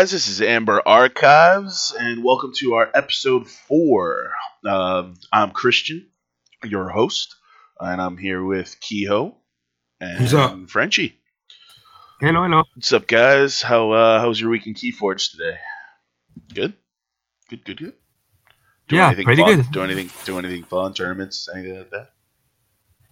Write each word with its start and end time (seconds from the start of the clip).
guys? 0.00 0.10
This 0.12 0.28
is 0.28 0.40
Amber 0.40 0.80
Archives, 0.86 1.94
and 2.00 2.24
welcome 2.24 2.52
to 2.56 2.72
our 2.72 2.90
episode 2.94 3.46
four. 3.46 4.32
Um, 4.64 5.16
I'm 5.30 5.50
Christian, 5.50 6.08
your 6.64 6.88
host, 6.88 7.36
and 7.78 8.00
I'm 8.00 8.16
here 8.16 8.42
with 8.42 8.80
Kehoe 8.80 9.36
and 10.00 10.20
What's 10.20 10.32
up? 10.32 10.70
Frenchie. 10.70 11.18
Hello, 12.18 12.44
hello. 12.44 12.62
What's 12.74 12.90
up, 12.94 13.06
guys? 13.06 13.60
How 13.60 13.90
uh, 13.90 14.20
how 14.20 14.28
was 14.28 14.40
your 14.40 14.48
week 14.48 14.66
in 14.66 14.72
Keyforge 14.72 15.32
today? 15.32 15.58
Good, 16.54 16.72
good, 17.50 17.62
good, 17.66 17.76
good. 17.76 17.92
Do 18.88 18.96
Yeah, 18.96 19.08
anything 19.08 19.26
pretty 19.26 19.42
fun? 19.42 19.56
good. 19.56 19.70
Do 19.70 19.82
anything? 19.82 20.08
Do 20.24 20.38
anything 20.38 20.62
fun? 20.62 20.94
Tournaments? 20.94 21.46
Anything 21.54 21.76
like 21.76 21.90
that? 21.90 22.08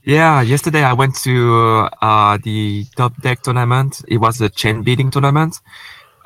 Yeah, 0.04 0.40
yesterday 0.40 0.82
I 0.84 0.94
went 0.94 1.16
to 1.24 1.90
uh, 2.00 2.38
the 2.42 2.86
top 2.96 3.20
deck 3.20 3.42
tournament. 3.42 4.00
It 4.08 4.16
was 4.16 4.40
a 4.40 4.48
chain 4.48 4.82
beating 4.82 5.10
tournament. 5.10 5.60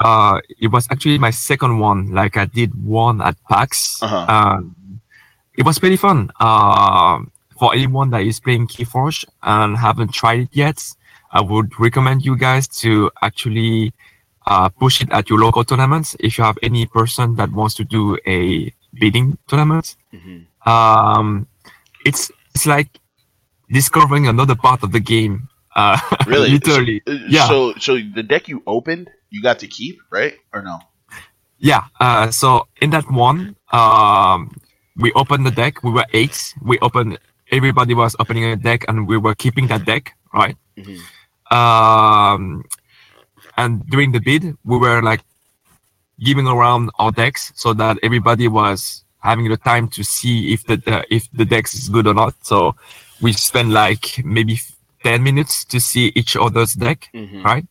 Uh, 0.02 0.40
it 0.60 0.68
was 0.68 0.86
actually 0.90 1.18
my 1.18 1.30
second 1.30 1.78
one. 1.78 2.10
Like 2.12 2.36
I 2.36 2.46
did 2.46 2.70
one 2.84 3.20
at 3.22 3.36
PAX. 3.48 4.02
Uh-huh. 4.02 4.26
Um, 4.28 4.76
it 5.56 5.64
was 5.64 5.78
pretty 5.78 5.96
fun. 5.96 6.30
Uh, 6.40 7.20
for 7.58 7.74
anyone 7.74 8.10
that 8.10 8.22
is 8.22 8.40
playing 8.40 8.66
Keyforge 8.66 9.24
and 9.42 9.76
haven't 9.76 10.12
tried 10.12 10.40
it 10.40 10.48
yet, 10.52 10.82
I 11.30 11.40
would 11.40 11.78
recommend 11.78 12.24
you 12.24 12.36
guys 12.36 12.66
to 12.82 13.10
actually 13.22 13.92
uh, 14.46 14.68
push 14.70 15.00
it 15.02 15.10
at 15.12 15.30
your 15.30 15.38
local 15.38 15.62
tournaments. 15.64 16.16
If 16.20 16.38
you 16.38 16.44
have 16.44 16.58
any 16.62 16.86
person 16.86 17.36
that 17.36 17.52
wants 17.52 17.74
to 17.76 17.84
do 17.84 18.18
a 18.26 18.72
bidding 19.00 19.38
tournament, 19.48 19.96
hmm 20.10 20.40
um, 20.64 21.46
it's 22.06 22.30
it's 22.54 22.66
like 22.66 22.88
discovering 23.70 24.26
another 24.28 24.54
part 24.54 24.82
of 24.82 24.92
the 24.92 25.00
game. 25.00 25.48
Uh, 25.74 25.98
Really? 26.26 26.50
literally. 26.50 27.02
Uh, 27.06 27.18
Yeah. 27.28 27.48
So, 27.48 27.74
so 27.78 27.98
the 28.14 28.22
deck 28.22 28.48
you 28.48 28.62
opened, 28.66 29.10
you 29.32 29.42
got 29.42 29.58
to 29.60 29.66
keep, 29.66 29.98
right? 30.10 30.34
Or 30.52 30.62
no? 30.62 30.78
Yeah. 31.58 31.82
Uh, 31.98 32.30
so 32.30 32.68
in 32.80 32.90
that 32.90 33.10
one, 33.10 33.56
um, 33.72 34.54
we 34.96 35.10
opened 35.14 35.46
the 35.46 35.50
deck. 35.50 35.82
We 35.82 35.90
were 35.90 36.06
eight. 36.12 36.54
We 36.62 36.78
opened. 36.80 37.18
Everybody 37.50 37.94
was 37.94 38.14
opening 38.20 38.44
a 38.44 38.56
deck, 38.56 38.84
and 38.88 39.08
we 39.08 39.16
were 39.16 39.34
keeping 39.34 39.66
that 39.68 39.84
deck, 39.84 40.14
right? 40.32 40.56
Mhm. 40.78 41.00
Um, 41.50 42.64
and 43.56 43.84
during 43.88 44.12
the 44.12 44.20
bid, 44.20 44.56
we 44.64 44.76
were 44.78 45.02
like 45.02 45.20
giving 46.20 46.46
around 46.46 46.90
our 46.98 47.10
decks 47.12 47.52
so 47.54 47.72
that 47.74 47.98
everybody 48.02 48.48
was 48.48 49.04
having 49.18 49.48
the 49.48 49.56
time 49.56 49.88
to 49.88 50.02
see 50.04 50.52
if 50.52 50.64
the, 50.66 50.76
the 50.76 51.04
if 51.14 51.28
the 51.32 51.44
decks 51.44 51.74
is 51.74 51.88
good 51.88 52.06
or 52.06 52.14
not. 52.14 52.34
So 52.44 52.74
we 53.20 53.32
spent 53.32 53.70
like 53.70 54.24
maybe 54.24 54.58
10 55.04 55.22
minutes 55.22 55.64
to 55.66 55.80
see 55.80 56.12
each 56.14 56.36
other's 56.36 56.72
deck 56.74 57.08
Mhm. 57.14 57.44
right? 57.44 57.66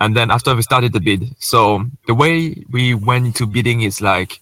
And 0.00 0.16
then 0.16 0.30
after 0.30 0.54
we 0.56 0.62
started 0.62 0.92
the 0.92 1.00
bid, 1.00 1.22
so 1.38 1.84
the 2.06 2.14
way 2.14 2.64
we 2.70 2.94
went 2.94 3.26
into 3.26 3.46
bidding 3.46 3.82
is 3.82 4.00
like, 4.00 4.40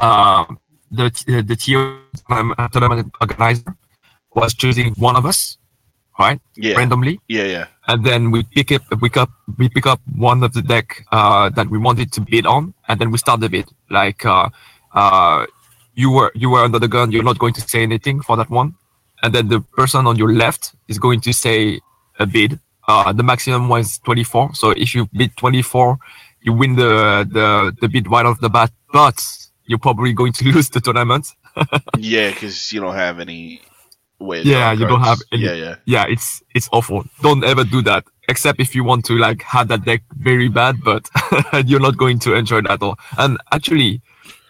um, 0.00 0.58
the 0.90 1.10
the, 1.26 1.42
the 1.42 1.56
TO 1.56 1.98
tournament 2.72 3.12
organizer 3.20 3.74
was 4.34 4.54
choosing 4.54 4.94
one 4.94 5.16
of 5.16 5.26
us, 5.26 5.58
right, 6.18 6.40
Yeah. 6.56 6.76
randomly, 6.76 7.20
Yeah. 7.28 7.44
Yeah. 7.44 7.66
and 7.88 8.04
then 8.04 8.30
we 8.30 8.44
pick 8.44 8.70
up 8.72 8.82
we 9.00 9.08
pick 9.08 9.16
up 9.16 9.30
we 9.58 9.68
pick 9.68 9.86
up 9.86 10.00
one 10.16 10.42
of 10.44 10.52
the 10.52 10.62
deck 10.62 11.04
uh, 11.12 11.50
that 11.50 11.68
we 11.68 11.78
wanted 11.78 12.12
to 12.12 12.20
bid 12.20 12.46
on, 12.46 12.74
and 12.88 13.00
then 13.00 13.10
we 13.10 13.18
start 13.18 13.40
the 13.40 13.48
bid. 13.48 13.66
Like, 13.90 14.24
uh, 14.24 14.48
uh, 14.92 15.46
you 15.94 16.10
were 16.10 16.30
you 16.34 16.50
were 16.50 16.62
under 16.64 16.78
the 16.78 16.88
gun, 16.88 17.10
you're 17.12 17.24
not 17.30 17.38
going 17.38 17.54
to 17.54 17.60
say 17.60 17.82
anything 17.82 18.20
for 18.22 18.36
that 18.36 18.50
one, 18.50 18.74
and 19.22 19.34
then 19.34 19.48
the 19.48 19.60
person 19.60 20.06
on 20.06 20.16
your 20.16 20.32
left 20.32 20.74
is 20.88 20.98
going 20.98 21.20
to 21.22 21.32
say 21.32 21.80
a 22.20 22.26
bid. 22.26 22.58
Uh, 22.86 23.12
the 23.12 23.22
maximum 23.22 23.68
was 23.68 23.98
24. 24.00 24.54
So 24.54 24.70
if 24.70 24.94
you 24.94 25.08
bid 25.12 25.36
24, 25.36 25.98
you 26.42 26.52
win 26.52 26.76
the 26.76 27.26
the 27.30 27.74
the 27.80 27.88
bid 27.88 28.10
right 28.10 28.26
off 28.26 28.40
the 28.40 28.50
bat, 28.50 28.70
but 28.92 29.22
you're 29.66 29.78
probably 29.78 30.12
going 30.12 30.32
to 30.34 30.44
lose 30.52 30.68
the 30.70 30.80
tournament. 30.80 31.26
Yeah, 31.98 32.30
because 32.30 32.72
you 32.72 32.80
don't 32.80 32.94
have 32.96 33.20
any 33.20 33.62
way. 34.18 34.42
Yeah, 34.42 34.72
you 34.72 34.86
don't 34.86 35.00
have 35.02 35.18
any- 35.32 35.44
Yeah, 35.44 35.52
yeah. 35.54 35.74
yeah, 35.86 36.04
it's 36.08 36.42
it's 36.54 36.68
awful. 36.72 37.04
Don't 37.22 37.44
ever 37.44 37.64
do 37.64 37.80
that, 37.82 38.04
except 38.28 38.60
if 38.60 38.74
you 38.74 38.84
want 38.84 39.04
to 39.06 39.14
like 39.16 39.42
have 39.42 39.68
that 39.68 39.84
deck 39.84 40.02
very 40.18 40.48
bad, 40.48 40.76
but 40.84 41.08
you're 41.66 41.80
not 41.80 41.96
going 41.96 42.18
to 42.20 42.34
enjoy 42.34 42.60
that 42.62 42.72
at 42.72 42.82
all. 42.82 42.96
And 43.18 43.38
actually, 43.52 44.02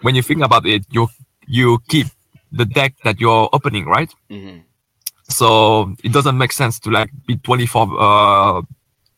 when 0.03 0.15
you 0.15 0.23
think 0.23 0.43
about 0.43 0.67
it, 0.67 0.85
you 0.91 1.09
you 1.47 1.79
keep 1.89 2.07
the 2.51 2.65
deck 2.65 2.95
that 3.05 3.21
you're 3.21 3.49
opening, 3.53 3.85
right? 3.87 4.11
hmm 4.31 4.59
So 5.29 5.95
it 6.05 6.13
doesn't 6.13 6.37
make 6.39 6.53
sense 6.53 6.79
to 6.81 6.91
like 6.91 7.11
be 7.27 7.37
24 7.39 7.89
uh, 8.01 8.63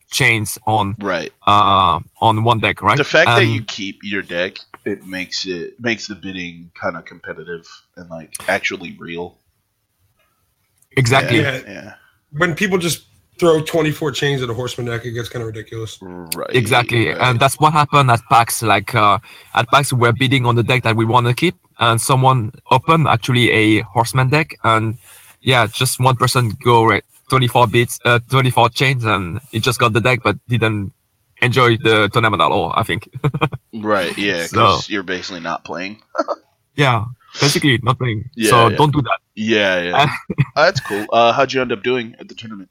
chains 0.09 0.57
on 0.65 0.95
Right. 0.99 1.33
uh 1.45 1.99
on 2.21 2.43
one 2.43 2.59
deck, 2.59 2.81
right? 2.81 2.97
The 2.97 3.03
fact 3.03 3.27
that 3.27 3.45
you 3.45 3.61
keep 3.63 3.99
your 4.03 4.21
deck, 4.21 4.57
it 4.85 5.05
makes 5.05 5.45
it 5.45 5.79
makes 5.79 6.07
the 6.07 6.15
bidding 6.15 6.71
kind 6.81 6.95
of 6.95 7.03
competitive 7.05 7.67
and 7.97 8.09
like 8.09 8.33
actually 8.47 8.95
real. 8.99 9.37
exactly. 10.95 11.39
Yeah. 11.41 11.57
Yeah. 11.57 11.71
yeah. 11.71 11.93
When 12.31 12.55
people 12.55 12.77
just 12.77 13.05
throw 13.39 13.61
24 13.61 14.11
chains 14.13 14.41
at 14.41 14.49
a 14.49 14.53
horseman 14.53 14.87
deck, 14.87 15.05
it 15.05 15.11
gets 15.11 15.29
kind 15.29 15.41
of 15.43 15.47
ridiculous. 15.47 15.99
Right. 16.01 16.49
Exactly, 16.55 17.09
right. 17.09 17.17
and 17.19 17.39
that's 17.39 17.59
what 17.59 17.71
happened 17.73 18.09
at 18.09 18.21
PAX. 18.29 18.63
Like 18.63 18.95
uh, 18.95 19.19
at 19.53 19.67
PAX, 19.69 19.93
we're 19.93 20.11
bidding 20.13 20.45
on 20.45 20.55
the 20.55 20.63
deck 20.63 20.83
that 20.83 20.95
we 20.95 21.05
want 21.05 21.27
to 21.27 21.33
keep, 21.33 21.55
and 21.79 21.99
someone 22.01 22.51
opened 22.71 23.07
actually 23.07 23.51
a 23.51 23.81
horseman 23.81 24.29
deck, 24.29 24.55
and 24.63 24.97
yeah, 25.47 25.65
just 25.65 25.97
one 25.97 26.17
person 26.17 26.49
go 26.61 26.83
right, 26.83 27.05
24 27.29 27.67
bits, 27.67 27.99
uh, 28.03 28.19
24 28.29 28.67
chains, 28.69 29.05
and 29.05 29.39
he 29.49 29.61
just 29.61 29.79
got 29.79 29.93
the 29.93 30.01
deck, 30.01 30.19
but 30.21 30.35
didn't 30.49 30.91
enjoy 31.41 31.77
the 31.77 32.09
tournament 32.11 32.41
at 32.41 32.51
all. 32.51 32.73
I 32.75 32.83
think. 32.83 33.07
right. 33.73 34.15
Yeah. 34.17 34.45
Because 34.51 34.85
So- 34.85 34.91
you're 34.91 35.03
basically 35.03 35.39
not 35.39 35.63
playing. 35.63 36.01
yeah, 36.75 37.05
basically 37.39 37.79
nothing. 37.81 38.29
Yeah, 38.35 38.49
so 38.49 38.67
yeah. 38.67 38.75
don't 38.75 38.91
do 38.91 39.01
that. 39.03 39.19
Yeah. 39.35 39.81
Yeah. 39.83 40.05
Oh, 40.09 40.43
that's 40.65 40.81
cool. 40.81 41.05
Uh, 41.13 41.31
how'd 41.31 41.53
you 41.53 41.61
end 41.61 41.71
up 41.71 41.81
doing 41.81 42.13
at 42.19 42.27
the 42.27 42.35
tournament? 42.35 42.69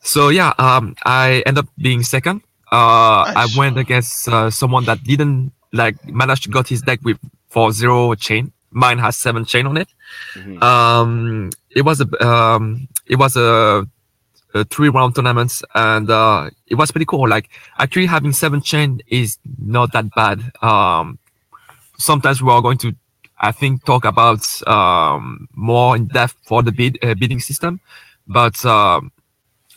So 0.00 0.30
yeah, 0.30 0.54
um, 0.58 0.96
I 1.04 1.42
end 1.44 1.58
up 1.58 1.68
being 1.76 2.02
second. 2.02 2.40
Uh, 2.72 3.30
Nice. 3.34 3.36
I 3.36 3.58
went 3.58 3.76
against 3.78 4.26
uh, 4.26 4.48
someone 4.50 4.86
that 4.86 5.04
didn't 5.04 5.52
like 5.74 5.96
manage 6.08 6.40
to 6.44 6.48
got 6.48 6.66
his 6.66 6.80
deck 6.80 7.00
with 7.04 7.18
for 7.50 7.72
zero 7.72 8.14
chain. 8.14 8.52
Mine 8.74 8.98
has 8.98 9.16
seven 9.16 9.44
chain 9.44 9.66
on 9.66 9.76
it. 9.76 9.88
Mhm. 10.34 10.62
Um, 10.62 11.50
it 11.70 11.82
was 11.82 12.00
a 12.00 12.08
um, 12.26 12.88
it 13.06 13.16
was 13.16 13.36
a, 13.36 13.86
a 14.54 14.64
three 14.64 14.88
round 14.88 15.14
tournament, 15.14 15.52
and 15.74 16.10
uh, 16.10 16.50
it 16.66 16.74
was 16.74 16.90
pretty 16.90 17.06
cool. 17.06 17.28
Like 17.28 17.48
actually 17.78 18.06
having 18.06 18.32
seven 18.32 18.60
chain 18.60 19.00
is 19.06 19.38
not 19.58 19.92
that 19.92 20.12
bad. 20.14 20.38
Um, 20.60 21.18
sometimes 21.98 22.42
we 22.42 22.50
are 22.50 22.60
going 22.62 22.78
to, 22.78 22.92
I 23.38 23.52
think, 23.52 23.84
talk 23.84 24.04
about 24.04 24.42
um, 24.66 25.48
more 25.54 25.94
in 25.96 26.08
depth 26.08 26.36
for 26.42 26.62
the 26.62 26.72
bid 26.72 26.98
uh, 27.02 27.14
bidding 27.14 27.40
system, 27.40 27.80
but 28.26 28.64
um, 28.66 29.12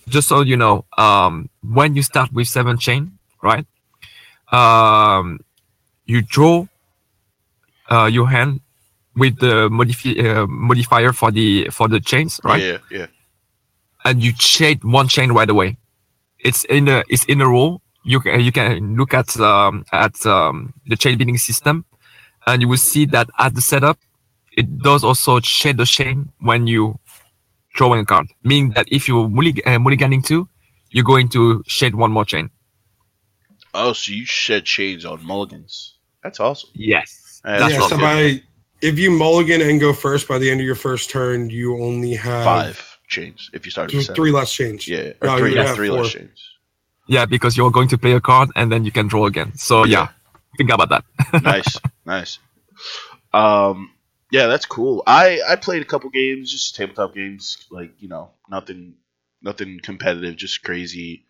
just 0.09 0.27
so 0.27 0.41
you 0.41 0.57
know, 0.57 0.85
um, 0.97 1.49
when 1.61 1.95
you 1.95 2.01
start 2.01 2.31
with 2.33 2.47
seven 2.47 2.77
chain, 2.77 3.17
right? 3.43 3.65
Um, 4.51 5.41
you 6.05 6.21
draw 6.21 6.65
uh, 7.91 8.05
your 8.11 8.29
hand 8.29 8.61
with 9.17 9.39
the 9.39 9.67
modifi- 9.69 10.23
uh, 10.23 10.47
modifier 10.47 11.11
for 11.11 11.31
the 11.31 11.69
for 11.71 11.87
the 11.87 11.99
chains, 11.99 12.39
right? 12.43 12.61
Yeah. 12.61 12.77
Yeah. 12.91 13.07
And 14.05 14.23
you 14.23 14.31
shade 14.37 14.83
one 14.83 15.07
chain 15.07 15.31
right 15.31 15.49
away. 15.49 15.77
It's 16.39 16.63
in 16.65 16.87
a 16.87 17.03
it's 17.09 17.25
in 17.25 17.41
a 17.41 17.47
row. 17.47 17.81
You 18.03 18.19
can 18.21 18.39
you 18.41 18.51
can 18.51 18.95
look 18.95 19.13
at 19.13 19.35
um, 19.39 19.83
at 19.91 20.25
um, 20.25 20.73
the 20.85 20.95
chain 20.95 21.17
bidding 21.17 21.37
system, 21.37 21.83
and 22.45 22.61
you 22.61 22.67
will 22.67 22.77
see 22.77 23.05
that 23.07 23.29
at 23.39 23.55
the 23.55 23.61
setup, 23.61 23.97
it 24.55 24.77
does 24.79 25.03
also 25.03 25.39
shade 25.41 25.77
the 25.77 25.85
chain 25.85 26.31
when 26.39 26.67
you 26.67 26.99
drawing 27.73 28.01
a 28.01 28.05
card. 28.05 28.27
Meaning 28.43 28.71
that 28.75 28.87
if 28.91 29.07
you're 29.07 29.27
mullig- 29.27 29.61
uh, 29.65 29.77
mulliganing 29.77 30.23
two, 30.23 30.47
you're 30.91 31.03
going 31.03 31.27
to 31.29 31.63
shade 31.67 31.95
one 31.95 32.11
more 32.11 32.25
chain. 32.25 32.49
Oh, 33.73 33.93
so 33.93 34.11
you 34.11 34.25
shed 34.25 34.67
shades 34.67 35.05
on 35.05 35.25
mulligans. 35.25 35.95
That's 36.23 36.39
awesome. 36.39 36.69
Yes. 36.73 37.41
Uh, 37.43 37.67
yeah, 37.69 37.79
what 37.79 37.89
so 37.89 37.95
I'm 37.95 38.01
by 38.01 38.41
if 38.81 38.99
you 38.99 39.11
mulligan 39.11 39.61
and 39.61 39.79
go 39.79 39.93
first 39.93 40.27
by 40.27 40.37
the 40.37 40.49
end 40.49 40.59
of 40.59 40.65
your 40.65 40.75
first 40.75 41.09
turn, 41.09 41.49
you 41.49 41.81
only 41.81 42.13
have 42.15 42.43
Five 42.43 42.97
chains 43.07 43.49
if 43.53 43.65
you 43.65 43.71
start 43.71 43.93
with 43.93 44.15
three 44.15 44.31
less 44.31 44.51
chains. 44.51 44.87
Yeah. 44.87 45.13
Or 45.21 45.27
No, 45.27 45.37
three. 45.37 45.55
Yeah, 45.55 45.73
three 45.73 45.89
four. 45.89 46.03
less 46.03 46.11
chains. 46.11 46.39
Yeah, 47.07 47.25
because 47.25 47.55
you're 47.55 47.71
going 47.71 47.87
to 47.89 47.97
play 47.97 48.11
a 48.13 48.21
card 48.21 48.49
and 48.55 48.71
then 48.71 48.83
you 48.83 48.91
can 48.91 49.07
draw 49.07 49.25
again. 49.25 49.55
So 49.55 49.85
yeah, 49.85 50.09
think 50.57 50.69
about 50.71 50.89
that. 50.89 51.03
nice, 51.43 51.77
nice. 52.05 52.39
Um, 53.33 53.91
yeah, 54.31 54.47
that's 54.47 54.65
cool. 54.65 55.03
I 55.07 55.41
I 55.47 55.55
played 55.55 55.81
a 55.81 55.85
couple 55.85 56.09
games, 56.09 56.51
just 56.51 56.75
tabletop 56.75 57.15
games, 57.15 57.57
like 57.71 57.93
you 57.99 58.09
know, 58.09 58.31
nothing, 58.49 58.95
nothing 59.41 59.79
competitive, 59.81 60.35
just 60.35 60.63
crazy, 60.63 61.25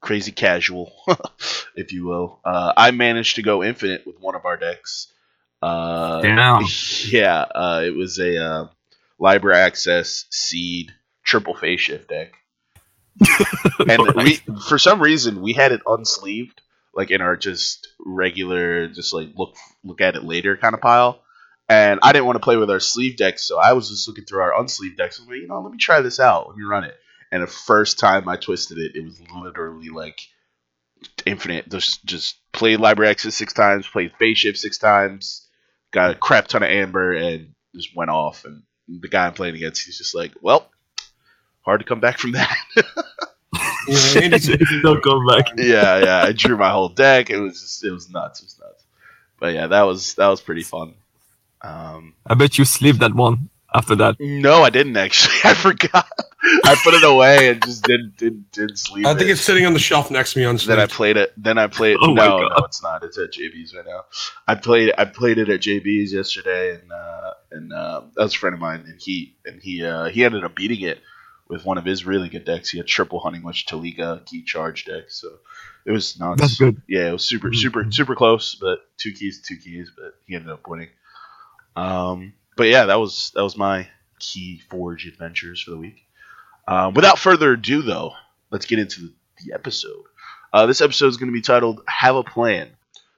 crazy 0.00 0.32
casual, 0.32 0.92
if 1.76 1.92
you 1.92 2.06
will. 2.06 2.40
Uh, 2.42 2.72
I 2.76 2.92
managed 2.92 3.36
to 3.36 3.42
go 3.42 3.62
infinite 3.62 4.06
with 4.06 4.18
one 4.18 4.34
of 4.34 4.46
our 4.46 4.56
decks. 4.56 5.12
Uh, 5.62 6.22
Damn. 6.22 6.64
yeah, 7.08 7.42
uh, 7.42 7.82
it 7.84 7.94
was 7.94 8.18
a 8.18 8.42
uh, 8.42 8.68
library 9.18 9.58
access 9.58 10.26
seed 10.30 10.92
triple 11.24 11.54
phase 11.54 11.80
shift 11.80 12.08
deck. 12.08 12.32
and 13.88 14.14
we, 14.16 14.36
for 14.68 14.78
some 14.78 15.00
reason, 15.00 15.42
we 15.42 15.52
had 15.52 15.72
it 15.72 15.84
unsleeved. 15.84 16.58
like 16.94 17.10
in 17.10 17.20
our 17.20 17.36
just 17.36 17.88
regular, 18.04 18.88
just 18.88 19.12
like 19.12 19.28
look 19.36 19.54
look 19.84 20.00
at 20.00 20.16
it 20.16 20.24
later 20.24 20.56
kind 20.56 20.74
of 20.74 20.80
pile. 20.80 21.20
And 21.68 22.00
I 22.02 22.12
didn't 22.12 22.26
want 22.26 22.36
to 22.36 22.42
play 22.42 22.56
with 22.56 22.70
our 22.70 22.80
sleeve 22.80 23.16
decks, 23.16 23.44
so 23.46 23.58
I 23.58 23.74
was 23.74 23.90
just 23.90 24.08
looking 24.08 24.24
through 24.24 24.40
our 24.40 24.52
unsleeved 24.54 24.96
decks. 24.96 25.18
I 25.18 25.22
was 25.22 25.28
like, 25.28 25.38
you 25.38 25.46
know, 25.46 25.60
let 25.60 25.70
me 25.70 25.78
try 25.78 26.00
this 26.00 26.18
out. 26.18 26.48
Let 26.48 26.56
me 26.56 26.64
run 26.64 26.84
it. 26.84 26.96
And 27.30 27.42
the 27.42 27.46
first 27.46 27.98
time 28.00 28.28
I 28.28 28.36
twisted 28.36 28.78
it, 28.78 28.96
it 28.96 29.04
was 29.04 29.20
literally 29.32 29.90
like 29.90 30.20
infinite. 31.26 31.68
Just 31.68 32.04
just 32.04 32.38
played 32.52 32.80
Library 32.80 33.10
Access 33.10 33.34
six 33.36 33.52
times, 33.52 33.86
played 33.86 34.12
Phase 34.18 34.38
Shift 34.38 34.58
six 34.58 34.78
times, 34.78 35.46
got 35.90 36.10
a 36.10 36.14
crap 36.14 36.48
ton 36.48 36.62
of 36.62 36.68
Amber, 36.70 37.12
and 37.12 37.54
just 37.74 37.94
went 37.94 38.10
off. 38.10 38.44
And 38.44 38.62
the 38.88 39.08
guy 39.08 39.26
I'm 39.26 39.34
playing 39.34 39.54
against, 39.56 39.84
he's 39.84 39.98
just 39.98 40.14
like, 40.14 40.32
well, 40.40 40.68
hard 41.62 41.80
to 41.80 41.86
come 41.86 42.00
back 42.00 42.18
from 42.18 42.32
that. 42.32 42.56
Yeah, 43.88 44.20
Andy's- 44.22 44.82
Don't 44.82 45.02
come 45.02 45.26
back. 45.26 45.46
yeah, 45.56 45.98
yeah. 45.98 46.22
I 46.24 46.32
drew 46.32 46.56
my 46.56 46.70
whole 46.70 46.88
deck. 46.88 47.30
It 47.30 47.38
was 47.40 47.60
just, 47.60 47.84
it 47.84 47.90
was 47.90 48.08
nuts. 48.10 48.40
It 48.40 48.44
was 48.46 48.58
nuts. 48.60 48.84
But 49.38 49.54
yeah, 49.54 49.66
that 49.68 49.82
was 49.82 50.14
that 50.14 50.28
was 50.28 50.40
pretty 50.40 50.62
fun. 50.62 50.94
Um, 51.62 52.14
I 52.26 52.34
bet 52.34 52.56
you 52.58 52.64
sleep 52.64 52.96
that 52.96 53.14
one 53.14 53.49
after 53.74 53.94
that. 53.96 54.16
no, 54.20 54.62
I 54.62 54.70
didn't 54.70 54.96
actually. 54.96 55.34
I 55.44 55.54
forgot. 55.54 56.06
I 56.64 56.74
put 56.82 56.94
it 56.94 57.04
away 57.04 57.48
and 57.50 57.62
just 57.62 57.84
didn't 57.84 58.16
didn't, 58.16 58.50
didn't 58.52 58.78
sleep. 58.78 59.06
I 59.06 59.14
think 59.14 59.28
it. 59.28 59.32
it's 59.32 59.42
sitting 59.42 59.66
on 59.66 59.72
the 59.74 59.78
shelf 59.78 60.10
next 60.10 60.32
to 60.32 60.38
me 60.38 60.44
on 60.46 60.56
Then 60.56 60.80
I 60.80 60.86
played 60.86 61.16
it. 61.16 61.32
Then 61.36 61.58
I 61.58 61.66
played. 61.66 61.96
Oh 62.02 62.12
no, 62.14 62.38
God. 62.40 62.52
no, 62.58 62.64
it's 62.64 62.82
not. 62.82 63.02
It's 63.04 63.18
at 63.18 63.32
JB's 63.32 63.74
right 63.74 63.84
now. 63.86 64.04
I 64.48 64.54
played. 64.54 64.92
I 64.96 65.04
played 65.04 65.38
it 65.38 65.48
at 65.50 65.60
JB's 65.60 66.12
yesterday, 66.12 66.74
and 66.80 66.90
uh, 66.90 67.30
and 67.52 67.72
uh, 67.72 68.02
that 68.16 68.22
was 68.22 68.34
a 68.34 68.38
friend 68.38 68.54
of 68.54 68.60
mine, 68.60 68.84
and 68.86 69.00
he 69.00 69.36
and 69.44 69.60
he 69.62 69.84
uh, 69.84 70.06
he 70.06 70.24
ended 70.24 70.44
up 70.44 70.54
beating 70.56 70.80
it 70.80 70.98
with 71.48 71.64
one 71.64 71.76
of 71.78 71.84
his 71.84 72.06
really 72.06 72.28
good 72.28 72.44
decks. 72.44 72.70
He 72.70 72.78
had 72.78 72.86
triple 72.86 73.20
hunting 73.20 73.42
witch 73.42 73.66
Taliga 73.68 74.24
key 74.24 74.42
charge 74.42 74.86
deck, 74.86 75.04
so 75.08 75.28
it 75.84 75.92
was 75.92 76.18
not. 76.18 76.38
That's 76.38 76.56
good. 76.58 76.80
Yeah, 76.88 77.08
it 77.10 77.12
was 77.12 77.24
super 77.24 77.50
Mhm. 77.50 77.56
super 77.56 77.90
super 77.92 78.14
close, 78.14 78.54
but 78.54 78.78
two 78.96 79.12
keys, 79.12 79.42
two 79.46 79.56
keys, 79.56 79.90
but 79.94 80.14
he 80.26 80.34
ended 80.36 80.50
up 80.50 80.66
winning. 80.66 80.88
Um, 81.76 82.32
but 82.60 82.68
yeah, 82.68 82.84
that 82.84 83.00
was 83.00 83.32
that 83.34 83.42
was 83.42 83.56
my 83.56 83.88
key 84.18 84.60
forge 84.68 85.06
adventures 85.06 85.62
for 85.62 85.70
the 85.70 85.78
week. 85.78 86.04
Uh, 86.68 86.92
without 86.94 87.18
further 87.18 87.54
ado, 87.54 87.80
though, 87.80 88.12
let's 88.50 88.66
get 88.66 88.78
into 88.78 89.14
the, 89.42 89.54
episode. 89.54 90.04
Uh, 90.52 90.66
this 90.66 90.82
episode 90.82 91.06
is 91.06 91.16
going 91.16 91.30
to 91.30 91.32
be 91.32 91.40
titled 91.40 91.80
"Have 91.86 92.16
a 92.16 92.22
Plan." 92.22 92.68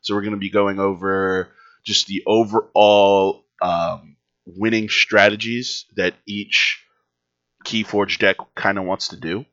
So 0.00 0.14
we're 0.14 0.20
going 0.20 0.34
to 0.34 0.38
be 0.38 0.48
going 0.48 0.78
over 0.78 1.48
just 1.82 2.06
the 2.06 2.22
overall 2.24 3.44
um, 3.60 4.14
winning 4.46 4.88
strategies 4.88 5.86
that 5.96 6.14
each 6.24 6.84
Keyforge 7.64 8.20
deck 8.20 8.36
kind 8.54 8.78
of 8.78 8.84
wants 8.84 9.08
to 9.08 9.16
do. 9.16 9.44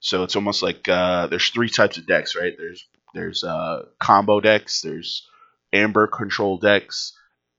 So 0.00 0.22
it's 0.22 0.36
almost 0.36 0.62
like 0.62 0.88
uh, 0.88 1.26
there's 1.26 1.50
three 1.50 1.68
types 1.68 1.98
of 1.98 2.06
decks, 2.06 2.34
right? 2.34 2.54
There's 2.56 2.88
there's 3.12 3.44
uh, 3.44 3.82
combo 3.98 4.40
decks, 4.40 4.80
there's 4.80 5.28
amber 5.70 6.06
control 6.06 6.56
decks, 6.56 7.12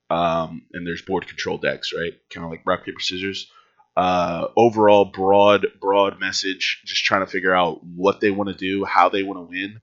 um, 0.09 0.63
and 0.73 0.85
there's 0.85 1.01
board 1.01 1.27
control 1.27 1.57
decks, 1.57 1.93
right? 1.93 2.13
Kind 2.29 2.45
of 2.45 2.51
like 2.51 2.65
rock 2.65 2.85
paper 2.85 2.99
scissors. 2.99 3.51
Uh, 3.97 4.47
overall, 4.57 5.05
broad 5.05 5.67
broad 5.79 6.19
message, 6.19 6.81
just 6.85 7.05
trying 7.05 7.25
to 7.25 7.31
figure 7.31 7.53
out 7.53 7.83
what 7.83 8.19
they 8.19 8.29
want 8.29 8.49
to 8.49 8.55
do, 8.55 8.83
how 8.83 9.07
they 9.09 9.23
want 9.23 9.39
to 9.39 9.43
win, 9.43 9.79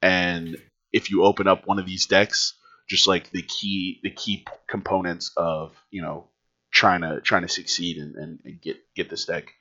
and 0.00 0.56
if 0.92 1.10
you 1.10 1.24
open 1.24 1.46
up 1.46 1.66
one 1.66 1.78
of 1.78 1.86
these 1.86 2.06
decks, 2.06 2.54
just 2.88 3.06
like 3.06 3.30
the 3.30 3.42
key 3.42 4.00
the 4.02 4.10
key 4.10 4.46
components 4.66 5.32
of 5.36 5.72
you 5.90 6.00
know 6.02 6.28
trying 6.70 7.02
to 7.02 7.20
trying 7.20 7.42
to 7.42 7.48
succeed 7.48 7.98
and, 7.98 8.16
and, 8.16 8.40
and 8.44 8.60
get 8.60 8.78
get 8.94 9.10
this 9.10 9.26
deck 9.26 9.52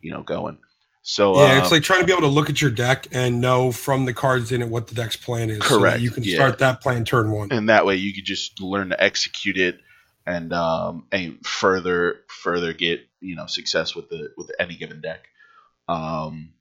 you 0.00 0.12
know 0.12 0.22
going. 0.22 0.58
So 1.06 1.36
Yeah, 1.36 1.58
uh, 1.58 1.62
it's 1.62 1.70
like 1.70 1.82
trying 1.82 2.00
to 2.00 2.06
be 2.06 2.12
able 2.12 2.22
to 2.22 2.28
look 2.28 2.48
at 2.48 2.62
your 2.62 2.70
deck 2.70 3.08
and 3.12 3.38
know 3.38 3.70
from 3.72 4.06
the 4.06 4.14
cards 4.14 4.52
in 4.52 4.62
it 4.62 4.68
what 4.68 4.86
the 4.86 4.94
deck's 4.94 5.16
plan 5.16 5.50
is. 5.50 5.58
so 5.58 5.78
Correct, 5.78 6.00
you 6.00 6.10
can 6.10 6.24
yeah. 6.24 6.36
start 6.36 6.58
that 6.60 6.80
plan 6.80 7.04
turn 7.04 7.30
one. 7.30 7.52
and 7.52 7.68
that 7.68 7.84
way 7.84 7.96
you 7.96 8.14
could 8.14 8.24
just 8.24 8.58
learn 8.60 8.88
to 8.88 9.00
execute 9.00 9.58
it 9.58 9.80
and 10.26 10.52
um, 10.54 11.06
and 11.12 11.44
further 11.44 12.20
further 12.28 12.72
get 12.72 13.06
you 13.20 13.36
know 13.36 13.44
success 13.44 13.94
with 13.94 14.08
the 14.08 14.32
with 14.38 14.50
any 14.58 14.76
given 14.76 15.02
deck. 15.02 15.26
Um, 15.88 16.54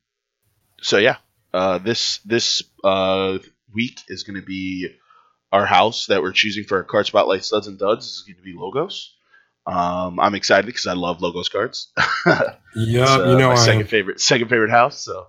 so 0.82 0.98
yeah, 0.98 1.18
uh, 1.54 1.78
this 1.78 2.18
this 2.20 2.64
uh, 2.84 3.38
week 3.74 4.02
is 4.10 4.24
going 4.24 4.40
to 4.40 4.46
be 4.46 4.90
our 5.54 5.66
house 5.66 6.08
that 6.08 6.22
we're 6.22 6.34
choosing 6.34 6.66
for 6.66 6.80
our 6.80 6.84
card 6.84 7.06
spotlight 7.06 7.46
studs 7.46 7.68
and 7.68 7.80
duds 7.80 8.08
is 8.08 8.24
going 8.28 8.36
to 8.36 8.44
be 8.44 8.54
logos. 8.54 9.16
Um, 9.66 10.20
I'm 10.20 10.36
excited 10.36 10.66
because 10.66 10.88
I 10.88 10.94
love 10.94 11.22
logos 11.22 11.50
cards. 11.50 11.92
It's, 12.76 13.12
uh, 13.12 13.26
you 13.30 13.38
know 13.38 13.50
my 13.50 13.54
I 13.54 13.56
second 13.56 13.82
am. 13.82 13.88
favorite 13.88 14.20
second 14.20 14.48
favorite 14.50 14.72
house. 14.72 15.00
So 15.00 15.28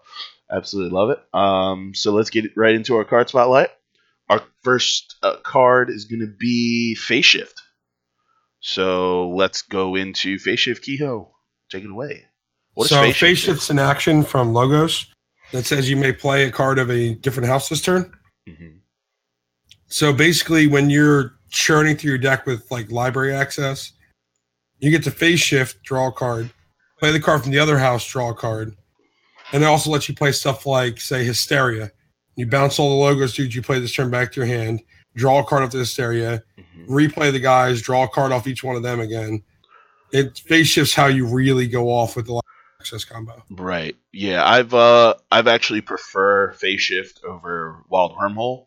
absolutely 0.51 0.93
love 0.93 1.11
it. 1.11 1.19
Um, 1.35 1.93
so 1.95 2.13
let's 2.13 2.31
get 2.31 2.57
right 2.57 2.75
into 2.75 2.97
our 2.97 3.05
card 3.05 3.29
spotlight. 3.29 3.69
Our 4.31 4.41
first 4.63 5.17
uh, 5.23 5.37
card 5.43 5.91
is 5.91 6.07
going 6.07 6.21
to 6.21 6.27
be 6.39 6.95
Phase 6.95 7.27
Shift. 7.27 7.61
So 8.61 9.29
let's 9.31 9.61
go 9.63 9.95
into 9.95 10.39
Phase 10.39 10.61
Shift 10.61 10.83
Kehoe. 10.85 11.31
Take 11.71 11.85
it 11.85 11.91
away. 11.91 12.25
What 12.73 12.85
is 12.85 12.91
so 12.91 13.03
Phase 13.03 13.17
phase 13.19 13.39
shifts 13.39 13.71
in 13.71 13.79
action 13.79 14.23
from 14.23 14.53
Logos 14.55 15.07
that 15.53 15.67
says 15.67 15.91
you 15.91 15.97
may 15.97 16.13
play 16.13 16.45
a 16.47 16.51
card 16.51 16.79
of 16.79 16.91
a 16.91 17.15
different 17.15 17.49
house 17.49 17.69
this 17.69 17.83
turn. 17.83 18.11
Mhm. 18.49 18.79
So 19.89 20.13
basically, 20.15 20.67
when 20.67 20.89
you're 20.91 21.35
churning 21.51 21.97
through 21.97 22.09
your 22.13 22.19
deck 22.19 22.47
with 22.47 22.69
like 22.71 22.91
library 22.91 23.35
access, 23.35 23.93
you 24.85 24.91
get 24.91 25.05
to 25.05 25.11
phase 25.11 25.41
shift, 25.41 25.83
draw 25.83 26.09
a 26.09 26.13
card, 26.13 26.51
play 26.99 27.11
the 27.13 27.21
card 27.21 27.43
from 27.43 27.53
the 27.53 27.59
other 27.59 27.79
house, 27.79 28.07
draw 28.07 28.31
a 28.31 28.35
card, 28.35 28.77
and 29.53 29.63
it 29.63 29.67
also 29.67 29.91
lets 29.91 30.09
you 30.09 30.15
play 30.15 30.33
stuff 30.33 30.67
like, 30.67 31.01
say, 31.01 31.25
Hysteria. 31.25 31.91
You 32.37 32.47
bounce 32.47 32.79
all 32.79 32.91
the 32.91 32.97
logos 33.05 33.35
dude. 33.35 33.55
you 33.55 33.63
play 33.63 33.79
this 33.79 33.93
turn 33.95 34.11
back 34.11 34.33
to 34.33 34.41
your 34.41 34.47
hand, 34.47 34.83
draw 35.15 35.39
a 35.41 35.45
card 35.45 35.63
off 35.63 35.71
the 35.71 35.79
Hysteria, 35.79 36.43
Mhm. 36.59 36.89
replay 36.89 37.31
the 37.33 37.39
guys, 37.41 37.81
draw 37.81 38.05
a 38.05 38.09
card 38.09 38.33
off 38.33 38.47
each 38.47 38.65
one 38.65 38.77
of 38.77 38.83
them 38.83 39.01
again. 39.01 39.43
It 40.13 40.39
phase 40.39 40.69
shifts 40.69 40.95
how 40.95 41.07
you 41.07 41.27
really 41.27 41.67
go 41.69 41.89
off 41.91 42.17
with 42.17 42.27
the 42.27 42.41
access 42.81 43.05
combo. 43.05 43.43
Right. 43.51 43.97
Yeah, 44.13 44.45
I've 44.47 44.75
uh 44.75 45.15
I've 45.31 45.47
actually 45.47 45.81
prefer 45.81 46.53
Phase 46.53 46.83
Shift 46.83 47.25
over 47.25 47.83
Wild 47.89 48.13
Wormhole. 48.17 48.67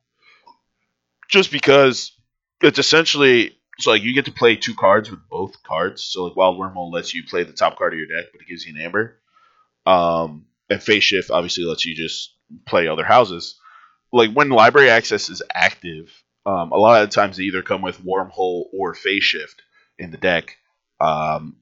Just 1.30 1.52
because 1.52 2.14
it's 2.62 2.80
essentially 2.80 3.57
so 3.80 3.92
like 3.92 4.04
you 4.04 4.14
get 4.14 4.26
to 4.26 4.32
play 4.32 4.56
two 4.56 4.76
cards 4.76 5.10
with 5.10 5.20
both 5.30 5.62
cards. 5.64 6.04
So 6.04 6.26
like 6.26 6.36
Wild 6.36 6.60
Wormhole 6.60 6.92
lets 6.92 7.14
you 7.14 7.24
play 7.24 7.44
the 7.44 7.54
top 7.54 7.78
card 7.78 7.94
of 7.94 8.00
your 8.00 8.08
deck, 8.08 8.32
but 8.32 8.42
it 8.42 8.48
gives 8.48 8.66
you 8.66 8.76
an 8.76 8.82
amber. 8.82 9.20
Um 9.86 10.46
and 10.70 10.82
Phase 10.82 11.04
Shift 11.04 11.32
obviously 11.32 11.64
lets 11.64 11.86
you 11.86 11.96
just 11.96 12.34
play 12.66 12.88
other 12.88 13.06
houses. 13.06 13.60
Like 14.12 14.32
when 14.32 14.50
library 14.50 14.90
access 14.90 15.30
is 15.30 15.42
active, 15.54 16.12
um, 16.46 16.72
a 16.72 16.78
lot 16.78 17.02
of 17.02 17.10
the 17.10 17.14
times 17.14 17.38
they 17.38 17.44
either 17.44 17.62
come 17.62 17.82
with 17.82 18.04
Wormhole 18.04 18.66
or 18.74 18.94
Phase 18.94 19.24
Shift 19.24 19.62
in 19.98 20.12
the 20.12 20.18
deck. 20.18 20.58
Um, 21.00 21.58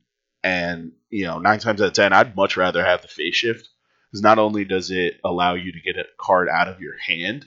and 0.45 0.91
you 1.10 1.25
know, 1.25 1.39
nine 1.39 1.60
times 1.60 1.81
out 1.81 1.88
of 1.88 1.93
ten, 1.93 2.13
I'd 2.13 2.36
much 2.36 2.55
rather 2.55 2.86
have 2.86 3.01
the 3.01 3.07
phase 3.07 3.36
shift 3.36 3.67
because 4.12 4.22
not 4.22 4.38
only 4.38 4.63
does 4.63 4.91
it 4.91 5.19
allow 5.24 5.55
you 5.55 5.72
to 5.72 5.81
get 5.81 5.98
a 5.98 6.05
card 6.19 6.48
out 6.48 6.67
of 6.67 6.79
your 6.79 6.98
hand, 6.98 7.45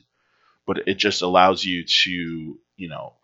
but 0.67 0.89
it 0.89 0.99
just 0.99 1.23
allows 1.23 1.65
you 1.65 1.85
to, 1.85 2.11
you 2.77 2.89
know, 2.89 3.15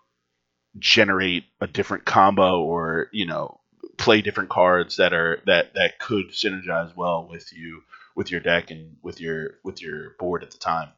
generate 0.79 1.45
a 1.61 1.67
different 1.67 2.05
combo 2.05 2.61
or 2.63 3.09
you 3.13 3.27
know 3.27 3.61
play 3.99 4.23
different 4.23 4.51
cards 4.51 4.97
that 4.97 5.13
are 5.15 5.41
that 5.47 5.75
that 5.75 5.99
could 5.99 6.31
synergize 6.31 6.95
well 6.97 7.27
with 7.31 7.53
you 7.53 7.83
with 8.17 8.31
your 8.31 8.41
deck 8.41 8.71
and 8.71 8.97
with 9.03 9.21
your 9.21 9.57
with 9.65 9.83
your 9.83 10.11
board 10.19 10.43
at 10.43 10.51
the 10.53 10.59
time. 10.59 10.91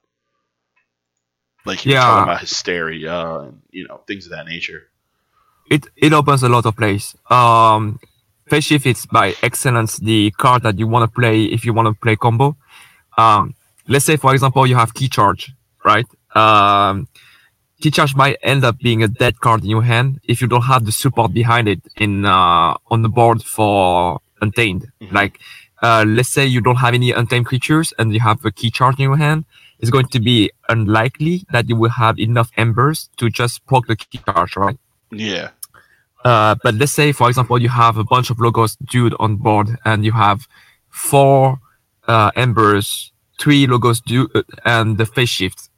Like 1.66 1.87
you're 1.87 1.95
Yeah. 1.95 2.00
talking 2.00 2.23
about 2.25 2.40
hysteria 2.40 3.40
and 3.40 3.62
you 3.71 3.87
know 3.88 4.02
things 4.06 4.26
of 4.26 4.33
that 4.33 4.47
nature. 4.47 4.85
it 5.71 5.87
it 5.97 6.12
opens 6.12 6.42
a 6.42 6.49
lot 6.49 6.66
of 6.66 6.76
plays. 6.76 7.14
Um, 7.30 7.99
Phase 8.49 8.64
Shift 8.64 8.87
is 8.87 9.06
by 9.06 9.35
excellence 9.42 9.97
the 9.99 10.30
card 10.33 10.62
that 10.62 10.78
you 10.78 10.87
want 10.87 11.11
to 11.11 11.14
play 11.21 11.45
if 11.45 11.64
you 11.64 11.73
want 11.73 11.88
to 11.88 11.95
play 12.00 12.16
combo. 12.16 12.56
Um, 13.16 13.54
let's 13.88 14.04
say 14.04 14.16
for 14.16 14.33
example 14.35 14.66
you 14.66 14.76
have 14.76 14.95
Key 14.95 15.09
Charge, 15.09 15.52
right? 15.85 16.06
Um, 16.37 17.09
Key 17.80 17.90
Charge 17.90 18.14
might 18.16 18.38
end 18.42 18.64
up 18.64 18.78
being 18.78 19.02
a 19.02 19.09
dead 19.09 19.40
card 19.40 19.62
in 19.62 19.71
your 19.71 19.83
hand 19.83 20.21
if 20.25 20.40
you 20.40 20.49
don't 20.49 20.62
have 20.62 20.87
the 20.87 20.92
support 20.92 21.33
behind 21.35 21.68
it 21.68 21.80
in 21.97 22.25
uh, 22.25 22.75
on 22.90 23.02
the 23.02 23.09
board 23.09 23.42
for 23.42 24.21
Untamed. 24.40 24.90
Mhm. 25.00 25.12
Like, 25.12 25.38
uh, 25.83 26.04
let's 26.06 26.28
say 26.30 26.47
you 26.47 26.61
don't 26.61 26.76
have 26.76 26.95
any 26.95 27.11
Untamed 27.12 27.47
creatures 27.47 27.92
and 27.99 28.12
you 28.14 28.21
have 28.21 28.45
a 28.45 28.50
Key 28.50 28.71
Charge 28.71 28.97
in 28.99 29.02
your 29.02 29.16
hand. 29.16 29.45
It's 29.78 29.90
going 29.90 30.09
to 30.09 30.21
be 30.21 30.50
unlikely 30.71 31.45
that 31.52 31.68
you 31.68 31.76
will 31.76 31.90
have 31.90 32.18
enough 32.18 32.50
embers 32.56 33.11
to 33.18 33.28
just 33.28 33.66
proc 33.66 33.87
the 33.87 33.97
Key 33.97 34.21
Charge, 34.25 34.56
right? 34.56 34.78
Yeah. 35.11 35.50
Uh, 36.25 36.54
but 36.62 36.75
let's 36.75 36.92
say, 36.92 37.12
for 37.12 37.28
example, 37.28 37.61
you 37.61 37.68
have 37.68 37.99
a 37.99 38.04
bunch 38.04 38.30
of 38.30 38.40
logos 38.40 38.76
dude 38.76 39.14
on 39.21 39.37
board, 39.37 39.76
and 39.85 40.04
you 40.04 40.12
have 40.12 40.49
four 40.88 41.61
uh, 42.09 42.30
embers, 42.35 43.12
three 43.38 43.66
logos 43.66 44.00
dude, 44.00 44.35
uh, 44.35 44.42
and 44.64 44.97
the 44.99 45.06
phase 45.06 45.28
shift. 45.28 45.68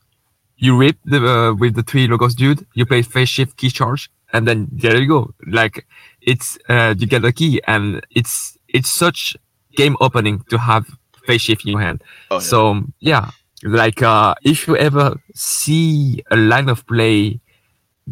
You 0.59 0.77
rip 0.77 0.97
the 1.05 1.19
uh, 1.25 1.55
with 1.55 1.75
the 1.75 1.83
three 1.83 2.07
logos 2.09 2.35
dude. 2.35 2.67
You 2.75 2.85
play 2.85 3.03
phase 3.03 3.29
shift 3.29 3.57
key 3.57 3.71
charge, 3.71 4.11
and 4.33 4.47
then 4.47 4.69
there 4.73 5.01
you 5.01 5.09
go. 5.09 5.35
Like 5.47 5.87
it's 6.21 6.59
uh, 6.69 6.95
you 6.99 7.07
get 7.07 7.25
a 7.25 7.33
key, 7.33 7.61
and 7.67 8.05
it's 8.11 8.59
it's 8.69 8.91
such 8.91 9.37
game 9.77 9.97
opening 10.01 10.45
to 10.51 10.59
have 10.59 10.87
face 11.27 11.43
shift 11.43 11.65
in 11.65 11.73
your 11.73 11.81
hand. 11.81 12.03
Oh, 12.31 12.37
yeah. 12.37 12.41
So 12.41 12.83
yeah, 13.01 13.31
like 13.63 14.03
uh, 14.03 14.35
if 14.43 14.67
you 14.67 14.77
ever 14.77 15.17
see 15.35 16.23
a 16.31 16.37
line 16.37 16.69
of 16.69 16.87
play 16.87 17.41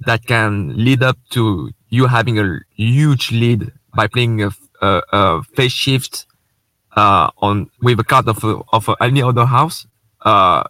that 0.06 0.26
can 0.26 0.76
lead 0.76 1.02
up 1.02 1.18
to 1.30 1.70
you 1.88 2.06
having 2.06 2.38
a 2.38 2.60
huge 2.74 3.32
lead 3.32 3.72
by 3.94 4.06
playing 4.06 4.42
a, 4.42 4.50
a, 4.82 5.02
a 5.12 5.42
phase 5.54 5.72
shift 5.72 6.26
uh, 6.96 7.30
on 7.38 7.70
with 7.82 7.98
a 8.00 8.04
card 8.04 8.28
of 8.28 8.44
of 8.72 8.88
any 9.00 9.22
other 9.22 9.46
house, 9.46 9.86
uh, 10.22 10.64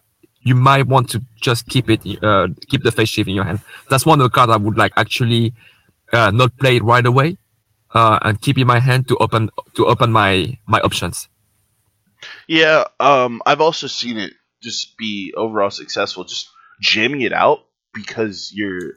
you 0.46 0.54
might 0.54 0.86
want 0.86 1.10
to 1.10 1.20
just 1.34 1.66
keep 1.66 1.90
it 1.90 2.00
uh, 2.22 2.46
keep 2.68 2.84
the 2.84 2.92
phase 2.92 3.08
shift 3.08 3.28
in 3.28 3.34
your 3.34 3.44
hand. 3.44 3.60
That's 3.90 4.06
one 4.06 4.20
of 4.20 4.24
the 4.24 4.30
cards 4.30 4.52
I 4.52 4.56
would 4.56 4.78
like 4.78 4.92
actually 4.96 5.54
uh, 6.12 6.30
not 6.30 6.56
play 6.58 6.76
it 6.76 6.84
right 6.84 7.04
away 7.04 7.36
uh, 7.92 8.20
and 8.22 8.40
keep 8.40 8.56
in 8.56 8.66
my 8.66 8.78
hand 8.78 9.08
to 9.08 9.16
open 9.16 9.50
to 9.74 9.86
open 9.86 10.12
my 10.12 10.56
my 10.66 10.78
options. 10.80 11.28
Yeah, 12.46 12.84
um, 13.00 13.42
I've 13.44 13.60
also 13.60 13.88
seen 13.88 14.18
it 14.18 14.34
just 14.62 14.96
be 14.96 15.34
overall 15.36 15.70
successful, 15.70 16.22
just 16.24 16.48
jamming 16.80 17.22
it 17.22 17.32
out 17.32 17.66
because 17.92 18.52
you're 18.54 18.94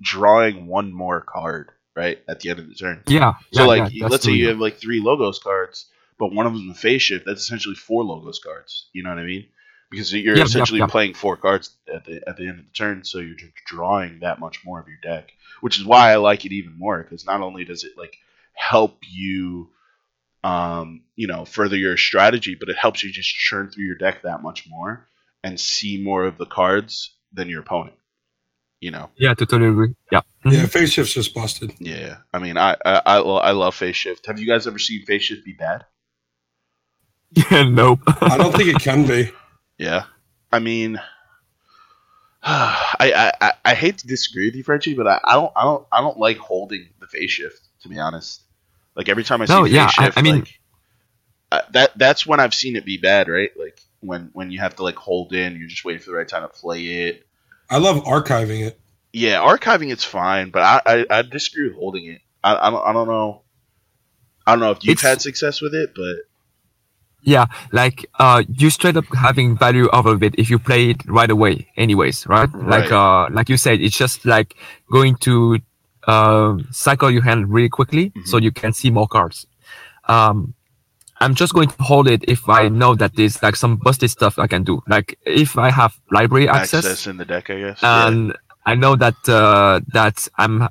drawing 0.00 0.66
one 0.66 0.92
more 0.92 1.20
card 1.20 1.70
right 1.94 2.18
at 2.28 2.40
the 2.40 2.50
end 2.50 2.58
of 2.58 2.68
the 2.68 2.74
turn. 2.74 3.02
Yeah. 3.06 3.34
So 3.52 3.62
yeah, 3.62 3.66
like, 3.66 3.92
yeah, 3.92 4.06
let's 4.08 4.24
say 4.24 4.32
you 4.32 4.48
have 4.48 4.58
like 4.58 4.78
three 4.78 5.00
logos 5.00 5.38
cards, 5.38 5.86
but 6.18 6.32
one 6.32 6.46
of 6.46 6.52
them 6.52 6.70
is 6.70 6.76
a 6.76 6.80
phase 6.80 7.02
shift. 7.02 7.26
That's 7.26 7.42
essentially 7.42 7.76
four 7.76 8.02
logos 8.02 8.40
cards. 8.40 8.88
You 8.92 9.04
know 9.04 9.10
what 9.10 9.20
I 9.20 9.24
mean? 9.24 9.46
Because 9.90 10.12
you're 10.12 10.36
Yep, 10.36 10.36
yep, 10.36 10.46
essentially 10.46 10.78
yep. 10.78 10.88
playing 10.90 11.14
four 11.14 11.36
cards 11.36 11.76
at 11.92 12.04
the 12.04 12.22
at 12.28 12.36
the 12.36 12.46
end 12.48 12.60
of 12.60 12.64
the 12.64 12.72
turn, 12.72 13.04
so 13.04 13.18
you're 13.18 13.34
just 13.34 13.54
drawing 13.66 14.20
that 14.20 14.38
much 14.38 14.64
more 14.64 14.80
of 14.80 14.86
your 14.86 14.98
deck. 15.02 15.32
Which 15.60 15.78
is 15.78 15.84
why 15.84 16.12
I 16.12 16.16
like 16.16 16.44
it 16.44 16.52
even 16.52 16.78
more 16.78 17.02
because 17.02 17.26
not 17.26 17.40
only 17.40 17.64
does 17.64 17.84
it 17.84 17.92
like 17.98 18.16
help 18.52 18.98
you, 19.08 19.70
um, 20.44 21.02
you 21.16 21.26
know, 21.26 21.44
further 21.44 21.76
your 21.76 21.96
strategy, 21.96 22.56
but 22.58 22.68
it 22.68 22.76
helps 22.76 23.02
you 23.02 23.10
just 23.10 23.28
churn 23.28 23.70
through 23.70 23.84
your 23.84 23.96
deck 23.96 24.22
that 24.22 24.42
much 24.42 24.66
more 24.68 25.08
and 25.42 25.58
see 25.58 26.00
more 26.00 26.24
of 26.24 26.38
the 26.38 26.46
cards 26.46 27.14
than 27.32 27.48
your 27.48 27.60
opponent. 27.60 27.96
You 28.80 28.92
know. 28.92 29.10
Yeah, 29.16 29.34
totally 29.34 29.66
agree. 29.66 29.94
Yeah. 30.12 30.20
Yeah, 30.44 30.66
phase 30.66 30.92
shift's 30.92 31.12
just 31.12 31.34
busted. 31.34 31.74
Yeah, 31.80 32.18
I 32.32 32.38
mean, 32.38 32.56
I 32.56 32.76
I 32.84 33.02
I, 33.04 33.18
I 33.18 33.50
love 33.50 33.74
Phase 33.74 33.96
Shift. 33.96 34.26
Have 34.26 34.40
you 34.40 34.46
guys 34.46 34.66
ever 34.66 34.78
seen 34.78 35.04
Phase 35.04 35.22
Shift 35.24 35.44
be 35.44 35.52
bad? 35.52 35.84
Yeah, 37.50 37.62
nope. 37.62 38.00
I 38.06 38.36
don't 38.36 38.52
think 38.52 38.74
it 38.74 38.80
can 38.80 39.06
be. 39.06 39.30
Yeah, 39.80 40.04
I 40.52 40.58
mean, 40.58 41.00
I, 42.42 43.12
I 43.40 43.46
I 43.48 43.52
I 43.64 43.74
hate 43.74 43.98
to 43.98 44.06
disagree 44.06 44.46
with 44.46 44.54
you, 44.54 44.62
Frenchie, 44.62 44.94
but 44.94 45.06
I, 45.06 45.20
I 45.24 45.34
don't 45.34 45.52
I 45.56 45.62
don't 45.64 45.86
I 45.92 46.00
don't 46.00 46.18
like 46.18 46.36
holding 46.38 46.88
the 47.00 47.06
Phase 47.06 47.30
Shift 47.30 47.60
to 47.82 47.88
be 47.88 47.98
honest. 47.98 48.42
Like 48.94 49.08
every 49.08 49.24
time 49.24 49.40
I 49.42 49.46
see 49.46 49.52
No, 49.54 49.64
Phase 49.64 49.72
yeah, 49.72 49.84
I- 49.86 49.88
Shift, 50.04 50.18
I 50.18 50.22
mean- 50.22 50.34
like, 50.40 50.60
uh, 51.52 51.62
that 51.72 51.98
that's 51.98 52.26
when 52.26 52.40
I've 52.40 52.54
seen 52.54 52.76
it 52.76 52.84
be 52.84 52.96
bad, 52.98 53.28
right? 53.28 53.50
Like 53.58 53.80
when 54.00 54.30
when 54.32 54.50
you 54.50 54.60
have 54.60 54.76
to 54.76 54.82
like 54.82 54.96
hold 54.96 55.32
in, 55.32 55.56
you're 55.56 55.68
just 55.68 55.84
waiting 55.84 56.00
for 56.02 56.10
the 56.10 56.16
right 56.16 56.28
time 56.28 56.42
to 56.42 56.48
play 56.48 56.82
it. 57.08 57.26
I 57.68 57.78
love 57.78 58.04
archiving 58.04 58.66
it. 58.66 58.78
Yeah, 59.12 59.38
archiving 59.40 59.90
it's 59.92 60.04
fine, 60.04 60.50
but 60.50 60.62
I 60.62 60.80
I, 60.86 61.06
I 61.18 61.22
disagree 61.22 61.68
with 61.68 61.76
holding 61.76 62.06
it. 62.06 62.20
I, 62.44 62.54
I 62.68 62.70
don't 62.70 62.86
I 62.86 62.92
don't 62.92 63.08
know. 63.08 63.42
I 64.46 64.52
don't 64.52 64.60
know 64.60 64.70
if 64.72 64.84
you've 64.84 64.92
It's- 64.98 65.02
had 65.08 65.20
success 65.20 65.60
with 65.60 65.74
it, 65.74 65.90
but 65.94 66.16
Yeah, 67.22 67.46
like 67.72 68.06
uh, 68.18 68.42
you 68.48 68.70
straight 68.70 68.96
up 68.96 69.04
having 69.14 69.56
value 69.56 69.88
out 69.92 70.06
of 70.06 70.22
it 70.22 70.34
if 70.38 70.48
you 70.50 70.58
play 70.58 70.90
it 70.90 71.04
right 71.06 71.30
away, 71.30 71.68
anyways, 71.76 72.26
right? 72.26 72.48
Like 72.54 72.90
uh, 72.90 73.28
like 73.30 73.48
you 73.50 73.56
said, 73.58 73.80
it's 73.80 73.96
just 73.96 74.24
like 74.24 74.56
going 74.90 75.16
to 75.16 75.58
um, 76.06 76.66
cycle 76.70 77.10
your 77.10 77.22
hand 77.22 77.52
really 77.52 77.68
quickly 77.68 78.10
so 78.24 78.36
Mm-hmm. 78.36 78.44
you 78.44 78.50
can 78.52 78.72
see 78.72 78.90
more 78.90 79.06
cards. 79.06 79.46
Um, 80.08 80.54
I'm 81.20 81.34
just 81.34 81.52
going 81.52 81.68
to 81.68 81.82
hold 81.82 82.08
it 82.08 82.24
if 82.26 82.48
I 82.48 82.68
know 82.68 82.94
that 82.94 83.14
there's 83.16 83.42
like 83.42 83.54
some 83.54 83.76
busted 83.76 84.10
stuff 84.10 84.38
I 84.38 84.46
can 84.46 84.64
do. 84.64 84.82
Like 84.88 85.18
if 85.26 85.58
I 85.58 85.70
have 85.70 85.92
library 86.10 86.48
access, 86.48 86.86
access 86.86 87.06
in 87.06 87.18
the 87.18 87.26
deck, 87.26 87.50
I 87.50 87.58
guess. 87.60 87.82
Yeah. 87.82 88.06
and 88.08 88.36
I 88.64 88.74
know 88.74 88.96
that 88.96 89.16
uh, 89.28 89.80
that 89.92 90.26
I'm 90.38 90.68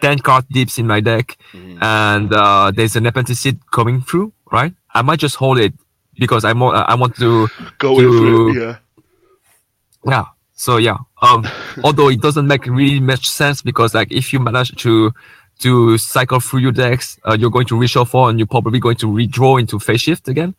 ten 0.00 0.18
card 0.20 0.46
deeps 0.48 0.78
in 0.78 0.86
my 0.86 1.00
deck, 1.00 1.36
Mhm. 1.52 1.82
and 1.82 2.32
uh, 2.32 2.70
there's 2.74 2.96
an 2.96 3.04
apprentice 3.06 3.46
coming 3.70 4.00
through, 4.00 4.32
right? 4.50 4.72
I 4.94 5.02
might 5.02 5.18
just 5.20 5.36
hold 5.36 5.58
it 5.58 5.72
because 6.18 6.44
I 6.44 6.52
want 6.52 6.76
I 6.76 6.94
want 6.94 7.16
to 7.16 7.48
Go 7.78 8.00
to- 8.00 8.48
it, 8.48 8.60
yeah. 8.60 8.76
yeah. 10.04 10.24
So 10.54 10.76
yeah, 10.76 10.98
um, 11.22 11.46
although 11.84 12.08
it 12.08 12.20
doesn't 12.20 12.46
make 12.46 12.66
really 12.66 13.00
much 13.00 13.28
sense 13.28 13.62
because 13.62 13.94
like 13.94 14.12
if 14.12 14.32
you 14.32 14.40
manage 14.40 14.74
to 14.82 15.12
to 15.60 15.98
cycle 15.98 16.40
through 16.40 16.60
your 16.60 16.72
decks, 16.72 17.18
uh, 17.26 17.36
you're 17.38 17.50
going 17.50 17.66
to 17.66 17.74
reshuffle 17.74 18.28
and 18.28 18.38
you're 18.38 18.46
probably 18.46 18.78
going 18.80 18.96
to 18.96 19.06
redraw 19.06 19.60
into 19.60 19.78
phase 19.78 20.00
shift 20.02 20.28
again. 20.28 20.54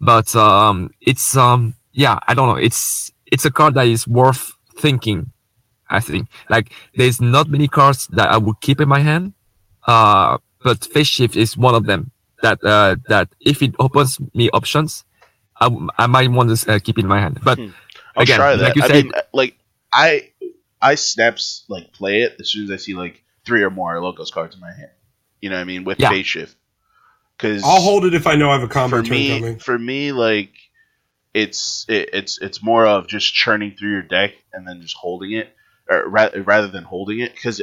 But 0.00 0.34
um, 0.36 0.90
it's 1.00 1.36
um, 1.36 1.74
yeah, 1.92 2.18
I 2.28 2.34
don't 2.34 2.48
know. 2.48 2.56
It's 2.56 3.10
it's 3.32 3.44
a 3.44 3.50
card 3.50 3.74
that 3.74 3.86
is 3.86 4.06
worth 4.06 4.52
thinking. 4.78 5.32
I 5.88 6.00
think 6.00 6.28
like 6.50 6.72
there's 6.96 7.20
not 7.20 7.48
many 7.48 7.68
cards 7.68 8.08
that 8.08 8.28
I 8.28 8.38
would 8.38 8.60
keep 8.60 8.80
in 8.80 8.88
my 8.88 8.98
hand, 9.00 9.32
uh, 9.86 10.38
but 10.62 10.84
phase 10.84 11.06
shift 11.06 11.36
is 11.36 11.56
one 11.56 11.74
of 11.74 11.86
them. 11.86 12.10
That 12.42 12.62
uh, 12.62 12.96
that 13.08 13.28
if 13.40 13.62
it 13.62 13.74
opens 13.78 14.18
me 14.34 14.50
options, 14.50 15.04
I, 15.60 15.70
I 15.96 16.06
might 16.06 16.30
want 16.30 16.56
to 16.56 16.72
uh, 16.74 16.78
keep 16.78 16.98
in 16.98 17.06
my 17.06 17.20
hand. 17.20 17.40
But 17.42 17.58
I'll 17.58 18.22
Again, 18.22 18.36
try 18.36 18.54
like 18.54 18.60
that. 18.60 18.76
you 18.76 18.82
I 18.82 18.86
said- 18.88 19.04
mean, 19.04 19.12
like 19.32 19.56
I, 19.92 20.30
I 20.80 20.94
snaps 20.96 21.64
like 21.68 21.92
play 21.92 22.22
it 22.22 22.36
as 22.40 22.50
soon 22.50 22.64
as 22.64 22.70
I 22.70 22.76
see 22.76 22.94
like 22.94 23.22
three 23.44 23.62
or 23.62 23.70
more 23.70 23.98
logos 24.00 24.30
cards 24.30 24.54
in 24.54 24.60
my 24.60 24.72
hand. 24.72 24.90
You 25.40 25.50
know 25.50 25.56
what 25.56 25.62
I 25.62 25.64
mean 25.64 25.84
with 25.84 25.98
Yeah. 26.00 26.10
phase 26.10 26.26
shift. 26.26 26.54
Because 27.36 27.62
I'll 27.64 27.80
hold 27.82 28.04
it 28.06 28.14
if 28.14 28.26
I 28.26 28.34
know 28.34 28.50
I 28.50 28.54
have 28.54 28.62
a 28.62 28.68
combo 28.68 28.98
for 28.98 29.02
turn 29.02 29.10
me, 29.16 29.28
coming. 29.28 29.58
for 29.58 29.78
me, 29.78 30.12
like 30.12 30.52
it's 31.34 31.84
it, 31.88 32.10
it's 32.12 32.40
it's 32.40 32.62
more 32.62 32.86
of 32.86 33.08
just 33.08 33.32
churning 33.34 33.74
through 33.78 33.90
your 33.92 34.02
deck 34.02 34.32
and 34.52 34.66
then 34.66 34.80
just 34.80 34.96
holding 34.96 35.32
it, 35.32 35.54
or 35.88 36.08
rather 36.08 36.42
rather 36.42 36.68
than 36.68 36.84
holding 36.84 37.20
it. 37.20 37.34
Because 37.34 37.60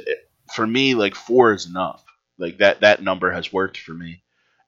for 0.53 0.65
me, 0.67 0.93
like 0.93 1.15
four 1.15 1.53
is 1.53 1.65
enough. 1.67 2.03
Like 2.37 2.59
that 2.59 2.81
that 2.81 3.01
number 3.01 3.31
has 3.31 3.51
worked 3.53 3.77
for 3.77 3.93
me. 3.93 4.21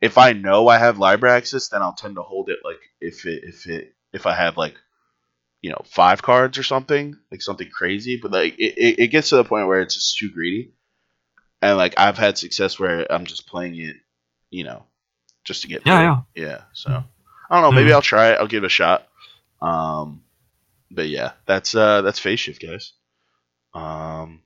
If 0.06 0.18
I 0.18 0.34
know 0.34 0.68
I 0.70 0.78
have 0.80 1.00
library 1.00 1.38
access, 1.38 1.70
then 1.70 1.82
I'll 1.82 1.94
tend 1.94 2.16
to 2.16 2.24
hold 2.24 2.50
it. 2.50 2.60
Like 2.64 2.82
if 3.02 3.26
it 3.26 3.44
if 3.46 3.68
it 3.68 3.96
if 4.14 4.26
I 4.26 4.36
have 4.36 4.58
like 4.58 4.76
you 5.62 5.72
know 5.72 5.82
five 5.86 6.22
cards 6.22 6.58
or 6.58 6.64
something 6.64 7.18
like 7.32 7.42
something 7.42 7.70
crazy, 7.70 8.18
but 8.22 8.32
like 8.32 8.56
it, 8.60 9.00
it, 9.00 9.08
gets 9.08 9.30
to 9.30 9.38
the 9.38 9.44
point 9.46 9.68
where 9.68 9.82
it's 9.82 9.96
just 9.96 10.18
too 10.18 10.32
greedy. 10.32 10.74
And 11.62 11.78
like 11.78 11.96
I've 11.98 12.18
had 12.18 12.38
success 12.38 12.80
where 12.80 13.12
I'm 13.12 13.26
just 13.26 13.48
playing 13.48 13.76
it, 13.80 13.98
you 14.52 14.64
know, 14.64 14.86
just 15.46 15.64
to 15.64 15.68
get 15.68 15.86
Yeah, 15.86 16.12
through. 16.12 16.26
yeah. 16.36 16.64
So 16.74 16.90
I 16.92 17.56
don't 17.56 17.64
know. 17.64 17.72
Maybe 17.72 17.92
Mhm. 17.92 17.94
I'll 17.94 18.02
try 18.02 18.32
it. 18.32 18.40
I'll 18.40 18.48
give 18.48 18.64
it 18.64 18.68
a 18.68 18.70
shot. 18.70 19.08
Um, 19.62 20.24
but 20.92 21.10
yeah, 21.10 21.34
that's 21.46 21.76
uh 21.76 22.02
that's 22.04 22.20
phase 22.20 22.40
shift, 22.42 22.62
guys. 22.62 22.94
Um, 23.74 24.42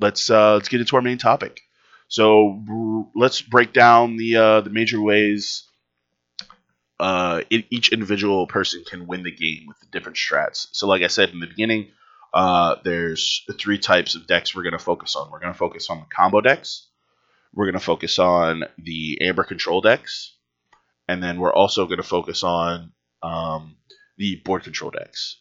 let's 0.00 0.30
uh 0.30 0.54
let's 0.54 0.68
get 0.68 0.80
into 0.80 0.96
our 0.96 1.02
main 1.02 1.18
topic. 1.18 1.62
So 2.08 3.08
let's 3.14 3.42
break 3.42 3.72
down 3.72 4.16
the 4.16 4.36
uh 4.36 4.60
the 4.62 4.70
major 4.70 5.00
ways 5.00 5.64
uh 7.00 7.42
each 7.50 7.92
individual 7.92 8.46
person 8.46 8.82
can 8.88 9.06
win 9.06 9.22
the 9.22 9.30
game 9.30 9.66
with 9.68 9.78
the 9.80 9.86
different 9.92 10.16
strats. 10.16 10.68
So 10.72 10.88
like 10.88 11.02
I 11.02 11.06
said 11.08 11.30
in 11.30 11.40
the 11.40 11.46
beginning, 11.46 11.88
uh 12.34 12.76
there's 12.82 13.44
three 13.58 13.78
types 13.78 14.14
of 14.14 14.26
decks 14.26 14.54
we're 14.54 14.64
gonna 14.64 14.78
focus 14.78 15.14
on. 15.16 15.30
We're 15.30 15.40
gonna 15.40 15.54
focus 15.54 15.90
on 15.90 16.00
the 16.00 16.06
combo 16.14 16.40
decks. 16.40 16.88
We're 17.54 17.66
gonna 17.66 17.80
focus 17.80 18.18
on 18.18 18.64
the 18.78 19.18
amber 19.22 19.44
control 19.44 19.80
decks, 19.80 20.34
and 21.06 21.22
then 21.22 21.38
we're 21.40 21.52
also 21.52 21.86
gonna 21.86 22.02
focus 22.02 22.42
on 22.42 22.92
um, 23.22 23.76
the 24.16 24.36
board 24.44 24.64
control 24.64 24.90
decks. 24.90 25.40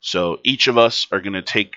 So 0.00 0.38
each 0.44 0.66
of 0.66 0.78
us 0.78 1.06
are 1.12 1.20
gonna 1.20 1.42
take 1.42 1.74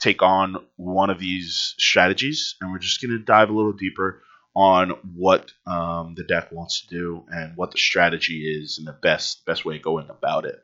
take 0.00 0.22
on 0.22 0.56
one 0.76 1.10
of 1.10 1.18
these 1.18 1.74
strategies, 1.78 2.54
and 2.60 2.72
we're 2.72 2.78
just 2.78 3.00
gonna 3.02 3.18
dive 3.18 3.50
a 3.50 3.52
little 3.54 3.72
deeper 3.72 4.22
on 4.54 4.90
what 5.14 5.52
um, 5.66 6.14
the 6.16 6.24
deck 6.24 6.50
wants 6.52 6.80
to 6.82 6.88
do 6.88 7.24
and 7.30 7.56
what 7.56 7.70
the 7.70 7.78
strategy 7.78 8.42
is 8.60 8.78
and 8.78 8.86
the 8.86 8.92
best 8.92 9.44
best 9.46 9.64
way 9.64 9.76
of 9.76 9.82
going 9.82 10.08
about 10.10 10.44
it. 10.44 10.62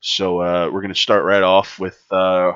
So 0.00 0.40
uh, 0.40 0.70
we're 0.72 0.82
gonna 0.82 0.94
start 0.94 1.24
right 1.24 1.42
off 1.42 1.78
with 1.78 2.00
uh, 2.10 2.52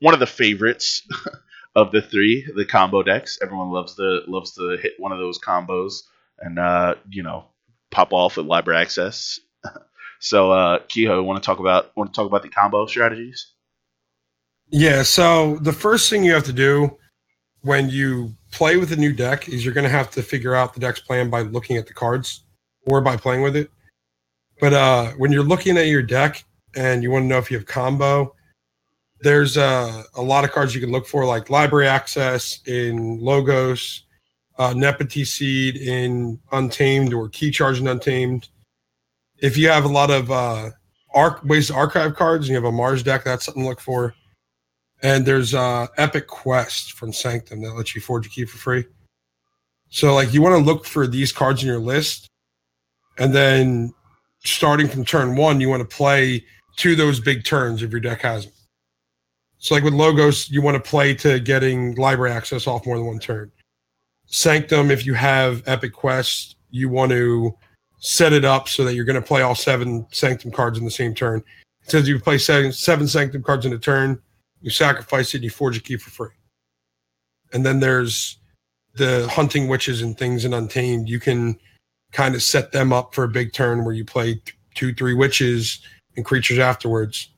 one 0.00 0.14
of 0.14 0.20
the 0.20 0.26
favorites 0.26 1.06
of 1.76 1.92
the 1.92 2.02
three, 2.02 2.46
the 2.54 2.64
combo 2.64 3.02
decks. 3.02 3.38
Everyone 3.42 3.70
loves 3.70 3.96
the 3.96 4.22
loves 4.26 4.54
to 4.54 4.76
hit 4.80 4.94
one 4.98 5.12
of 5.12 5.18
those 5.18 5.38
combos 5.38 6.02
and 6.38 6.58
uh, 6.58 6.94
you 7.10 7.22
know 7.22 7.46
pop 7.90 8.12
off 8.12 8.36
with 8.36 8.46
library 8.46 8.80
access. 8.82 9.40
so 10.20 10.52
uh, 10.52 10.78
Kehoe, 10.88 11.22
want 11.22 11.42
to 11.42 11.46
talk 11.46 11.58
about 11.60 11.96
want 11.96 12.12
to 12.12 12.16
talk 12.16 12.26
about 12.26 12.42
the 12.42 12.48
combo 12.48 12.86
strategies? 12.86 13.51
Yeah, 14.72 15.02
so 15.02 15.58
the 15.58 15.72
first 15.72 16.08
thing 16.08 16.24
you 16.24 16.32
have 16.32 16.44
to 16.44 16.52
do 16.52 16.96
when 17.60 17.90
you 17.90 18.34
play 18.50 18.78
with 18.78 18.90
a 18.92 18.96
new 18.96 19.12
deck 19.12 19.48
is 19.50 19.64
you're 19.64 19.74
going 19.74 19.84
to 19.84 19.90
have 19.90 20.10
to 20.12 20.22
figure 20.22 20.54
out 20.54 20.72
the 20.72 20.80
deck's 20.80 21.00
plan 21.00 21.28
by 21.28 21.42
looking 21.42 21.76
at 21.76 21.86
the 21.86 21.92
cards 21.92 22.44
or 22.86 23.02
by 23.02 23.16
playing 23.16 23.42
with 23.42 23.54
it. 23.54 23.70
But 24.60 24.72
uh, 24.72 25.10
when 25.18 25.30
you're 25.30 25.44
looking 25.44 25.76
at 25.76 25.88
your 25.88 26.02
deck 26.02 26.42
and 26.74 27.02
you 27.02 27.10
want 27.10 27.24
to 27.24 27.26
know 27.26 27.36
if 27.36 27.50
you 27.50 27.58
have 27.58 27.66
combo, 27.66 28.34
there's 29.20 29.58
uh, 29.58 30.04
a 30.16 30.22
lot 30.22 30.42
of 30.42 30.52
cards 30.52 30.74
you 30.74 30.80
can 30.80 30.90
look 30.90 31.06
for, 31.06 31.26
like 31.26 31.50
library 31.50 31.86
access 31.86 32.60
in 32.66 33.20
Logos, 33.20 34.04
uh, 34.58 34.74
Seed 35.06 35.76
in 35.76 36.40
Untamed 36.50 37.12
or 37.12 37.28
Key 37.28 37.50
Charge 37.50 37.78
in 37.78 37.88
Untamed. 37.88 38.48
If 39.38 39.58
you 39.58 39.68
have 39.68 39.84
a 39.84 39.88
lot 39.88 40.10
of 40.10 40.30
uh, 40.30 40.70
arc 41.14 41.44
ways 41.44 41.68
to 41.68 41.74
archive 41.74 42.14
cards. 42.14 42.46
And 42.46 42.50
you 42.50 42.54
have 42.56 42.64
a 42.64 42.72
Mars 42.72 43.02
deck. 43.02 43.24
That's 43.24 43.44
something 43.44 43.62
to 43.62 43.68
look 43.68 43.80
for. 43.80 44.14
And 45.02 45.26
there's 45.26 45.52
uh, 45.52 45.88
Epic 45.96 46.28
Quest 46.28 46.92
from 46.92 47.12
Sanctum 47.12 47.60
that 47.62 47.74
lets 47.74 47.94
you 47.94 48.00
forge 48.00 48.26
a 48.26 48.30
key 48.30 48.44
for 48.44 48.58
free. 48.58 48.84
So 49.90 50.14
like 50.14 50.32
you 50.32 50.40
want 50.40 50.54
to 50.54 50.64
look 50.64 50.86
for 50.86 51.06
these 51.06 51.32
cards 51.32 51.62
in 51.62 51.68
your 51.68 51.78
list, 51.78 52.28
and 53.18 53.34
then 53.34 53.92
starting 54.44 54.88
from 54.88 55.04
turn 55.04 55.36
one, 55.36 55.60
you 55.60 55.68
want 55.68 55.88
to 55.88 55.96
play 55.96 56.44
to 56.76 56.96
those 56.96 57.20
big 57.20 57.44
turns 57.44 57.82
if 57.82 57.90
your 57.90 58.00
deck 58.00 58.22
has 58.22 58.44
them. 58.46 58.54
So 59.58 59.74
like 59.74 59.84
with 59.84 59.94
logos, 59.94 60.50
you 60.50 60.62
want 60.62 60.82
to 60.82 60.90
play 60.90 61.14
to 61.16 61.38
getting 61.38 61.94
library 61.96 62.32
access 62.32 62.66
off 62.66 62.86
more 62.86 62.96
than 62.96 63.06
one 63.06 63.18
turn. 63.18 63.52
Sanctum, 64.26 64.90
if 64.90 65.04
you 65.04 65.14
have 65.14 65.62
Epic 65.66 65.92
Quest, 65.92 66.56
you 66.70 66.88
want 66.88 67.12
to 67.12 67.56
set 67.98 68.32
it 68.32 68.44
up 68.44 68.68
so 68.68 68.82
that 68.84 68.94
you're 68.94 69.04
going 69.04 69.20
to 69.20 69.26
play 69.26 69.42
all 69.42 69.54
seven 69.54 70.06
Sanctum 70.10 70.50
cards 70.50 70.78
in 70.78 70.84
the 70.84 70.90
same 70.90 71.14
turn. 71.14 71.44
Says 71.82 72.08
you 72.08 72.18
play 72.18 72.38
seven, 72.38 72.72
seven 72.72 73.06
Sanctum 73.06 73.42
cards 73.42 73.66
in 73.66 73.72
a 73.72 73.78
turn, 73.78 74.20
you 74.62 74.70
sacrifice 74.70 75.34
it, 75.34 75.38
and 75.38 75.44
you 75.44 75.50
forge 75.50 75.76
a 75.76 75.80
key 75.80 75.96
for 75.96 76.10
free. 76.10 76.34
And 77.52 77.66
then 77.66 77.80
there's 77.80 78.38
the 78.94 79.28
hunting 79.28 79.68
witches 79.68 80.02
and 80.02 80.16
things 80.16 80.44
in 80.44 80.54
Untamed. 80.54 81.08
You 81.08 81.20
can 81.20 81.58
kind 82.12 82.34
of 82.34 82.42
set 82.42 82.72
them 82.72 82.92
up 82.92 83.14
for 83.14 83.24
a 83.24 83.28
big 83.28 83.52
turn 83.52 83.84
where 83.84 83.94
you 83.94 84.04
play 84.04 84.34
th- 84.34 84.56
two, 84.74 84.94
three 84.94 85.14
witches 85.14 85.80
and 86.16 86.24
creatures 86.24 86.58
afterwards. 86.58 87.30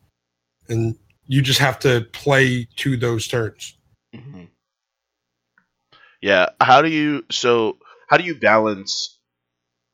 And 0.68 0.96
you 1.26 1.42
just 1.42 1.60
have 1.60 1.78
to 1.80 2.06
play 2.12 2.68
to 2.76 2.96
those 2.96 3.26
turns. 3.28 3.76
Mhm. 4.14 4.48
Yeah. 6.20 6.46
How 6.60 6.82
do 6.82 6.88
you 6.88 7.24
so 7.30 7.78
how 8.08 8.16
do 8.16 8.24
you 8.24 8.34
balance 8.34 9.18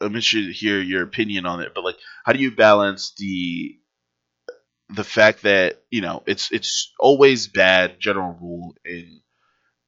I'm 0.01 0.15
interested 0.15 0.47
to 0.47 0.53
hear 0.53 0.81
your 0.81 1.03
opinion 1.03 1.45
on 1.45 1.61
it, 1.61 1.73
but 1.75 1.85
like 1.85 1.97
how 2.25 2.33
do 2.33 2.39
you 2.39 2.51
balance 2.51 3.13
the 3.19 3.79
the 4.95 5.05
fact 5.05 5.43
that, 5.43 5.83
you 5.91 6.01
know, 6.01 6.23
it's 6.27 6.51
it's 6.53 6.93
always 6.99 7.47
bad 7.47 8.01
general 8.01 8.37
rule 8.41 8.75
in 8.85 9.21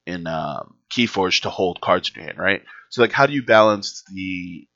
in 0.05 0.27
um 0.27 0.75
Keyforge 0.89 1.41
to 1.41 1.49
hold 1.49 1.81
cards 1.81 2.09
in 2.09 2.15
your 2.15 2.25
hand, 2.25 2.37
right? 2.37 2.61
So 2.89 3.01
like 3.01 3.11
how 3.11 3.25
do 3.25 3.33
you 3.33 3.43
balance 3.43 4.03
the 4.13 4.67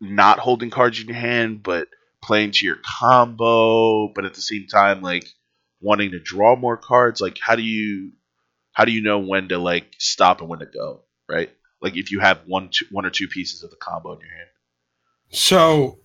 not 0.00 0.38
holding 0.38 0.70
cards 0.70 1.00
in 1.00 1.08
your 1.08 1.16
hand 1.16 1.62
but 1.62 1.88
playing 2.22 2.52
to 2.52 2.66
your 2.66 2.78
combo, 3.00 4.08
but 4.12 4.24
at 4.24 4.34
the 4.34 4.40
same 4.40 4.66
time 4.66 5.02
like 5.02 5.26
wanting 5.80 6.12
to 6.12 6.20
draw 6.20 6.56
more 6.56 6.76
cards? 6.76 7.20
Like 7.20 7.38
how 7.40 7.56
do 7.56 7.62
you 7.62 8.12
how 8.72 8.84
do 8.84 8.92
you 8.92 9.02
know 9.02 9.18
when 9.18 9.48
to 9.48 9.58
like 9.58 9.94
stop 9.98 10.40
and 10.40 10.48
when 10.48 10.60
to 10.60 10.66
go, 10.66 11.02
right? 11.28 11.50
Like 11.80 11.96
if 11.96 12.10
you 12.10 12.20
have 12.20 12.42
one 12.46 12.70
two, 12.70 12.86
one 12.90 13.06
or 13.06 13.10
two 13.10 13.28
pieces 13.28 13.62
of 13.62 13.70
the 13.70 13.76
combo 13.76 14.14
in 14.14 14.20
your 14.20 14.30
hand. 14.30 14.48
So 15.30 15.98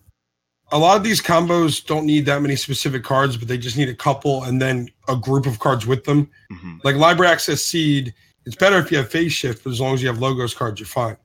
a 0.72 0.80
lot 0.80 0.98
of 0.98 1.04
these 1.04 1.22
combos 1.22 1.86
don't 1.86 2.06
need 2.06 2.26
that 2.26 2.42
many 2.42 2.56
specific 2.56 3.04
cards, 3.04 3.38
but 3.38 3.48
they 3.48 3.58
just 3.58 3.78
need 3.78 3.90
a 3.90 3.96
couple 3.96 4.44
and 4.44 4.62
then 4.62 4.90
a 5.08 5.16
group 5.16 5.46
of 5.46 5.60
cards 5.60 5.86
with 5.86 6.04
them. 6.06 6.30
Mm-hmm. 6.52 6.78
Like 6.84 6.96
Library 6.96 7.32
Access 7.32 7.62
Seed, 7.62 8.14
it's 8.46 8.56
better 8.56 8.78
if 8.78 8.92
you 8.92 8.98
have 8.98 9.10
Phase 9.10 9.34
Shift, 9.34 9.64
but 9.64 9.72
as 9.72 9.80
long 9.80 9.94
as 9.94 10.02
you 10.02 10.08
have 10.08 10.20
Logos 10.20 10.54
cards, 10.54 10.80
you're 10.80 10.88
fine. 10.88 11.18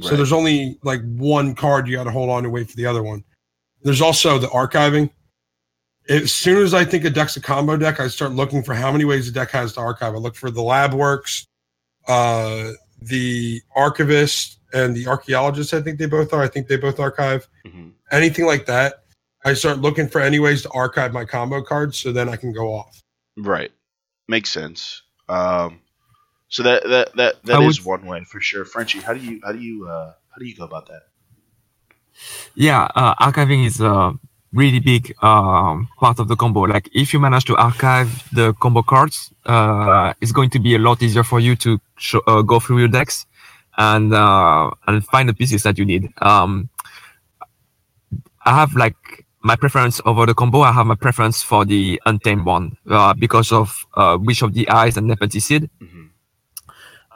So 0.00 0.16
there's 0.16 0.32
only 0.32 0.76
like 0.82 1.02
one 1.14 1.54
card 1.54 1.86
you 1.86 1.96
got 1.96 2.04
to 2.04 2.10
hold 2.10 2.28
on 2.28 2.42
to 2.42 2.50
wait 2.50 2.68
for 2.68 2.76
the 2.76 2.84
other 2.84 3.04
one. 3.04 3.22
There's 3.82 4.00
also 4.00 4.38
the 4.38 4.48
archiving. 4.48 5.08
As 6.08 6.32
soon 6.32 6.62
as 6.62 6.74
I 6.74 6.84
think 6.84 7.04
a 7.04 7.10
deck's 7.10 7.36
a 7.36 7.40
combo 7.40 7.76
deck, 7.76 8.00
I 8.00 8.08
start 8.08 8.32
looking 8.32 8.64
for 8.64 8.74
how 8.74 8.90
many 8.90 9.04
ways 9.04 9.26
the 9.26 9.32
deck 9.32 9.50
has 9.52 9.74
to 9.74 9.80
archive. 9.80 10.14
I 10.14 10.18
look 10.18 10.34
for 10.34 10.50
the 10.50 10.62
lab 10.62 10.94
works, 10.94 11.46
uh, 12.08 12.70
the 13.00 13.60
archivist, 13.76 14.58
and 14.72 14.96
the 14.96 15.06
archaeologist. 15.06 15.72
I 15.72 15.80
think 15.80 16.00
they 16.00 16.06
both 16.06 16.32
are. 16.32 16.42
I 16.42 16.48
think 16.48 16.66
they 16.66 16.76
both 16.76 16.98
archive. 16.98 17.48
hmm 17.64 17.90
Anything 18.10 18.46
like 18.46 18.66
that, 18.66 19.04
I 19.44 19.54
start 19.54 19.78
looking 19.78 20.08
for 20.08 20.20
any 20.20 20.38
ways 20.38 20.62
to 20.62 20.70
archive 20.70 21.12
my 21.12 21.24
combo 21.24 21.62
cards 21.62 21.98
so 21.98 22.12
then 22.12 22.28
I 22.28 22.36
can 22.36 22.52
go 22.52 22.72
off. 22.72 23.00
Right. 23.36 23.72
Makes 24.28 24.50
sense. 24.50 25.02
Um, 25.28 25.80
so 26.48 26.62
that 26.62 26.84
that 26.84 27.16
that 27.16 27.42
that 27.44 27.60
I 27.60 27.64
is 27.64 27.84
would- 27.84 28.02
one 28.02 28.06
way 28.06 28.24
for 28.24 28.40
sure. 28.40 28.64
Frenchie, 28.64 29.00
how 29.00 29.12
do 29.14 29.20
you 29.20 29.40
how 29.44 29.52
do 29.52 29.58
you 29.58 29.88
uh, 29.88 30.12
how 30.30 30.36
do 30.38 30.44
you 30.44 30.54
go 30.54 30.64
about 30.64 30.86
that? 30.88 31.02
Yeah, 32.54 32.88
uh, 32.94 33.14
archiving 33.16 33.66
is 33.66 33.80
a 33.80 34.12
really 34.52 34.78
big 34.78 35.12
um, 35.22 35.88
part 35.98 36.20
of 36.20 36.28
the 36.28 36.36
combo. 36.36 36.60
Like 36.60 36.88
if 36.94 37.12
you 37.12 37.18
manage 37.18 37.44
to 37.46 37.56
archive 37.56 38.08
the 38.32 38.52
combo 38.54 38.82
cards, 38.82 39.32
uh, 39.46 40.14
it's 40.20 40.30
going 40.32 40.50
to 40.50 40.60
be 40.60 40.74
a 40.76 40.78
lot 40.78 41.02
easier 41.02 41.24
for 41.24 41.40
you 41.40 41.56
to 41.56 41.80
show, 41.98 42.20
uh, 42.28 42.42
go 42.42 42.60
through 42.60 42.78
your 42.78 42.88
decks 42.88 43.26
and 43.76 44.14
uh, 44.14 44.70
and 44.86 45.04
find 45.06 45.28
the 45.28 45.34
pieces 45.34 45.64
that 45.64 45.76
you 45.76 45.84
need. 45.84 46.12
Um, 46.22 46.68
I 48.44 48.54
have 48.54 48.74
like 48.74 49.26
my 49.42 49.56
preference 49.56 50.00
over 50.04 50.26
the 50.26 50.34
combo. 50.34 50.60
I 50.62 50.72
have 50.72 50.86
my 50.86 50.94
preference 50.94 51.42
for 51.42 51.64
the 51.64 52.00
untamed 52.06 52.44
one 52.46 52.76
uh, 52.88 53.14
because 53.14 53.52
of 53.52 53.86
uh, 53.94 54.18
Witch 54.20 54.42
of 54.42 54.54
the 54.54 54.68
Eyes 54.68 54.96
and 54.96 55.06
Nepenthe 55.06 55.40
Seed. 55.42 55.70
hmm 55.80 56.06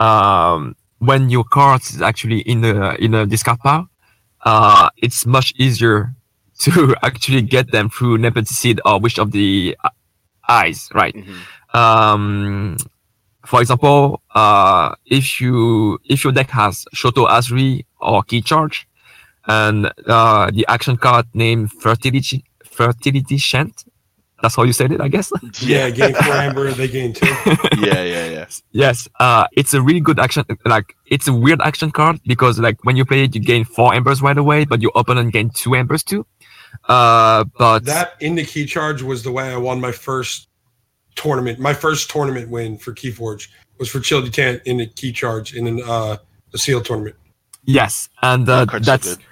um, 0.01 0.77
when 0.99 1.31
your 1.31 1.45
card 1.45 1.83
is 1.83 2.03
actually 2.03 2.41
in 2.41 2.61
the 2.61 2.97
in 3.03 3.15
a 3.15 3.27
discard 3.27 3.59
pile, 3.61 3.89
uh, 4.45 4.91
it's 4.97 5.27
much 5.27 5.53
easier 5.57 6.15
to 6.61 6.95
actually 7.03 7.43
get 7.43 7.71
them 7.71 7.89
through 7.91 8.19
Nepenthe 8.19 8.49
Seed 8.49 8.81
or 8.85 8.99
Witch 9.01 9.19
of 9.19 9.33
the 9.33 9.77
Eyes, 10.49 10.89
right? 10.95 11.15
hmm 11.15 11.39
Um, 11.79 12.77
for 13.45 13.61
example, 13.61 14.23
uh, 14.35 14.95
if 15.07 15.41
you 15.41 15.99
if 16.05 16.25
your 16.25 16.33
deck 16.33 16.51
has 16.51 16.85
Shoto 16.95 17.29
Azri 17.29 17.85
or 18.01 18.23
Key 18.23 18.41
Charge, 18.41 18.88
and 19.49 19.91
uh, 20.07 20.51
the 20.53 20.65
action 20.69 20.97
card 20.97 21.27
named 21.35 21.73
Fertility 21.73 22.45
Fertility 22.65 23.39
Chant, 23.39 23.85
that's 24.41 24.55
how 24.55 24.63
you 24.63 24.73
said 24.73 24.93
it, 24.93 25.01
I 25.01 25.09
guess. 25.09 25.33
Yeah, 25.61 25.91
gain 25.99 26.15
four 26.15 26.33
amber, 26.35 26.71
they 26.71 26.87
gain 26.89 27.13
two. 27.13 27.27
yeah, 27.79 28.03
yeah, 28.05 28.27
yeah. 28.27 28.47
Yes, 28.71 29.09
uh, 29.19 29.47
it's 29.53 29.75
a 29.75 29.83
really 29.83 30.01
good 30.01 30.21
action. 30.21 30.45
Like, 30.65 30.95
it's 31.07 31.27
a 31.27 31.33
weird 31.33 31.61
action 31.63 31.91
card 31.91 32.21
because, 32.25 32.59
like, 32.61 32.85
when 32.85 32.97
you 32.97 33.05
play 33.05 33.25
it, 33.25 33.35
you 33.35 33.41
gain 33.41 33.65
four 33.65 33.95
embers 33.95 34.23
right 34.23 34.39
away, 34.39 34.65
but 34.65 34.81
your 34.81 34.93
opponent 34.95 35.33
gain 35.33 35.51
two 35.51 35.75
embers 35.75 36.05
too. 36.05 36.25
Uh, 36.89 37.45
but 37.59 37.85
that 37.87 38.13
in 38.21 38.35
the 38.37 38.45
key 38.45 38.65
charge 38.67 39.03
was 39.03 39.23
the 39.23 39.33
way 39.33 39.53
I 39.53 39.57
won 39.57 39.81
my 39.81 39.91
first 39.91 40.49
tournament. 41.17 41.59
My 41.59 41.75
first 41.75 42.11
tournament 42.11 42.49
win 42.51 42.79
for 42.79 42.93
Keyforge 42.93 43.49
was 43.79 43.89
for 43.89 43.99
Childy 44.01 44.31
Tant 44.33 44.63
in 44.67 44.77
the 44.77 44.87
key 44.87 45.13
charge 45.13 45.55
in 45.55 45.67
an, 45.67 45.81
uh, 45.85 46.19
a 46.55 46.59
seal 46.59 46.81
tournament. 46.81 47.17
yes, 47.65 48.09
and 48.23 48.49
uh, 48.49 48.61
That 48.61 48.69
card's 48.69 48.87
so 48.87 48.93
that's 48.93 49.17
good. 49.17 49.25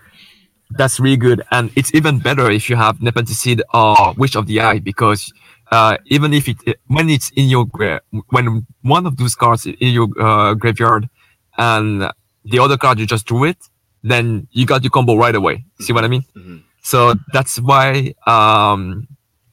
That's 0.71 0.99
really 0.99 1.17
good, 1.17 1.43
and 1.53 1.71
it's 1.77 1.95
even 1.95 2.19
better 2.19 2.51
if 2.51 2.69
you 2.69 2.75
have 2.77 3.01
Nepenthe 3.01 3.29
Seed 3.31 3.63
or 3.73 4.15
Witch 4.17 4.35
of 4.35 4.47
the 4.47 4.61
Eye 4.61 4.81
because 4.81 5.33
uh, 5.71 5.97
even 6.07 6.33
if 6.35 6.49
it 6.49 6.57
when 6.89 7.09
it's 7.09 7.31
in 7.31 7.49
your 7.49 7.67
gra- 7.67 8.01
when 8.31 8.67
one 8.83 9.07
of 9.07 9.17
those 9.17 9.37
cards 9.37 9.65
in 9.67 9.77
your 9.95 10.09
uh, 10.21 10.55
graveyard 10.55 11.09
and 11.57 12.11
the 12.45 12.59
other 12.59 12.77
card 12.77 12.99
you 12.99 13.07
just 13.07 13.27
drew 13.27 13.45
it, 13.45 13.57
then 14.03 14.49
you 14.51 14.67
got 14.67 14.83
your 14.83 14.91
combo 14.91 15.15
right 15.17 15.35
away. 15.37 15.65
See 15.81 15.93
what 15.93 16.05
I 16.05 16.09
mean? 16.09 16.25
Mhm. 16.37 16.63
So 16.83 17.15
that's 17.33 17.61
why 17.61 18.15
um, 18.27 19.07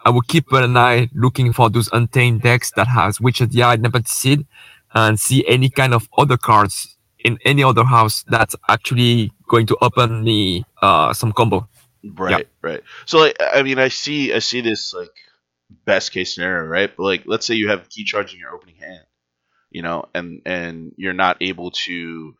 I 0.05 0.09
will 0.09 0.21
keep 0.21 0.51
an 0.51 0.75
eye 0.75 1.09
looking 1.13 1.53
for 1.53 1.69
those 1.69 1.89
untamed 1.93 2.41
decks 2.41 2.71
that 2.75 2.87
has 2.87 3.21
Witch 3.21 3.39
of 3.41 3.51
the 3.51 3.63
Eye, 3.63 3.77
Nepoticid, 3.77 4.45
and 4.95 5.19
see 5.19 5.45
any 5.47 5.69
kind 5.69 5.93
of 5.93 6.09
other 6.17 6.37
cards 6.37 6.95
in 7.19 7.37
any 7.45 7.63
other 7.63 7.83
house 7.85 8.23
that's 8.27 8.55
actually 8.67 9.31
going 9.53 9.67
to 9.67 9.77
open 9.81 10.23
me 10.23 10.65
uh, 10.81 11.13
some 11.13 11.31
combo. 11.31 11.67
Right, 12.03 12.47
right. 12.61 12.81
So 13.05 13.19
like, 13.19 13.37
I 13.39 13.61
mean, 13.61 13.77
I 13.77 13.89
see, 13.89 14.33
I 14.33 14.39
see 14.39 14.61
this 14.61 14.93
like 14.93 15.15
best 15.85 16.11
case 16.11 16.33
scenario, 16.33 16.65
right? 16.67 16.91
But 16.95 17.03
like, 17.03 17.23
let's 17.27 17.45
say 17.45 17.53
you 17.53 17.69
have 17.69 17.87
key 17.87 18.03
charge 18.03 18.33
in 18.33 18.39
your 18.39 18.53
opening 18.55 18.77
hand, 18.77 19.05
you 19.69 19.83
know, 19.83 20.05
and 20.15 20.41
and 20.45 20.93
you're 20.97 21.13
not 21.25 21.37
able 21.41 21.69
to 21.85 22.33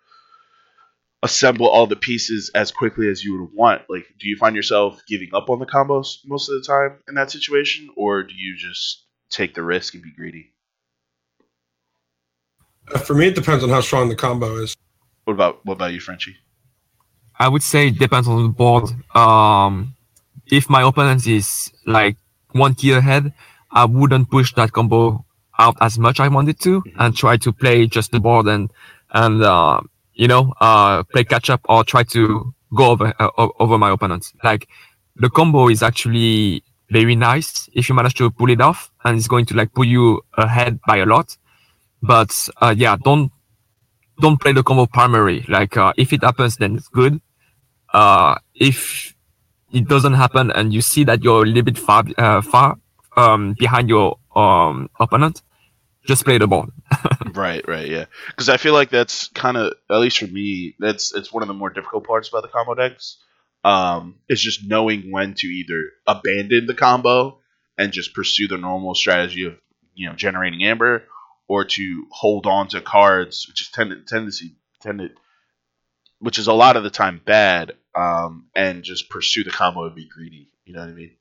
assemble 1.22 1.68
all 1.68 1.88
the 1.88 1.96
pieces 1.96 2.52
as 2.56 2.72
quickly 2.72 3.10
as 3.10 3.24
you 3.24 3.40
would 3.40 3.54
want. 3.54 3.84
Like, 3.90 4.08
do 4.20 4.28
you 4.28 4.36
find 4.36 4.56
yourself 4.56 5.00
giving 5.08 5.30
up 5.34 5.50
on 5.50 5.60
the 5.60 5.68
combos 5.68 6.18
most 6.26 6.50
of 6.50 6.56
the 6.60 6.68
time 6.68 7.00
in 7.08 7.14
that 7.16 7.32
situation, 7.32 7.90
or 7.96 8.24
do 8.24 8.34
you 8.36 8.58
just 8.58 9.06
take 9.30 9.54
the 9.54 9.64
risk 9.64 9.94
and 9.94 10.04
be 10.04 10.12
greedy? 10.12 10.52
Uh, 12.94 12.98
for 12.98 13.14
me, 13.14 13.28
it 13.28 13.36
depends 13.36 13.64
on 13.64 13.70
how 13.70 13.82
strong 13.82 14.10
the 14.10 14.16
combo 14.16 14.58
is. 14.58 14.76
What 15.26 15.34
about 15.34 15.64
what 15.64 15.76
about 15.76 15.94
you, 15.94 16.02
Frenchie? 16.02 16.36
I 17.44 17.50
would 17.50 17.62
say 17.62 17.90
it 17.90 18.00
depends 18.00 18.30
on 18.30 18.42
the 18.42 18.48
board. 18.48 18.86
Um, 19.14 19.96
if 20.50 20.70
my 20.70 20.82
opponent 20.82 21.28
is 21.28 21.74
like 21.86 22.16
one 22.54 22.74
key 22.74 22.94
ahead, 22.94 23.34
I 23.70 23.84
wouldn't 23.84 24.32
push 24.32 24.54
that 24.54 24.72
combo 24.72 25.26
out 25.60 25.76
as 25.82 26.00
much 26.00 26.22
I 26.22 26.30
wanted 26.30 26.62
to 26.62 26.82
and 26.98 27.14
try 27.14 27.36
to 27.36 27.52
play 27.52 27.86
just 27.86 28.12
the 28.14 28.22
board 28.22 28.48
and 28.48 28.72
and 29.12 29.44
uh, 29.44 29.82
you 30.14 30.30
know 30.30 30.54
uh, 30.62 31.04
play 31.04 31.26
catch 31.26 31.50
up 31.50 31.60
or 31.68 31.84
try 31.84 32.04
to 32.16 32.54
go 32.78 32.92
over 32.92 33.14
uh, 33.20 33.48
over 33.60 33.78
my 33.78 33.92
opponent. 33.92 34.26
Like 34.42 34.70
the 35.18 35.30
combo 35.30 35.68
is 35.68 35.84
actually 35.84 36.64
very 36.92 37.16
nice 37.16 37.68
if 37.74 37.90
you 37.90 37.96
manage 37.96 38.14
to 38.16 38.32
pull 38.32 38.52
it 38.52 38.62
off, 38.62 38.90
and 39.04 39.18
it's 39.18 39.28
going 39.28 39.48
to 39.48 39.54
like 39.54 39.74
put 39.74 39.88
you 39.88 40.22
ahead 40.38 40.80
by 40.88 40.96
a 41.00 41.06
lot. 41.06 41.36
But 42.02 42.32
uh, 42.62 42.74
yeah, 42.78 42.96
don't 43.04 43.34
don't 44.22 44.40
play 44.40 44.54
the 44.54 44.64
combo 44.64 44.86
primary. 44.86 45.44
Like 45.50 45.76
uh, 45.76 45.92
if 45.98 46.14
it 46.14 46.24
happens, 46.24 46.56
then 46.56 46.78
it's 46.78 46.88
good. 46.88 47.20
Uh, 47.94 48.36
if 48.56 49.14
it 49.72 49.88
doesn't 49.88 50.14
happen 50.14 50.52
and 50.52 50.74
you 50.74 50.82
see 50.82 51.04
that 51.04 51.24
you're 51.24 51.44
a 51.44 51.46
little 51.46 51.64
bit 51.64 51.78
far 51.78 52.04
uh, 52.18 52.42
far 52.42 52.78
um, 53.16 53.56
behind 53.58 53.90
your 53.90 54.18
um, 54.36 54.90
opponent, 55.00 55.42
just 56.06 56.26
play 56.26 56.38
the 56.38 56.48
ball. 56.48 56.68
right, 57.34 57.68
right, 57.68 57.88
yeah. 57.88 58.06
Because 58.28 58.50
I 58.50 58.58
feel 58.58 58.74
like 58.74 58.90
that's 58.90 59.28
kind 59.30 59.58
of, 59.58 59.74
at 59.90 59.98
least 59.98 60.20
for 60.20 60.28
me, 60.28 60.76
that's 60.80 61.14
it's 61.14 61.32
one 61.32 61.44
of 61.44 61.48
the 61.48 61.54
more 61.54 61.70
difficult 61.70 62.06
parts 62.06 62.30
about 62.30 62.42
the 62.44 62.50
combo 62.50 62.76
decks. 62.76 63.18
Um, 63.66 64.16
is 64.28 64.42
just 64.42 64.68
knowing 64.68 65.10
when 65.10 65.36
to 65.36 65.48
either 65.48 65.92
abandon 66.06 66.66
the 66.66 66.74
combo 66.74 67.40
and 67.78 67.94
just 67.94 68.14
pursue 68.14 68.50
the 68.50 68.58
normal 68.58 68.94
strategy 68.94 69.46
of 69.46 69.56
you 69.96 70.10
know 70.10 70.16
generating 70.16 70.66
amber, 70.66 71.04
or 71.48 71.64
to 71.64 72.06
hold 72.12 72.46
on 72.46 72.68
to 72.70 72.82
cards, 72.82 73.48
which 73.48 73.62
is 73.62 73.70
tend- 73.70 74.06
tendency 74.06 74.58
tended, 74.82 75.12
which 76.20 76.38
is 76.38 76.48
a 76.48 76.54
lot 76.54 76.76
of 76.76 76.84
the 76.84 76.90
time 76.90 77.22
bad, 77.24 77.74
um, 77.96 78.48
and 78.56 78.84
just 78.84 79.10
pursue 79.10 79.44
the 79.44 79.52
combo 79.52 79.86
and 79.86 79.96
be 79.96 80.06
greedy. 80.08 80.50
You 80.66 80.74
know 80.74 80.82
what 80.82 80.90
I 80.90 80.94
mean? 80.94 81.12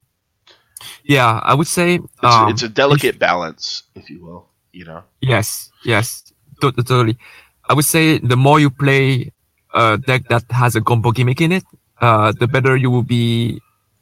Yeah, 1.04 1.40
I 1.42 1.54
would 1.54 1.66
say 1.66 1.94
It's, 1.94 2.10
um, 2.22 2.50
it's 2.50 2.62
a 2.62 2.68
delicate 2.68 3.18
balance, 3.18 3.84
if 3.94 4.10
you 4.10 4.24
will. 4.24 4.48
You 4.72 4.84
know? 4.84 5.02
Yes, 5.20 5.70
yes, 5.84 6.32
totally. 6.60 7.18
I 7.68 7.74
would 7.74 7.84
say 7.84 8.18
the 8.18 8.36
more 8.36 8.58
you 8.58 8.70
play 8.70 9.32
a 9.74 9.98
deck 9.98 10.28
that 10.28 10.44
has 10.50 10.76
a 10.76 10.80
combo 10.80 11.12
gimmick 11.12 11.40
in 11.40 11.52
it, 11.52 11.64
uh, 12.00 12.32
the 12.32 12.46
better 12.46 12.76
you 12.76 12.90
will 12.90 13.02
be 13.02 13.60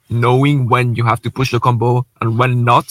knowing 0.09 0.69
when 0.69 0.95
you 0.95 1.05
have 1.05 1.21
to 1.23 1.31
push 1.31 1.51
the 1.53 1.61
combo 1.61 2.07
and 2.21 2.39
when 2.39 2.65
not. 2.65 2.87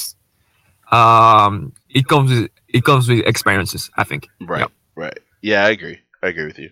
Um, 0.91 1.73
it 1.89 2.07
comes 2.07 2.31
with 2.31 2.51
it 2.67 2.83
comes 2.83 3.07
with 3.07 3.19
experiences, 3.25 3.91
I 3.95 4.03
think. 4.03 4.27
Right. 4.41 4.67
Right. 4.95 5.19
Yeah, 5.41 5.65
I 5.65 5.69
agree. 5.69 5.99
I 6.21 6.27
agree 6.27 6.45
with 6.45 6.59
you. 6.59 6.71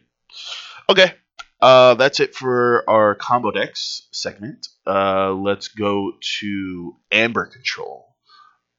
Okay. 0.90 1.14
Uh, 1.62 1.96
that's 1.96 2.20
it 2.20 2.36
for 2.36 2.84
our 2.90 3.16
combo 3.16 3.52
decks 3.52 4.08
segment. 4.12 4.68
Uh, 4.86 5.32
let's 5.34 5.70
go 5.70 6.12
to 6.40 6.96
Amber 7.12 7.46
Control. 7.48 8.06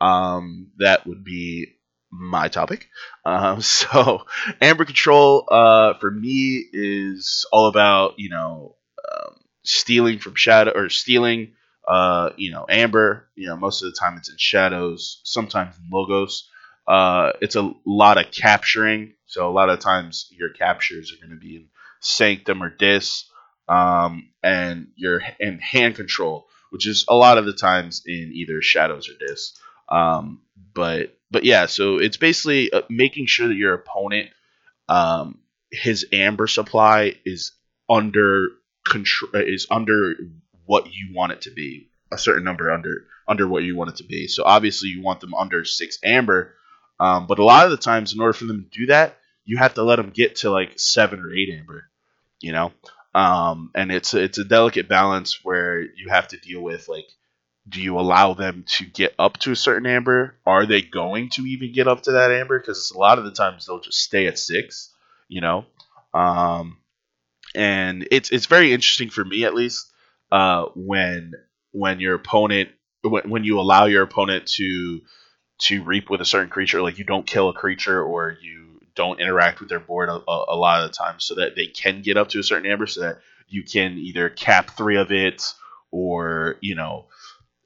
Um, 0.00 0.72
that 0.78 1.06
would 1.06 1.24
be 1.24 1.68
my 2.10 2.48
topic. 2.48 2.88
Um, 3.24 3.60
so 3.62 4.26
Amber 4.60 4.84
Control, 4.84 5.46
uh, 5.50 5.94
for 6.00 6.10
me 6.10 6.64
is 6.72 7.46
all 7.52 7.68
about 7.68 8.14
you 8.18 8.30
know 8.30 8.76
um, 9.12 9.34
stealing 9.64 10.18
from 10.18 10.34
shadow 10.36 10.72
or 10.74 10.88
stealing. 10.88 11.52
Uh, 11.86 12.30
you 12.36 12.50
know, 12.52 12.66
Amber. 12.68 13.28
You 13.36 13.48
know, 13.48 13.56
most 13.56 13.82
of 13.82 13.90
the 13.92 13.98
time 13.98 14.16
it's 14.18 14.30
in 14.30 14.36
shadows, 14.38 15.20
sometimes 15.24 15.76
in 15.78 15.84
logos. 15.92 16.48
Uh, 16.86 17.32
it's 17.40 17.56
a 17.56 17.72
lot 17.86 18.18
of 18.18 18.30
capturing. 18.32 19.14
So 19.26 19.48
a 19.48 19.52
lot 19.52 19.70
of 19.70 19.80
times 19.80 20.28
your 20.30 20.50
captures 20.50 21.12
are 21.12 21.16
going 21.26 21.38
to 21.38 21.40
be 21.40 21.56
in 21.56 21.68
Sanctum 22.00 22.62
or 22.62 22.70
Dis, 22.70 23.24
um, 23.68 24.30
and 24.42 24.88
your 24.96 25.22
and 25.40 25.60
hand 25.60 25.96
control, 25.96 26.46
which 26.70 26.86
is 26.86 27.04
a 27.08 27.14
lot 27.14 27.38
of 27.38 27.46
the 27.46 27.52
times 27.52 28.02
in 28.06 28.32
either 28.34 28.62
Shadows 28.62 29.08
or 29.08 29.14
Dis. 29.18 29.58
Um, 29.88 30.42
but 30.74 31.16
but 31.30 31.44
yeah, 31.44 31.66
so 31.66 31.98
it's 31.98 32.16
basically 32.16 32.72
uh, 32.72 32.82
making 32.88 33.26
sure 33.26 33.48
that 33.48 33.54
your 33.54 33.74
opponent, 33.74 34.30
um, 34.88 35.40
his 35.70 36.06
amber 36.12 36.46
supply 36.46 37.14
is 37.24 37.52
under 37.88 38.48
control 38.86 39.30
is 39.34 39.66
under 39.70 40.14
what 40.66 40.92
you 40.92 41.14
want 41.14 41.32
it 41.32 41.42
to 41.42 41.50
be, 41.50 41.90
a 42.12 42.18
certain 42.18 42.44
number 42.44 42.70
under 42.70 43.04
under 43.26 43.46
what 43.46 43.62
you 43.62 43.76
want 43.76 43.90
it 43.90 43.96
to 43.96 44.04
be. 44.04 44.26
So 44.28 44.44
obviously 44.44 44.88
you 44.90 45.02
want 45.02 45.20
them 45.20 45.34
under 45.34 45.64
six 45.64 45.98
amber, 46.02 46.54
um, 46.98 47.26
but 47.26 47.38
a 47.38 47.44
lot 47.44 47.64
of 47.64 47.70
the 47.70 47.76
times 47.76 48.14
in 48.14 48.20
order 48.20 48.32
for 48.32 48.46
them 48.46 48.64
to 48.70 48.78
do 48.78 48.86
that, 48.86 49.18
you 49.48 49.56
have 49.56 49.72
to 49.74 49.82
let 49.82 49.96
them 49.96 50.10
get 50.10 50.36
to 50.36 50.50
like 50.50 50.78
seven 50.78 51.20
or 51.20 51.34
eight 51.34 51.48
amber, 51.58 51.88
you 52.38 52.52
know. 52.52 52.70
Um, 53.14 53.70
and 53.74 53.90
it's 53.90 54.12
it's 54.12 54.36
a 54.36 54.44
delicate 54.44 54.90
balance 54.90 55.42
where 55.42 55.80
you 55.80 56.10
have 56.10 56.28
to 56.28 56.36
deal 56.36 56.60
with 56.60 56.86
like, 56.86 57.06
do 57.66 57.80
you 57.80 57.98
allow 57.98 58.34
them 58.34 58.66
to 58.68 58.84
get 58.84 59.14
up 59.18 59.38
to 59.38 59.52
a 59.52 59.56
certain 59.56 59.86
amber? 59.86 60.36
Are 60.44 60.66
they 60.66 60.82
going 60.82 61.30
to 61.30 61.46
even 61.46 61.72
get 61.72 61.88
up 61.88 62.02
to 62.02 62.12
that 62.12 62.30
amber? 62.30 62.60
Because 62.60 62.90
a 62.90 62.98
lot 62.98 63.18
of 63.18 63.24
the 63.24 63.30
times 63.30 63.64
they'll 63.64 63.80
just 63.80 63.98
stay 63.98 64.26
at 64.26 64.38
six, 64.38 64.94
you 65.28 65.40
know. 65.40 65.64
Um, 66.12 66.76
and 67.54 68.06
it's 68.10 68.30
it's 68.30 68.46
very 68.46 68.74
interesting 68.74 69.08
for 69.08 69.24
me 69.24 69.46
at 69.46 69.54
least 69.54 69.90
uh, 70.30 70.66
when 70.74 71.32
when 71.72 72.00
your 72.00 72.16
opponent 72.16 72.68
when, 73.00 73.30
when 73.30 73.44
you 73.44 73.60
allow 73.60 73.86
your 73.86 74.02
opponent 74.02 74.46
to 74.58 75.00
to 75.60 75.82
reap 75.84 76.10
with 76.10 76.20
a 76.20 76.26
certain 76.26 76.50
creature, 76.50 76.82
like 76.82 76.98
you 76.98 77.04
don't 77.04 77.26
kill 77.26 77.48
a 77.48 77.54
creature 77.54 78.02
or 78.02 78.36
you 78.42 78.77
don't 78.98 79.20
interact 79.20 79.60
with 79.60 79.68
their 79.68 79.80
board 79.80 80.08
a, 80.10 80.20
a, 80.26 80.56
lot 80.56 80.82
of 80.82 80.90
the 80.90 80.96
time, 80.96 81.20
so 81.20 81.36
that 81.36 81.54
they 81.56 81.66
can 81.66 82.02
get 82.02 82.16
up 82.16 82.28
to 82.30 82.40
a 82.40 82.42
certain 82.42 82.70
amber, 82.70 82.86
so 82.86 83.00
that 83.02 83.20
you 83.48 83.62
can 83.62 83.96
either 83.96 84.28
cap 84.28 84.76
three 84.76 84.96
of 84.98 85.12
it 85.12 85.42
or 85.90 86.56
you 86.60 86.74
know 86.74 87.06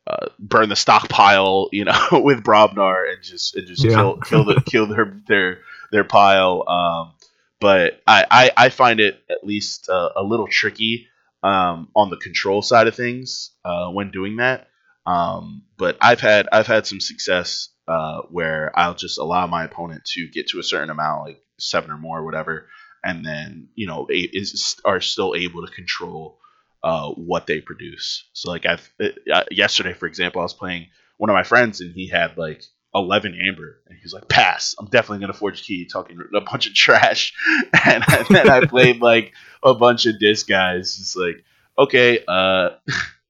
uh, 0.06 0.26
burn 0.38 0.68
the 0.68 0.76
stockpile, 0.76 1.68
you 1.72 1.84
know, 1.84 1.98
with 2.12 2.44
Brobnar 2.44 3.10
and 3.12 3.22
just 3.22 3.56
and 3.56 3.66
just 3.66 3.84
Yeah. 3.84 3.94
kill 3.94 4.16
kill 4.20 4.44
the 4.44 4.60
kill 4.66 4.86
their 4.86 5.16
their 5.26 5.58
their 5.90 6.04
pile. 6.04 6.68
Um, 6.68 7.12
but 7.60 8.02
I, 8.06 8.26
I 8.30 8.66
I 8.66 8.68
find 8.68 9.00
it 9.00 9.22
at 9.30 9.44
least 9.44 9.88
uh, 9.88 10.10
a 10.16 10.22
little 10.22 10.48
tricky 10.48 11.08
um, 11.42 11.88
on 11.96 12.10
the 12.10 12.16
control 12.16 12.62
side 12.62 12.88
of 12.88 12.94
things 12.94 13.50
uh, 13.64 13.88
when 13.90 14.10
doing 14.10 14.36
that. 14.36 14.68
Um, 15.06 15.62
but 15.78 15.96
I've 16.00 16.20
had 16.20 16.48
I've 16.52 16.66
had 16.66 16.86
some 16.86 17.00
success 17.00 17.68
uh, 17.92 18.22
where 18.30 18.72
I'll 18.74 18.94
just 18.94 19.18
allow 19.18 19.46
my 19.46 19.64
opponent 19.64 20.06
to 20.14 20.26
get 20.26 20.48
to 20.48 20.58
a 20.58 20.62
certain 20.62 20.88
amount, 20.88 21.26
like 21.26 21.42
seven 21.58 21.90
or 21.90 21.98
more, 21.98 22.20
or 22.20 22.24
whatever, 22.24 22.68
and 23.04 23.24
then 23.24 23.68
you 23.74 23.86
know 23.86 24.06
is 24.08 24.76
are 24.84 25.02
still 25.02 25.34
able 25.36 25.66
to 25.66 25.72
control 25.72 26.38
uh, 26.82 27.10
what 27.10 27.46
they 27.46 27.60
produce. 27.60 28.24
So 28.32 28.50
like 28.50 28.64
I've 28.64 28.90
uh, 28.98 29.44
yesterday, 29.50 29.92
for 29.92 30.06
example, 30.06 30.40
I 30.40 30.44
was 30.44 30.54
playing 30.54 30.86
one 31.18 31.28
of 31.28 31.34
my 31.34 31.42
friends 31.42 31.82
and 31.82 31.92
he 31.94 32.08
had 32.08 32.38
like 32.38 32.62
11 32.94 33.38
amber 33.46 33.80
and 33.88 33.98
he's 34.02 34.12
like 34.12 34.28
pass 34.28 34.74
i'm 34.78 34.84
definitely 34.84 35.20
going 35.20 35.32
to 35.32 35.38
forge 35.38 35.62
key 35.62 35.86
talking 35.86 36.18
a 36.34 36.40
bunch 36.42 36.66
of 36.66 36.74
trash 36.74 37.32
and, 37.86 38.04
then 38.28 38.50
i 38.50 38.66
played 38.66 39.00
like 39.00 39.32
a 39.62 39.72
bunch 39.72 40.04
of 40.04 40.18
Dis 40.18 40.42
guys 40.42 40.98
just 40.98 41.16
like 41.16 41.42
okay 41.78 42.22
uh 42.28 42.70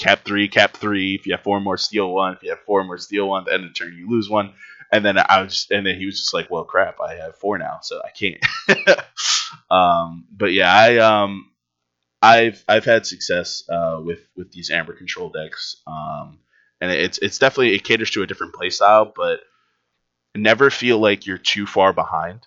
cap 0.00 0.24
three 0.24 0.48
cap 0.48 0.76
three. 0.76 1.14
If 1.14 1.26
you 1.26 1.34
have 1.34 1.42
four 1.42 1.60
more 1.60 1.76
steal 1.78 2.12
one. 2.12 2.34
If 2.34 2.42
you 2.42 2.50
have 2.50 2.60
four 2.66 2.82
more 2.84 2.98
steal 2.98 3.28
one. 3.28 3.42
At 3.42 3.46
the 3.46 3.54
end 3.54 3.64
of 3.64 3.70
the 3.70 3.74
turn 3.74 3.96
you 3.96 4.08
lose 4.10 4.28
one. 4.28 4.54
And 4.92 5.04
then 5.04 5.18
i 5.18 5.40
was 5.42 5.68
and 5.70 5.86
then 5.86 5.98
he 5.98 6.06
was 6.06 6.18
just 6.18 6.34
like 6.34 6.50
well 6.50 6.64
crap 6.64 6.96
i 7.00 7.14
have 7.14 7.36
four 7.36 7.58
now 7.58 7.78
so 7.82 8.00
i 8.04 8.10
can't. 8.10 8.44
Um 9.70 10.26
but 10.30 10.52
yeah 10.52 10.72
i 10.72 10.98
um 10.98 11.50
I've 12.22 12.64
I've 12.68 12.84
had 12.84 13.06
success 13.06 13.62
uh, 13.68 14.00
with 14.02 14.20
with 14.36 14.52
these 14.52 14.70
amber 14.70 14.92
control 14.92 15.30
decks, 15.30 15.76
um, 15.86 16.38
and 16.80 16.90
it's 16.90 17.18
it's 17.18 17.38
definitely 17.38 17.74
it 17.74 17.84
caters 17.84 18.10
to 18.12 18.22
a 18.22 18.26
different 18.26 18.54
playstyle, 18.54 19.12
but 19.14 19.40
never 20.34 20.70
feel 20.70 20.98
like 20.98 21.26
you're 21.26 21.38
too 21.38 21.66
far 21.66 21.92
behind. 21.92 22.46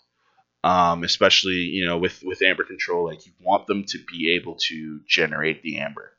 Um, 0.64 1.04
especially 1.04 1.54
you 1.54 1.86
know 1.86 1.98
with 1.98 2.24
with 2.24 2.42
amber 2.42 2.64
control, 2.64 3.06
like 3.06 3.26
you 3.26 3.34
want 3.42 3.68
them 3.68 3.84
to 3.90 4.00
be 4.12 4.36
able 4.42 4.58
to 4.70 5.02
generate 5.08 5.62
the 5.62 5.80
amber, 5.80 6.13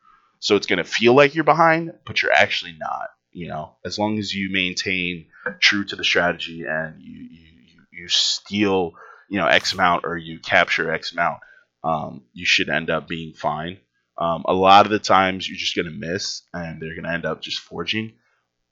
so 0.44 0.56
it's 0.56 0.66
gonna 0.66 0.84
feel 0.84 1.14
like 1.14 1.34
you're 1.34 1.44
behind, 1.44 1.92
but 2.06 2.22
you're 2.22 2.32
actually 2.32 2.76
not. 2.78 3.08
You 3.32 3.48
know, 3.48 3.74
as 3.84 3.98
long 3.98 4.18
as 4.18 4.32
you 4.32 4.50
maintain 4.52 5.26
true 5.60 5.84
to 5.86 5.96
the 5.96 6.04
strategy 6.04 6.64
and 6.68 7.00
you 7.00 7.18
you 7.18 7.46
you, 7.66 8.02
you 8.02 8.08
steal 8.08 8.92
you 9.28 9.38
know 9.38 9.46
X 9.46 9.72
amount 9.72 10.04
or 10.04 10.16
you 10.16 10.38
capture 10.38 10.92
X 10.92 11.12
amount 11.12 11.40
um, 11.84 12.22
you 12.32 12.46
should 12.46 12.70
end 12.70 12.90
up 12.90 13.06
being 13.06 13.34
fine. 13.34 13.78
Um, 14.16 14.44
a 14.46 14.54
lot 14.54 14.86
of 14.86 14.90
the 14.92 14.98
times 14.98 15.46
you're 15.48 15.58
just 15.58 15.76
going 15.76 15.86
to 15.86 15.92
miss 15.92 16.42
and 16.52 16.80
they're 16.80 16.94
going 16.94 17.04
to 17.04 17.12
end 17.12 17.26
up 17.26 17.42
just 17.42 17.60
forging. 17.60 18.14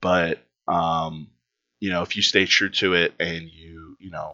But, 0.01 0.43
um, 0.67 1.27
you 1.79 1.91
know, 1.91 2.01
if 2.01 2.15
you 2.15 2.23
stay 2.23 2.45
true 2.45 2.69
to 2.69 2.95
it 2.95 3.13
and 3.19 3.43
you, 3.43 3.95
you 3.99 4.09
know, 4.09 4.33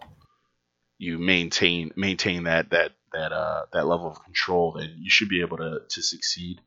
you 0.97 1.17
maintain, 1.19 1.91
maintain 1.95 2.43
that, 2.43 2.69
that, 2.69 2.93
that, 3.12 3.34
uh, 3.34 3.63
that 3.73 3.86
level 3.86 4.08
of 4.08 4.23
control, 4.23 4.78
then 4.78 4.95
you 4.97 5.10
should 5.10 5.30
be 5.30 5.41
able 5.41 5.58
to, 5.58 5.82
to 5.89 6.02
succeed. 6.02 6.62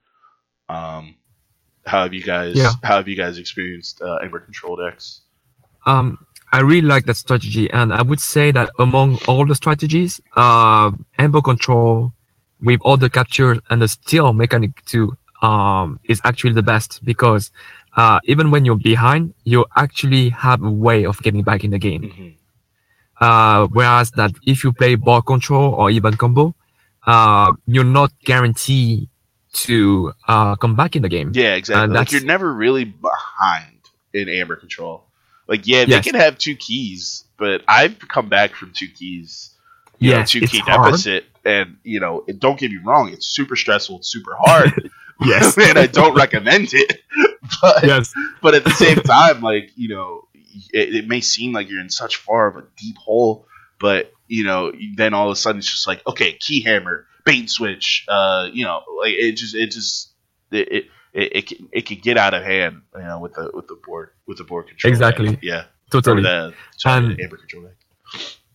Um, 0.73 1.05
how 1.91 2.03
have 2.05 2.15
you 2.15 2.23
guys, 2.23 2.57
Yeah. 2.57 2.73
how 2.89 2.97
have 3.01 3.09
you 3.09 3.17
guys 3.17 3.39
experienced, 3.39 4.01
uh, 4.03 4.17
Ember 4.25 4.41
control 4.41 4.77
decks? 4.77 5.23
Um, 5.87 6.07
I 6.53 6.61
really 6.61 6.87
like 6.95 7.07
that 7.07 7.17
strategy, 7.17 7.71
and 7.71 7.93
I 7.93 8.03
would 8.03 8.21
say 8.21 8.53
that 8.53 8.69
among 8.79 9.19
all 9.27 9.45
the 9.47 9.55
strategies, 9.55 10.21
uh, 10.37 10.91
Amber 11.19 11.41
Control 11.41 12.13
with 12.61 12.81
all 12.83 12.97
the 12.97 13.11
capture 13.11 13.59
and 13.71 13.83
the 13.83 13.89
steal 13.89 14.33
mechanic 14.33 14.85
too, 14.85 15.17
um, 15.43 15.99
is 16.05 16.21
actually 16.25 16.53
the 16.53 16.63
best 16.63 17.05
because 17.05 17.51
uh, 17.97 18.21
even 18.25 18.51
when 18.53 18.65
you're 18.65 18.85
behind, 18.93 19.35
you 19.45 19.65
actually 19.77 20.29
have 20.31 20.63
a 20.63 20.71
way 20.71 21.05
of 21.05 21.19
getting 21.23 21.43
back 21.43 21.65
in 21.65 21.71
the 21.71 21.79
game. 21.79 22.03
Mm-hmm. 22.03 22.29
Uh, 23.21 23.67
whereas 23.69 24.11
that 24.13 24.33
if 24.47 24.63
you 24.65 24.73
play 24.73 24.95
ball 24.95 25.23
control 25.23 25.75
or 25.75 25.91
even 25.91 26.17
combo, 26.17 26.55
uh, 27.07 27.53
you're 27.67 27.93
not 28.01 28.13
guaranteed 28.25 29.09
to 29.53 30.13
uh, 30.29 30.57
come 30.57 30.75
back 30.77 30.97
in 30.97 31.03
the 31.03 31.09
game. 31.09 31.33
Yeah, 31.35 31.55
exactly. 31.55 31.85
And 31.85 31.93
Like 31.93 32.13
you're 32.13 32.25
never 32.25 32.53
really 32.53 32.85
behind 32.85 33.77
in 34.13 34.29
Amber 34.29 34.57
Control. 34.57 35.05
Like, 35.49 35.67
yeah, 35.67 35.85
Yes. 35.87 36.05
they 36.05 36.11
can 36.11 36.21
have 36.21 36.39
two 36.39 36.57
keys, 36.57 37.25
but 37.37 37.63
I've 37.69 37.99
come 37.99 38.29
back 38.29 38.55
from 38.55 38.73
two 38.75 38.89
keys. 38.89 39.51
You 39.99 40.13
know, 40.15 40.25
two 40.25 40.41
key 40.41 40.59
hard. 40.59 40.87
deficit, 40.93 41.27
and 41.45 41.77
you 41.85 42.01
know, 42.01 42.25
it, 42.27 42.41
don't 42.41 42.59
get 42.59 42.73
me 42.73 42.79
wrong, 42.85 43.11
it's 43.13 43.27
super 43.27 43.55
stressful, 43.55 43.99
it's 43.99 44.09
super 44.09 44.35
hard. 44.39 44.91
Yes. 45.25 45.57
and 45.57 45.79
I 45.79 45.87
don't 45.87 46.17
recommend 46.17 46.71
it. 46.73 47.01
But 47.61 47.85
yes. 47.85 48.13
but 48.41 48.55
at 48.55 48.65
the 48.65 48.71
same 48.71 48.97
time, 48.97 49.41
like 49.41 49.71
you 49.77 49.89
know, 49.89 50.27
it, 50.73 50.95
it 50.97 51.07
may 51.09 51.21
seem 51.21 51.53
like 51.53 51.69
you're 51.71 51.81
in 51.81 51.91
such 51.91 52.17
far 52.17 52.49
of 52.49 52.57
a 52.57 52.65
deep 52.77 52.97
hole, 52.97 53.47
but 53.79 54.13
you 54.27 54.43
know, 54.45 54.73
then 54.97 55.13
all 55.15 55.29
of 55.29 55.33
a 55.33 55.37
sudden 55.37 55.59
it's 55.59 55.71
just 55.71 55.87
like, 55.87 56.05
okay, 56.07 56.33
key 56.33 56.63
hammer, 56.63 57.07
bait 57.25 57.49
switch, 57.51 58.05
uh, 58.09 58.49
you 58.53 58.65
know, 58.65 58.81
like 59.01 59.13
it 59.15 59.37
just 59.37 59.55
it 59.55 59.71
just 59.71 60.11
it 60.51 60.69
it 60.71 60.85
it, 61.15 61.37
it, 61.37 61.47
can, 61.47 61.69
it 61.73 61.87
can 61.87 61.99
get 61.99 62.17
out 62.17 62.33
of 62.35 62.43
hand, 62.43 62.83
you 62.95 63.03
know, 63.03 63.19
with 63.19 63.35
the 63.35 63.51
with 63.55 63.67
the 63.69 63.79
board 63.87 64.11
with 64.27 64.39
the 64.39 64.45
board 64.45 64.67
control. 64.69 64.91
Exactly. 64.91 65.39
Yeah. 65.43 65.65
Totally. 65.91 66.23
The, 66.23 66.55
sorry, 66.79 67.05
And- 67.05 67.19
the 67.19 67.37
control. 67.37 67.69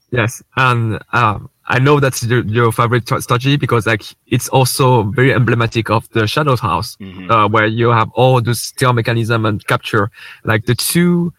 Yes, 0.10 0.42
and 0.56 1.00
um, 1.12 1.50
I 1.66 1.80
know 1.80 2.00
that's 2.00 2.24
your, 2.24 2.42
your 2.46 2.72
favorite 2.72 3.06
tra- 3.06 3.22
strategy 3.22 3.58
because 3.58 3.86
like 3.86 4.04
it's 4.28 4.48
also 4.48 5.04
very 5.04 5.34
emblematic 5.34 5.90
of 5.90 6.08
the 6.12 6.26
Shadows 6.28 6.62
House, 6.62 6.96
Mhm. 7.02 7.30
uh, 7.30 7.50
where 7.50 7.66
you 7.66 7.90
have 7.90 8.10
all 8.14 8.40
those 8.42 8.62
steal 8.62 8.94
mechanism 8.94 9.46
and 9.46 9.66
capture. 9.68 10.10
Like 10.46 10.66
the 10.66 10.76
two, 10.76 11.34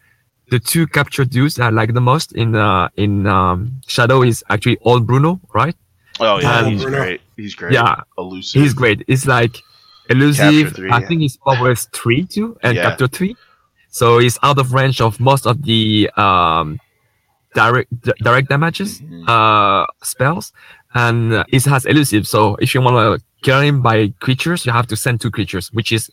the 0.51 0.59
two 0.59 0.85
capture 0.85 1.25
dudes 1.25 1.59
I 1.59 1.69
like 1.69 1.95
the 1.95 2.01
most 2.01 2.31
in 2.33 2.55
uh, 2.55 2.89
in 2.95 3.25
um, 3.25 3.81
Shadow 3.87 4.21
is 4.21 4.43
actually 4.51 4.77
Old 4.81 5.07
Bruno, 5.07 5.41
right? 5.55 5.75
Oh 6.19 6.39
yeah, 6.39 6.59
and- 6.59 6.71
he's 6.73 6.85
great. 6.85 7.21
He's 7.37 7.55
great. 7.55 7.73
Yeah, 7.73 8.01
elusive. 8.17 8.61
he's 8.61 8.73
great. 8.73 9.03
It's 9.07 9.25
like 9.25 9.57
elusive. 10.09 10.73
Three, 10.75 10.89
I 10.89 10.99
yeah. 10.99 11.07
think 11.07 11.21
his 11.21 11.37
power 11.37 11.73
three 11.75 12.25
too, 12.25 12.57
and 12.63 12.75
Yeah. 12.75 12.83
capture 12.89 13.07
three. 13.07 13.35
So 13.89 14.19
he's 14.19 14.37
out 14.43 14.57
of 14.59 14.73
range 14.73 15.01
of 15.01 15.19
most 15.19 15.45
of 15.47 15.63
the 15.63 16.09
um, 16.17 16.79
direct 17.55 17.89
di- 18.01 18.13
direct 18.21 18.49
damages 18.49 19.01
Mhm. 19.01 19.27
uh, 19.27 19.85
spells, 20.03 20.53
and 20.93 21.33
uh, 21.33 21.43
it 21.49 21.65
has 21.65 21.85
elusive. 21.85 22.27
So 22.27 22.55
if 22.57 22.73
you 22.75 22.81
want 22.81 22.97
to 22.97 23.23
kill 23.41 23.61
him 23.61 23.81
by 23.81 24.13
creatures, 24.19 24.65
you 24.65 24.71
have 24.71 24.87
to 24.87 24.95
send 24.95 25.21
two 25.21 25.31
creatures, 25.31 25.71
which 25.73 25.91
is 25.91 26.11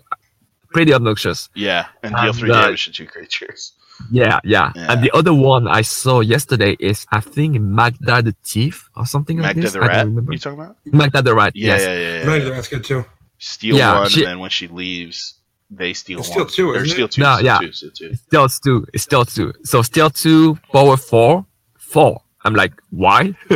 pretty 0.73 0.93
obnoxious. 0.95 1.49
Yeah, 1.55 1.87
and 2.03 2.15
deal 2.15 2.31
And, 2.31 2.37
three 2.39 2.51
uh, 2.51 2.63
damage 2.63 2.85
to 2.87 2.93
two 2.93 3.07
creatures. 3.07 3.73
Yeah, 4.11 4.41
yeah, 4.45 4.73
Yeah. 4.75 4.93
And 4.93 5.03
the 5.03 5.11
other 5.15 5.33
one 5.35 5.67
I 5.69 5.83
saw 5.83 6.21
yesterday 6.21 6.77
is 6.79 7.07
I 7.11 7.21
think 7.21 7.61
Magda 7.61 8.23
the 8.23 8.35
Thief 8.45 8.89
or 8.97 9.07
something 9.07 9.39
like 9.39 9.57
Magda 9.57 9.61
this. 9.63 9.73
the 9.73 9.81
Rat. 9.81 10.07
remember. 10.07 10.33
You 10.33 10.39
talking 10.39 10.61
about? 10.61 10.77
Magda 10.87 11.23
the 11.23 11.35
Rat. 11.35 11.53
Yeah, 11.55 11.67
yes. 11.77 11.83
yeah, 11.83 11.95
yeah. 11.95 12.01
yeah, 12.23 12.27
Right, 12.29 12.43
yeah. 12.43 12.51
that's 12.51 12.69
good 12.69 12.85
too. 12.85 13.05
Steal 13.39 13.77
Yeah, 13.77 14.01
one, 14.01 14.09
she- 14.09 14.21
and 14.23 14.29
then 14.31 14.39
when 14.41 14.51
she 14.51 14.69
leaves, 14.69 15.35
they 15.71 15.93
steal 15.93 16.21
It's 16.21 16.29
one. 16.29 16.49
steal 16.49 16.71
two, 16.71 16.71
or 16.71 16.85
steal 16.87 17.09
two. 17.09 17.23
No, 17.23 17.35
steal 17.37 17.45
yeah. 17.47 17.59
two, 17.59 17.73
steal 17.73 17.91
two. 17.91 18.15
Steal 18.15 18.49
two. 18.49 18.87
It's 18.95 19.03
Steal 19.03 19.25
two. 19.25 19.53
So 19.65 19.83
Steal 19.83 20.11
two, 20.11 20.57
power 20.73 20.97
four, 20.97 21.45
four. 21.79 22.23
I'm 22.45 22.55
like, 22.55 22.73
why? 22.91 23.35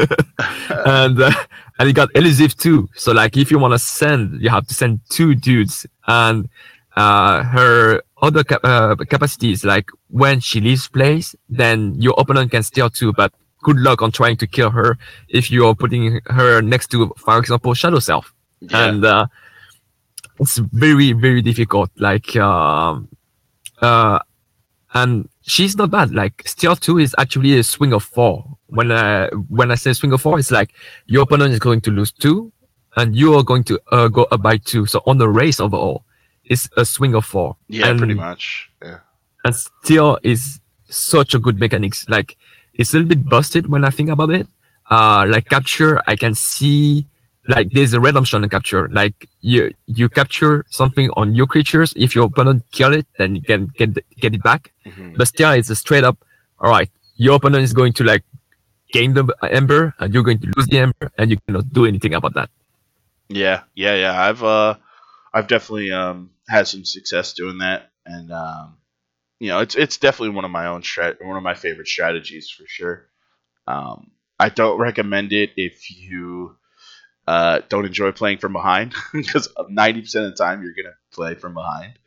and 0.69 1.21
uh, 1.23 1.31
and 1.79 1.89
it 1.89 1.93
got 1.95 2.09
elusive 2.15 2.57
too. 2.57 2.89
So 2.95 3.13
like, 3.13 3.37
if 3.37 3.51
you 3.51 3.59
want 3.59 3.73
to 3.73 3.79
send, 3.79 4.41
you 4.43 4.51
have 4.51 4.67
to 4.67 4.75
send 4.75 5.01
two 5.09 5.35
dudes. 5.35 5.87
And 6.07 6.49
uh, 6.97 7.43
her 7.45 8.03
other 8.23 8.45
cap- 8.45 8.61
uh, 8.65 8.95
capacities, 8.97 9.65
like 9.65 9.91
when 10.09 10.41
she 10.41 10.61
leaves 10.61 10.89
place, 10.89 11.35
then 11.49 11.95
your 12.01 12.15
opponent 12.19 12.51
can 12.51 12.63
steal 12.63 12.91
two. 12.91 13.13
But 13.13 13.33
good 13.63 13.77
luck 13.79 14.03
on 14.03 14.11
trying 14.13 14.37
to 14.39 14.47
kill 14.47 14.71
her 14.71 14.99
if 15.29 15.51
you 15.51 15.67
are 15.67 15.75
putting 15.75 16.21
her 16.27 16.61
next 16.63 16.91
to, 16.93 17.13
for 17.17 17.39
example, 17.39 17.75
Shadow 17.75 17.99
Self 17.99 18.33
Yeah. 18.61 18.87
and 18.89 19.05
uh, 19.05 19.27
it's 20.39 20.59
very 20.59 21.13
very 21.13 21.43
difficult 21.43 21.91
like 21.97 22.35
um 22.37 23.09
uh 23.83 24.19
and 24.95 25.29
she's 25.43 25.77
not 25.77 25.91
bad 25.91 26.13
like 26.15 26.43
steal 26.47 26.75
2 26.77 26.99
is 26.99 27.15
actually 27.19 27.59
a 27.59 27.63
swing 27.63 27.93
of 27.93 28.03
4 28.05 28.45
when 28.69 28.91
i 28.93 29.29
when 29.49 29.71
i 29.71 29.75
say 29.75 29.93
swing 29.93 30.13
of 30.13 30.21
4 30.23 30.39
it's 30.39 30.51
like 30.51 30.73
your 31.07 31.23
opponent 31.23 31.53
is 31.53 31.59
going 31.59 31.81
to 31.83 31.91
lose 31.91 32.13
2 32.13 32.51
and 32.97 33.15
you 33.17 33.35
are 33.35 33.43
going 33.43 33.65
to 33.65 33.79
uh, 33.93 34.09
go 34.09 34.25
up 34.31 34.43
by 34.43 34.57
2 34.57 34.87
so 34.87 35.03
on 35.07 35.19
the 35.19 35.29
race 35.29 35.61
overall 35.61 36.05
it's 36.51 36.69
a 36.77 36.85
swing 36.85 37.15
of 37.15 37.25
4 37.25 37.57
yeah, 37.69 37.87
and, 37.89 37.99
pretty 37.99 38.15
much. 38.15 38.69
Yeah. 38.83 38.99
and 39.45 39.55
still 39.57 40.19
is 40.23 40.61
such 40.89 41.35
a 41.35 41.39
good 41.39 41.59
mechanics 41.59 42.05
like 42.09 42.37
it's 42.75 42.93
a 42.93 42.97
little 42.99 43.09
bit 43.15 43.23
busted 43.35 43.65
when 43.73 43.85
i 43.85 43.91
think 43.91 44.09
about 44.11 44.31
it 44.39 44.47
uh 44.91 45.25
like 45.35 45.47
capture 45.49 45.93
i 46.13 46.15
can 46.17 46.35
see 46.35 47.07
like 47.55 47.71
there's 47.75 47.95
a 47.95 48.01
redemption 48.01 48.43
in 48.45 48.51
capture 48.51 48.89
like 49.01 49.17
you 49.41 49.73
you 49.87 50.09
capture 50.09 50.55
something 50.81 51.09
on 51.21 51.35
your 51.39 51.47
creatures 51.47 51.93
if 51.97 52.15
your 52.17 52.27
opponent 52.27 52.63
kill 52.73 52.93
it 53.01 53.07
then 53.19 53.37
you 53.37 53.43
can 53.43 53.63
get 53.79 53.91
get 54.23 54.35
it 54.39 54.43
back 54.43 54.63
Mhm. 54.87 55.17
but 55.17 55.27
still 55.35 55.53
it's 55.61 55.71
a 55.71 55.77
straight 55.85 56.05
up 56.11 56.19
all 56.61 56.71
right 56.77 56.91
your 57.17 57.35
opponent 57.37 57.63
is 57.69 57.73
going 57.81 57.93
to 57.99 58.05
like 58.13 58.25
gain 58.93 59.15
the 59.15 59.25
ember 59.61 59.95
and 60.01 60.13
you're 60.13 60.27
going 60.29 60.41
to 60.45 60.49
lose 60.57 60.67
the 60.73 60.79
ember 60.87 61.07
and 61.19 61.31
you 61.31 61.39
cannot 61.47 61.67
do 61.73 61.87
anything 61.87 62.15
about 62.21 62.35
that 62.35 62.51
Yeah, 63.31 63.59
yeah, 63.85 63.95
yeah. 63.95 64.15
I've 64.27 64.43
uh, 64.43 64.75
I've 65.35 65.47
definitely 65.47 65.93
um 65.95 66.31
had 66.51 66.69
some 66.69 66.85
success 66.85 67.35
doing 67.35 67.59
that, 67.59 67.91
and 68.07 68.33
um, 68.33 68.79
you 69.41 69.49
know, 69.49 69.61
it's 69.61 69.75
it's 69.77 69.99
definitely 69.99 70.35
one 70.37 70.45
of 70.45 70.51
my 70.51 70.67
own 70.67 70.83
strat, 70.83 71.25
one 71.25 71.37
of 71.37 71.43
my 71.43 71.55
favorite 71.55 71.89
strategies 71.89 72.51
for 72.51 72.65
sure. 72.67 73.07
Um, 73.67 74.13
I 74.39 74.49
don't 74.51 74.79
recommend 74.81 75.33
it 75.33 75.51
if 75.57 75.91
you 75.91 76.57
uh 77.27 77.61
don't 77.69 77.87
enjoy 77.87 78.13
playing 78.13 78.39
from 78.39 78.53
behind, 78.53 78.95
because 79.13 79.49
ninety 79.69 80.01
percent 80.03 80.27
of 80.27 80.33
the 80.37 80.43
time 80.45 80.63
you're 80.63 80.75
gonna 80.75 80.97
play 81.13 81.35
from 81.35 81.55
behind, 81.55 81.99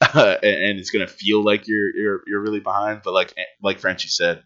and, 0.14 0.44
and 0.44 0.78
it's 0.78 0.90
gonna 0.90 1.06
feel 1.06 1.44
like 1.44 1.68
you're 1.68 1.94
you're 1.96 2.22
you're 2.26 2.40
really 2.42 2.60
behind. 2.60 3.02
But 3.04 3.12
like 3.14 3.34
like 3.62 3.78
Frenchie 3.80 4.08
said, 4.08 4.42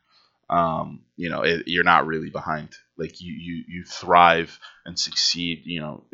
um, 0.51 1.05
you 1.17 1.31
know, 1.31 1.43
it, 1.43 1.65
you're 1.67 1.85
not 1.85 2.07
really 2.07 2.31
behind. 2.31 2.71
Like 2.97 3.21
you 3.21 3.33
you 3.35 3.65
you 3.69 3.85
thrive 3.85 4.59
and 4.85 4.99
succeed, 4.99 5.63
you 5.65 5.81
know, 5.81 6.05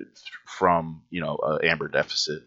from 0.47 1.03
you 1.11 1.21
know 1.21 1.37
a 1.42 1.66
amber 1.66 1.88
deficit, 1.88 2.42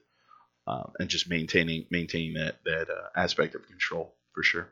um, 0.68 0.92
and 1.00 1.10
just 1.10 1.30
maintaining 1.30 1.86
maintaining 1.92 2.34
that 2.34 2.56
that 2.66 2.90
uh, 2.90 3.10
aspect 3.16 3.56
of 3.56 3.66
control 3.68 4.16
for 4.34 4.44
sure. 4.44 4.70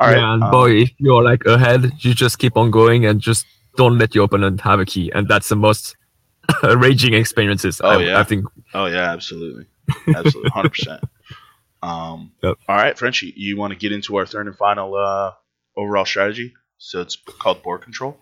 All 0.00 0.08
right, 0.08 0.18
yeah, 0.18 0.34
and 0.34 0.42
um, 0.42 0.50
boy, 0.50 0.70
if 0.82 0.90
you're 0.98 1.22
like 1.22 1.44
ahead, 1.46 1.92
you 2.00 2.14
just 2.14 2.38
keep 2.38 2.56
on 2.56 2.70
going 2.70 3.06
and 3.06 3.20
just 3.20 3.46
don't 3.76 3.98
let 3.98 4.14
your 4.14 4.24
opponent 4.24 4.60
have 4.60 4.80
a 4.80 4.84
key, 4.84 5.10
and 5.14 5.28
that's 5.28 5.48
the 5.48 5.56
most 5.56 5.96
raging 6.62 7.14
experiences. 7.14 7.80
Oh, 7.82 8.00
I, 8.00 8.02
yeah. 8.02 8.20
I 8.20 8.24
think. 8.24 8.46
Oh 8.72 8.86
yeah, 8.86 9.12
absolutely, 9.12 9.66
absolutely, 10.14 10.50
hundred 10.50 10.70
percent. 10.70 11.02
Um, 11.84 12.32
Yep. 12.42 12.56
all 12.66 12.76
right, 12.76 12.98
Frenchie, 12.98 13.34
you 13.36 13.58
want 13.58 13.74
to 13.74 13.78
get 13.78 13.92
into 13.92 14.16
our 14.16 14.24
third 14.24 14.46
and 14.46 14.56
final 14.56 14.94
uh, 14.96 15.32
overall 15.76 16.06
strategy? 16.06 16.54
So 16.78 17.02
it's 17.02 17.14
called 17.14 17.62
board 17.62 17.82
control. 17.82 18.16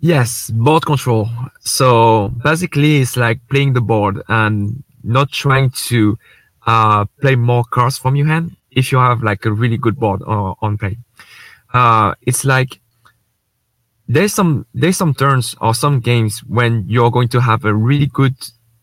Yes, 0.00 0.48
board 0.48 0.86
control. 0.86 1.28
So 1.60 2.30
basically, 2.42 3.02
it's 3.02 3.18
like 3.18 3.40
playing 3.50 3.74
the 3.74 3.82
board 3.82 4.22
and 4.28 4.82
not 5.04 5.30
trying 5.30 5.70
to 5.88 6.18
uh, 6.66 7.04
play 7.20 7.36
more 7.36 7.64
cards 7.64 7.98
from 7.98 8.16
your 8.16 8.26
hand. 8.26 8.56
If 8.70 8.90
you 8.90 8.98
have 8.98 9.22
like 9.22 9.44
a 9.44 9.52
really 9.52 9.76
good 9.76 9.98
board 10.00 10.22
uh, 10.22 10.54
on 10.60 10.78
play, 10.78 10.96
uh, 11.72 12.14
it's 12.22 12.44
like 12.44 12.80
there's 14.08 14.34
some 14.34 14.66
there's 14.74 14.96
some 14.96 15.14
turns 15.14 15.54
or 15.60 15.74
some 15.74 16.00
games 16.00 16.40
when 16.44 16.84
you're 16.88 17.10
going 17.10 17.28
to 17.28 17.40
have 17.40 17.64
a 17.64 17.74
really 17.74 18.06
good 18.06 18.34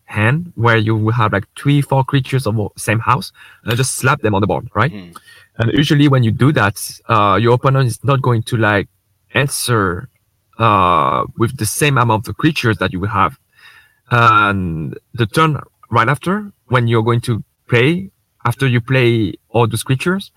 hand 0.04 0.52
where 0.56 0.76
you 0.76 0.96
will 0.96 1.12
have 1.12 1.32
like 1.32 1.44
three 1.58 1.80
four 1.80 2.04
creatures 2.04 2.46
of 2.46 2.56
the 2.56 2.68
same 2.76 2.98
house 2.98 3.32
and 3.64 3.76
just 3.76 3.94
slap 3.96 4.20
them 4.20 4.34
on 4.34 4.40
the 4.40 4.46
board, 4.46 4.68
right? 4.74 4.92
Mhm. 4.92 5.16
And 5.58 5.72
usually 5.72 6.08
when 6.08 6.22
you 6.22 6.30
do 6.30 6.52
that, 6.52 6.80
uh, 7.08 7.38
your 7.40 7.54
opponent 7.54 7.86
is 7.86 8.02
not 8.04 8.20
going 8.22 8.42
to 8.44 8.56
like 8.56 8.88
answer 9.34 10.08
uh, 10.58 11.24
with 11.38 11.56
the 11.56 11.66
same 11.66 11.98
amount 11.98 12.28
of 12.28 12.36
creatures 12.36 12.78
that 12.78 12.92
you 12.92 13.00
will 13.00 13.08
have. 13.08 13.38
And 14.10 14.98
the 15.14 15.26
turn 15.26 15.58
right 15.92 16.08
after, 16.08 16.50
when 16.68 16.88
you're 16.88 17.02
going 17.02 17.20
to 17.20 17.44
play, 17.68 18.10
after 18.44 18.66
you 18.66 18.80
play 18.80 19.34
all 19.50 19.68
those 19.68 19.84
creatures, 19.84 20.32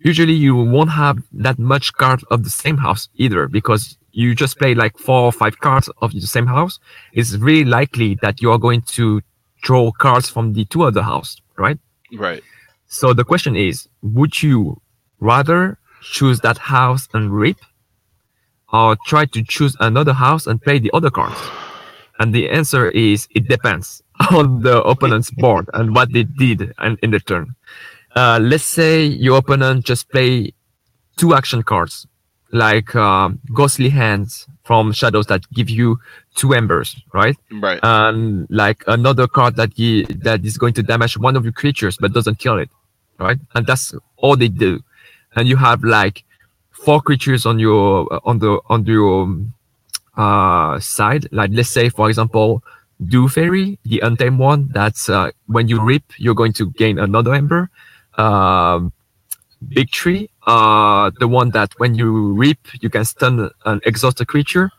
usually 0.00 0.34
you 0.34 0.54
won't 0.56 0.90
have 0.90 1.18
that 1.32 1.58
much 1.58 1.92
cards 1.94 2.24
of 2.30 2.42
the 2.42 2.50
same 2.50 2.76
house 2.76 3.08
either 3.14 3.46
because 3.46 3.96
you 4.10 4.34
just 4.34 4.58
play 4.58 4.74
like 4.74 4.98
four 4.98 5.22
or 5.22 5.32
five 5.32 5.60
cards 5.60 5.88
of 6.02 6.12
the 6.12 6.26
same 6.26 6.46
house. 6.46 6.80
It's 7.12 7.34
really 7.36 7.64
likely 7.64 8.18
that 8.22 8.42
you 8.42 8.50
are 8.50 8.58
going 8.58 8.82
to 8.98 9.22
draw 9.62 9.92
cards 9.92 10.28
from 10.28 10.52
the 10.52 10.64
two 10.64 10.82
other 10.82 11.02
house, 11.02 11.40
right? 11.56 11.78
Right. 12.12 12.42
So 12.88 13.12
the 13.12 13.24
question 13.24 13.54
is, 13.54 13.88
would 14.02 14.42
you 14.42 14.80
rather 15.20 15.78
choose 16.00 16.40
that 16.40 16.58
house 16.58 17.08
and 17.14 17.32
rip 17.32 17.58
or 18.72 18.96
try 19.06 19.26
to 19.26 19.42
choose 19.44 19.76
another 19.78 20.12
house 20.12 20.46
and 20.48 20.60
play 20.60 20.80
the 20.80 20.90
other 20.92 21.10
cards? 21.10 21.40
And 22.18 22.34
the 22.34 22.50
answer 22.50 22.90
is 22.90 23.28
it 23.34 23.46
depends 23.46 24.02
on 24.30 24.62
the 24.62 24.82
opponent's 24.82 25.30
board 25.30 25.68
and 25.74 25.94
what 25.94 26.12
they 26.12 26.24
did 26.24 26.72
in, 26.82 26.98
in 27.02 27.10
the 27.10 27.20
turn. 27.20 27.54
Uh, 28.16 28.38
let's 28.40 28.64
say 28.64 29.04
your 29.04 29.38
opponent 29.38 29.84
just 29.84 30.08
play 30.10 30.52
two 31.16 31.34
action 31.34 31.62
cards 31.62 32.06
like 32.52 32.94
um, 32.94 33.38
ghostly 33.52 33.90
hands 33.90 34.46
from 34.64 34.92
shadows 34.92 35.26
that 35.26 35.42
give 35.52 35.68
you 35.68 35.98
two 36.34 36.54
embers, 36.54 36.96
right? 37.12 37.36
Right. 37.52 37.80
and 37.82 38.46
like 38.50 38.84
another 38.86 39.26
card 39.26 39.56
that 39.56 39.72
he, 39.74 40.04
that 40.04 40.44
is 40.44 40.56
going 40.56 40.74
to 40.74 40.82
damage 40.82 41.18
one 41.18 41.36
of 41.36 41.44
your 41.44 41.52
creatures 41.52 41.96
but 41.98 42.12
doesn't 42.12 42.38
kill 42.38 42.58
it, 42.58 42.70
right? 43.18 43.38
And 43.54 43.66
that's 43.66 43.94
all 44.16 44.36
they 44.36 44.48
do. 44.48 44.80
And 45.36 45.48
you 45.48 45.56
have 45.56 45.84
like 45.84 46.24
four 46.70 47.00
creatures 47.00 47.44
on 47.44 47.58
your 47.58 48.08
on 48.26 48.38
the 48.38 48.60
on 48.68 48.84
your 48.86 49.22
um, 49.24 49.54
uh, 50.16 50.80
side. 50.80 51.28
Like 51.32 51.50
let's 51.52 51.68
say 51.68 51.88
for 51.90 52.08
example 52.08 52.62
Dew 53.06 53.28
Faerie, 53.28 53.78
the 53.84 54.00
untamed 54.00 54.38
one. 54.38 54.68
That's 54.72 55.08
uh, 55.08 55.30
when 55.46 55.68
you 55.68 55.80
rip, 55.80 56.02
you're 56.18 56.34
going 56.34 56.52
to 56.54 56.70
gain 56.72 56.98
another 56.98 57.34
ember. 57.34 57.70
Um, 58.16 58.92
Big 59.68 59.90
Tree, 59.90 60.30
uh, 60.46 61.10
the 61.18 61.28
one 61.28 61.50
that 61.50 61.72
when 61.78 61.94
you 61.94 62.32
rip, 62.34 62.58
you 62.80 62.90
can 62.90 63.04
stun 63.04 63.50
an 63.64 63.80
exhausted 63.84 64.26
creature. 64.26 64.70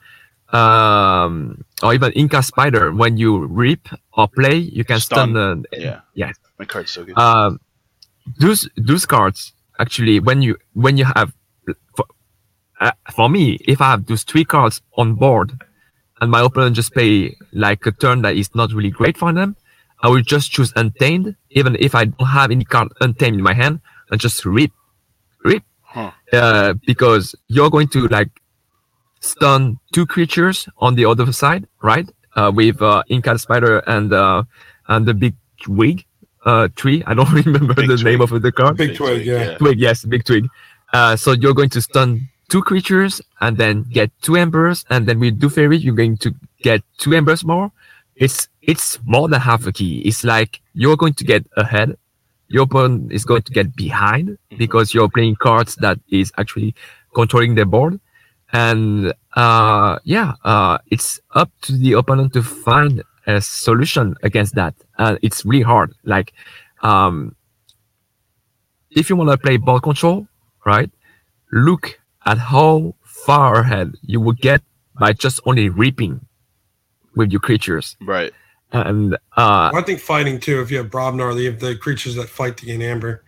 Um, 0.52 1.64
or 1.84 1.94
even 1.94 2.12
Inca 2.14 2.42
Spider, 2.42 2.92
when 2.92 3.18
you 3.18 3.46
rip 3.46 3.88
or 4.14 4.28
play, 4.28 4.56
you 4.56 4.84
can 4.84 5.00
stun. 5.00 5.32
Stun. 5.32 5.66
Yeah. 5.72 6.02
Yeah. 6.16 6.32
My 6.58 6.66
card's 6.66 6.92
so 6.92 7.04
good. 7.06 7.18
um, 7.18 7.60
those 8.40 8.70
those 8.78 9.06
cards 9.06 9.54
actually 9.80 10.20
when 10.20 10.42
you 10.42 10.58
when 10.74 10.98
you 10.98 11.06
have 11.06 11.34
for, 11.96 12.06
uh, 12.80 12.92
for 13.16 13.30
me 13.30 13.58
if 13.68 13.82
I 13.82 13.92
have 13.92 14.06
those 14.06 14.24
three 14.24 14.46
cards 14.46 14.82
on 14.98 15.16
board 15.16 15.60
and 16.22 16.32
my 16.32 16.42
opponent 16.42 16.76
just 16.76 16.94
play 16.94 17.36
like 17.54 17.86
a 17.86 17.92
turn 17.92 18.22
that 18.24 18.36
is 18.36 18.54
not 18.56 18.72
really 18.74 18.90
great 18.92 19.18
for 19.18 19.32
them, 19.34 19.56
I 20.02 20.10
will 20.10 20.22
just 20.22 20.52
choose 20.52 20.72
Untamed 20.76 21.36
even 21.52 21.76
if 21.80 21.96
I 21.96 22.06
don't 22.06 22.28
have 22.28 22.52
any 22.52 22.66
card 22.66 22.90
Untamed 23.02 23.38
in 23.38 23.44
my 23.44 23.54
hand 23.54 23.82
and 24.12 24.20
just 24.20 24.46
rip, 24.46 24.72
rip, 25.44 25.64
Huh. 25.82 26.12
uh, 26.34 26.74
because 26.86 27.36
you're 27.48 27.70
going 27.72 27.88
to 27.90 28.08
like 28.08 28.30
stun 29.20 29.80
two 29.94 30.06
creatures 30.06 30.68
on 30.78 30.96
the 30.96 31.06
other 31.06 31.32
side, 31.32 31.68
right? 31.82 32.08
Uh, 32.36 32.52
with 32.54 32.82
uh, 32.82 33.04
Inka 33.10 33.40
Spider 33.40 33.80
and 33.88 34.14
uh, 34.14 34.44
and 34.88 35.06
the 35.06 35.14
big 35.14 35.36
wig 35.68 36.06
uh, 36.46 36.68
tree. 36.76 37.04
I 37.06 37.14
don't 37.14 37.32
remember 37.46 37.74
Big 37.74 37.88
the 37.88 37.96
twig. 37.98 38.06
name 38.06 38.22
of 38.22 38.30
the 38.42 38.52
card. 38.52 38.78
Big 38.78 38.96
twig, 38.96 39.26
yeah. 39.26 39.58
Twig, 39.58 39.80
yes, 39.80 40.06
big 40.06 40.24
twig. 40.26 40.48
Uh, 40.94 41.16
so 41.16 41.32
you're 41.34 41.54
going 41.54 41.70
to 41.70 41.82
stun 41.82 42.30
two 42.50 42.62
creatures 42.62 43.22
and 43.42 43.58
then 43.58 43.84
get 43.84 44.12
two 44.22 44.36
embers, 44.36 44.86
and 44.90 45.08
then 45.08 45.20
with 45.20 45.40
Dew 45.40 45.50
Faerie, 45.50 45.78
you're 45.78 45.96
going 45.96 46.18
to 46.18 46.34
get 46.62 46.82
two 46.98 47.14
embers 47.14 47.46
more. 47.46 47.72
It's 48.16 48.48
it's 48.62 49.00
more 49.06 49.30
than 49.30 49.40
half 49.40 49.66
a 49.66 49.72
key. 49.72 50.00
It's 50.00 50.24
like 50.24 50.62
you're 50.74 50.98
going 50.98 51.14
to 51.14 51.24
get 51.24 51.46
ahead. 51.56 51.98
Your 52.48 52.64
opponent 52.64 53.12
is 53.12 53.24
going 53.26 53.44
to 53.44 53.54
get 53.54 53.76
behind 53.76 54.38
because 54.58 54.94
you're 54.94 55.10
playing 55.10 55.36
cards 55.36 55.76
that 55.78 56.00
is 56.10 56.32
actually 56.38 56.76
controlling 57.14 57.56
the 57.56 57.66
board. 57.66 58.00
And 58.52 59.14
uh, 59.36 60.00
yeah, 60.04 60.34
uh, 60.44 60.80
it's 60.88 61.20
up 61.36 61.52
to 61.62 61.74
the 61.74 61.94
opponent 61.94 62.34
to 62.34 62.44
find 62.44 63.04
a 63.28 63.40
solution 63.40 64.16
against 64.24 64.56
that. 64.56 64.74
Uh, 64.98 65.18
it's 65.22 65.46
really 65.46 65.62
hard. 65.62 65.94
Like, 66.04 66.34
um, 66.82 67.36
if 68.90 69.10
you 69.10 69.16
want 69.16 69.30
to 69.30 69.38
play 69.38 69.58
ball 69.58 69.80
control, 69.80 70.28
right? 70.66 70.90
Look 71.52 72.00
at 72.30 72.38
how 72.38 72.94
far 73.02 73.62
ahead 73.62 73.96
you 74.04 74.22
will 74.22 74.34
get 74.34 74.62
by 75.00 75.12
just 75.14 75.40
only 75.46 75.68
reaping 75.68 76.28
with 77.16 77.32
your 77.32 77.42
creatures. 77.42 77.98
Right. 78.00 78.32
And 78.72 79.16
uh, 79.36 79.72
I 79.74 79.82
think 79.82 80.00
fighting 80.00 80.40
too. 80.40 80.62
If 80.62 80.70
you 80.70 80.78
have 80.78 80.92
Brobnar, 80.92 81.36
you 81.42 81.50
have 81.50 81.60
the 81.60 81.76
creatures 81.76 82.14
that 82.16 82.30
fight 82.30 82.58
to 82.58 82.68
gain 82.68 82.84
amber. 82.84 83.24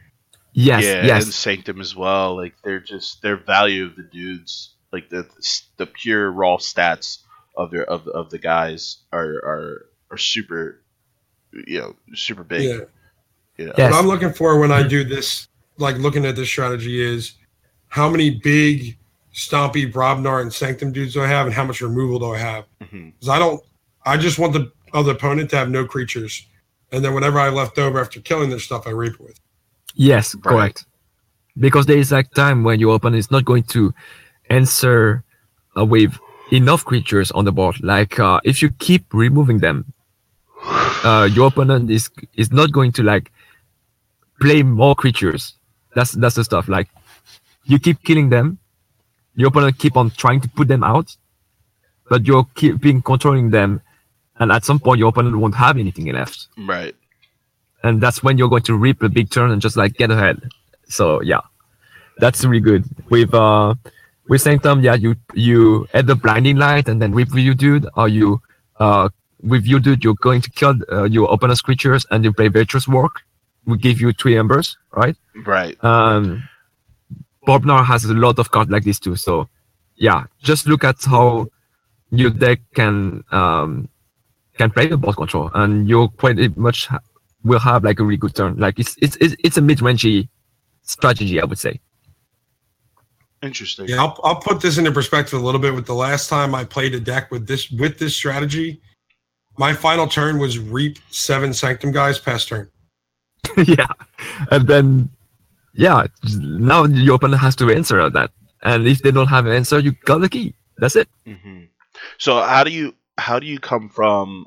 yes, 0.54 0.84
yeah, 0.84 1.04
yes, 1.04 1.24
and 1.24 1.34
Sanctum 1.34 1.82
as 1.82 1.96
well. 1.96 2.36
Like 2.36 2.54
they're 2.64 2.80
just 2.80 3.24
their 3.24 3.38
value 3.38 3.86
of 3.86 3.96
the 3.96 4.04
dudes, 4.04 4.76
like 4.94 5.10
the 5.10 5.28
the 5.78 5.88
pure 5.88 6.32
raw 6.32 6.58
stats 6.58 7.20
of 7.58 7.72
their 7.72 7.86
of 7.86 8.08
of 8.08 8.30
the 8.30 8.38
guys 8.38 8.98
are 9.12 9.34
are 9.34 9.86
are 10.12 10.18
super, 10.18 10.84
you 11.66 11.80
know, 11.80 11.96
super 12.14 12.44
big. 12.44 12.62
Yeah. 12.62 12.86
You 13.58 13.66
know? 13.66 13.74
Yes. 13.78 13.92
What 13.92 14.00
I'm 14.00 14.08
looking 14.08 14.34
for 14.34 14.60
when 14.60 14.72
I 14.72 14.88
do 14.88 15.04
this, 15.04 15.48
like 15.78 15.98
looking 15.98 16.26
at 16.26 16.36
this 16.36 16.50
strategy, 16.50 17.02
is 17.02 17.34
how 17.92 18.10
many 18.10 18.30
big, 18.32 18.98
stompy 19.34 19.92
Brobnar 19.92 20.42
and 20.42 20.52
Sanctum 20.52 20.92
dudes 20.94 21.14
do 21.14 21.22
I 21.22 21.28
have, 21.28 21.46
and 21.46 21.54
how 21.54 21.66
much 21.66 21.82
removal 21.82 22.20
do 22.20 22.32
I 22.34 22.38
have? 22.40 22.66
Because 22.80 23.30
I 23.30 23.38
don't, 23.38 23.62
I 24.06 24.16
just 24.18 24.40
want 24.40 24.54
the 24.54 24.72
other 24.94 25.12
opponent 25.12 25.50
to 25.52 25.58
have 25.58 25.70
no 25.70 25.86
creatures, 25.86 26.46
and 26.92 27.04
then 27.04 27.14
whatever 27.14 27.38
I 27.40 27.50
left 27.50 27.78
over 27.78 28.00
after 28.00 28.20
killing 28.22 28.50
their 28.50 28.60
stuff, 28.60 28.88
I 28.88 28.92
reap 28.92 29.20
with. 29.20 29.38
yes, 29.96 30.34
Right. 30.36 30.44
correct. 30.44 30.86
Because 31.60 31.86
there 31.86 31.98
is 31.98 32.12
like 32.14 32.32
time 32.32 32.64
when 32.64 32.80
your 32.80 32.96
opponent 32.96 33.20
is 33.20 33.30
not 33.30 33.44
going 33.44 33.64
to 33.76 33.94
answer 34.50 35.22
uh, 35.78 35.84
with 35.86 36.18
enough 36.52 36.86
creatures 36.86 37.30
on 37.32 37.44
the 37.44 37.52
board. 37.52 37.76
Like 37.84 38.18
uh, 38.20 38.40
if 38.46 38.62
you 38.62 38.70
keep 38.80 39.04
removing 39.14 39.60
them, 39.60 39.84
uh, 41.04 41.28
your 41.32 41.48
opponent 41.48 41.90
is 41.92 42.10
is 42.36 42.52
not 42.54 42.72
going 42.72 42.94
to 42.94 43.04
like 43.04 43.32
play 44.40 44.64
more 44.64 44.96
creatures. 44.96 45.56
That's 45.94 46.12
that's 46.14 46.36
the 46.36 46.44
stuff. 46.46 46.70
Like 46.70 46.88
you 47.66 47.80
keep 47.80 48.04
killing 48.04 48.30
them, 48.30 48.58
your 49.36 49.50
opponent 49.50 49.78
keep 49.78 49.96
on 49.98 50.10
trying 50.12 50.42
to 50.42 50.50
put 50.50 50.68
them 50.68 50.84
out, 50.84 51.16
but 52.10 52.26
you're 52.28 52.46
keeping 52.56 53.02
controlling 53.02 53.50
them, 53.52 53.82
and 54.40 54.52
at 54.52 54.66
some 54.66 54.80
point 54.80 55.00
your 55.00 55.10
opponent 55.10 55.38
won't 55.38 55.56
have 55.56 55.78
anything 55.78 56.12
left, 56.12 56.48
Right. 56.58 56.96
and 57.84 58.02
that's 58.02 58.22
when 58.24 58.38
you're 58.38 58.50
going 58.50 58.64
to 58.64 58.76
reap 58.76 59.02
a 59.04 59.10
big 59.10 59.30
turn 59.30 59.52
and 59.52 59.62
just 59.62 59.78
like 59.78 59.94
get 59.94 60.12
ahead. 60.12 60.50
So 60.88 61.22
yeah, 61.22 61.42
that's 62.18 62.44
really 62.44 62.60
good. 62.60 62.84
With 63.10 63.34
uh 63.34 63.76
with 64.28 64.42
Sanctum, 64.42 64.82
yeah, 64.82 64.96
you 64.96 65.16
you 65.34 65.88
add 65.94 66.08
the 66.08 66.16
blinding 66.16 66.58
light 66.58 66.88
and 66.88 67.02
then 67.02 67.12
with 67.12 67.34
you 67.34 67.54
dude, 67.54 67.88
or 67.96 68.08
you 68.10 68.42
uh 68.80 69.10
with 69.42 69.66
you 69.66 69.80
dude 69.80 70.04
you're 70.04 70.16
going 70.22 70.42
to 70.42 70.50
kill 70.52 70.76
uh, 70.92 71.04
your 71.06 71.32
opponent's 71.34 71.62
creatures 71.62 72.06
and 72.12 72.24
you 72.24 72.34
play 72.34 72.48
virtuous 72.50 72.88
work. 72.88 73.22
We 73.66 73.78
give 73.78 74.02
you 74.02 74.12
three 74.12 74.38
embers, 74.38 74.78
right? 74.92 75.16
Right. 75.46 75.82
Um, 75.84 76.44
Brobnar 77.46 77.86
has 77.86 78.06
a 78.06 78.14
lot 78.14 78.40
of 78.40 78.52
cards 78.52 78.70
like 78.70 78.84
this 78.84 79.00
too. 79.00 79.16
So, 79.16 79.50
yeah, 79.96 80.26
just 80.42 80.68
look 80.68 80.84
at 80.84 81.04
how 81.04 81.48
your 82.12 82.30
deck 82.30 82.60
can 82.76 83.24
um, 83.32 83.90
can 84.58 84.70
play 84.72 84.88
the 84.88 84.98
board 84.98 85.16
control, 85.16 85.50
and 85.54 85.90
you 85.90 86.08
pretty 86.18 86.50
much 86.50 86.88
ha- 86.88 87.00
will 87.44 87.60
have 87.60 87.84
like 87.84 88.00
a 88.00 88.04
really 88.04 88.18
good 88.18 88.36
turn. 88.36 88.58
Like 88.58 88.80
it's 88.80 88.96
it's 89.02 89.18
it's, 89.18 89.36
it's 89.44 89.58
a 89.58 89.62
mid 89.62 89.80
rangey 89.80 90.30
strategy, 90.84 91.42
I 91.42 91.46
would 91.46 91.60
say. 91.60 91.80
Interesting. 93.42 93.88
Yeah, 93.88 94.02
I'll, 94.02 94.20
I'll 94.24 94.36
put 94.36 94.62
this 94.62 94.78
into 94.78 94.92
perspective 94.92 95.42
a 95.42 95.44
little 95.44 95.60
bit. 95.60 95.74
With 95.74 95.88
the 95.88 95.96
last 95.96 96.30
time 96.30 96.54
I 96.54 96.64
played 96.64 96.94
a 96.94 97.00
deck 97.00 97.32
with 97.32 97.48
this 97.48 97.72
with 97.72 97.98
this 97.98 98.16
strategy, 98.16 98.82
my 99.58 99.74
final 99.74 100.08
turn 100.08 100.38
was 100.38 100.60
reap 100.60 101.00
seven 101.10 101.54
Sanctum 101.54 101.92
guys 101.92 102.20
past 102.20 102.50
turn. 102.50 102.70
yeah, 103.66 103.88
and 104.52 104.68
then 104.68 105.10
yeah, 105.74 106.08
now 106.38 106.86
your 106.86 107.16
opponent 107.16 107.42
has 107.42 107.56
to 107.58 107.70
answer 107.72 108.10
that, 108.10 108.32
and 108.64 108.88
if 108.88 109.02
they 109.02 109.12
don't 109.12 109.28
have 109.28 109.46
an 109.46 109.54
answer, 109.54 109.80
you 109.80 109.92
got 110.06 110.20
the 110.20 110.30
key. 110.30 110.56
That's 110.78 110.96
it. 110.96 111.08
hmm 111.26 111.66
So 112.18 112.42
how 112.42 112.64
do 112.64 112.72
you 112.72 112.96
how 113.18 113.40
do 113.40 113.46
you 113.46 113.60
come 113.60 113.90
from 113.90 114.46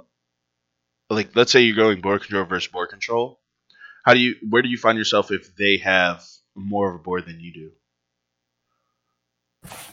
like 1.10 1.34
let's 1.36 1.52
say 1.52 1.60
you're 1.62 1.76
going 1.76 2.00
board 2.00 2.22
control 2.22 2.44
versus 2.44 2.70
board 2.70 2.90
control? 2.90 3.40
How 4.04 4.14
do 4.14 4.20
you 4.20 4.34
where 4.48 4.62
do 4.62 4.68
you 4.68 4.76
find 4.78 4.98
yourself 4.98 5.30
if 5.30 5.54
they 5.56 5.78
have 5.78 6.24
more 6.54 6.88
of 6.90 6.96
a 6.96 6.98
board 7.02 7.26
than 7.26 7.40
you 7.40 7.52
do? 7.52 7.70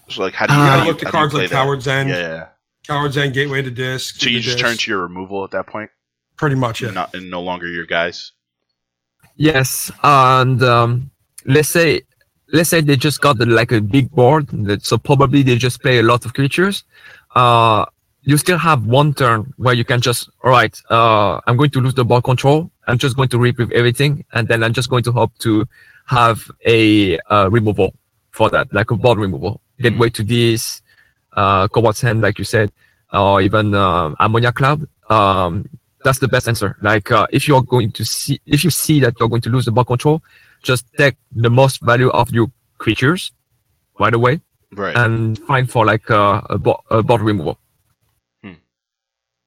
So 0.10 0.22
like 0.22 0.34
how 0.34 0.48
do 0.48 0.54
you, 0.54 0.60
Uh, 0.60 0.66
how 0.66 0.78
do 0.78 0.82
you 0.84 0.88
looked 0.90 1.02
at 1.04 1.08
how 1.08 1.20
cards 1.20 1.34
like 1.34 1.50
that? 1.50 1.56
Coward's 1.56 1.88
End, 1.88 2.10
Yeah, 2.10 2.18
yeah. 2.18 2.48
Coward's 2.88 3.18
End, 3.18 3.34
Gateway 3.34 3.62
to 3.62 3.72
Dis. 3.72 4.10
So 4.16 4.30
you 4.30 4.40
just 4.40 4.58
Dis. 4.58 4.68
turn 4.68 4.78
to 4.78 4.92
your 4.92 5.02
removal 5.02 5.44
at 5.44 5.52
that 5.52 5.68
point, 5.68 5.92
pretty 6.36 6.56
much, 6.56 6.82
yeah. 6.82 6.88
and, 6.88 6.96
not, 6.96 7.14
and 7.14 7.30
no 7.30 7.42
longer 7.42 7.68
your 7.68 7.86
guys. 7.86 8.32
Yes, 9.36 9.92
and 10.04 10.62
um, 10.64 11.11
let's 11.46 11.70
say 11.70 12.02
let's 12.54 12.70
say 12.70 12.82
they 12.82 12.96
just 12.96 13.22
got 13.22 13.40
like 13.40 13.72
a 13.72 13.82
big 13.82 14.12
board, 14.12 14.50
so 14.84 14.98
probably 14.98 15.44
they 15.44 15.56
just 15.58 15.82
play 15.82 16.00
a 16.00 16.04
lot 16.04 16.26
of 16.26 16.34
creatures. 16.34 16.84
Uh, 17.36 17.86
you 18.24 18.38
still 18.38 18.58
have 18.58 18.86
one 18.86 19.14
turn 19.14 19.54
where 19.58 19.74
you 19.74 19.84
can 19.86 20.02
just 20.02 20.30
all 20.44 20.52
right. 20.52 20.80
Uh, 20.90 21.40
I'm 21.48 21.58
going 21.58 21.72
to 21.72 21.82
lose 21.82 21.94
the 21.94 22.06
ball 22.06 22.22
control. 22.22 22.70
I'm 22.88 22.98
just 22.98 23.16
going 23.16 23.30
to 23.30 23.38
with 23.38 23.72
everything, 23.72 24.26
and 24.34 24.48
then 24.48 24.64
I'm 24.64 24.74
just 24.74 24.90
going 24.90 25.04
to 25.04 25.12
hope 25.12 25.38
to 25.40 25.68
have 26.06 26.50
a 26.66 27.18
uh, 27.30 27.50
removal 27.52 27.94
for 28.32 28.50
that, 28.50 28.74
like 28.74 28.92
a 28.92 28.96
board 28.96 29.18
removal. 29.18 29.62
Gateway 29.80 30.10
to 30.12 30.24
Dis, 30.24 30.82
uh, 31.34 31.68
Cobalt 31.68 32.00
Hand, 32.00 32.22
like 32.22 32.38
you 32.38 32.46
said, 32.46 32.72
or 33.14 33.42
even 33.42 33.74
uh, 33.74 34.14
Ammonia 34.20 34.52
Cloud. 34.52 34.88
Um, 35.10 35.68
that's 36.04 36.20
the 36.20 36.28
best 36.28 36.48
answer. 36.48 36.78
Like 36.82 37.12
uh, 37.12 37.28
if 37.32 37.48
you're 37.48 37.62
going 37.62 37.92
to 37.94 38.06
see, 38.06 38.42
if 38.46 38.64
you 38.64 38.70
see 38.70 39.00
that 39.02 39.16
you're 39.20 39.30
going 39.30 39.42
to 39.42 39.50
lose 39.50 39.66
the 39.66 39.72
ball 39.72 39.86
control, 39.86 40.22
just 40.62 40.86
take 40.98 41.16
the 41.36 41.50
most 41.50 41.82
value 41.82 42.10
of 42.10 42.32
your 42.32 42.52
creatures 42.78 43.32
right 44.00 44.14
away 44.14 44.42
Right. 44.74 44.96
and 44.96 45.38
find 45.40 45.70
for 45.70 45.86
like 45.86 46.10
uh, 46.10 46.42
a, 46.50 46.58
bo- 46.58 46.82
a 46.90 47.04
board 47.04 47.22
removal. 47.22 47.58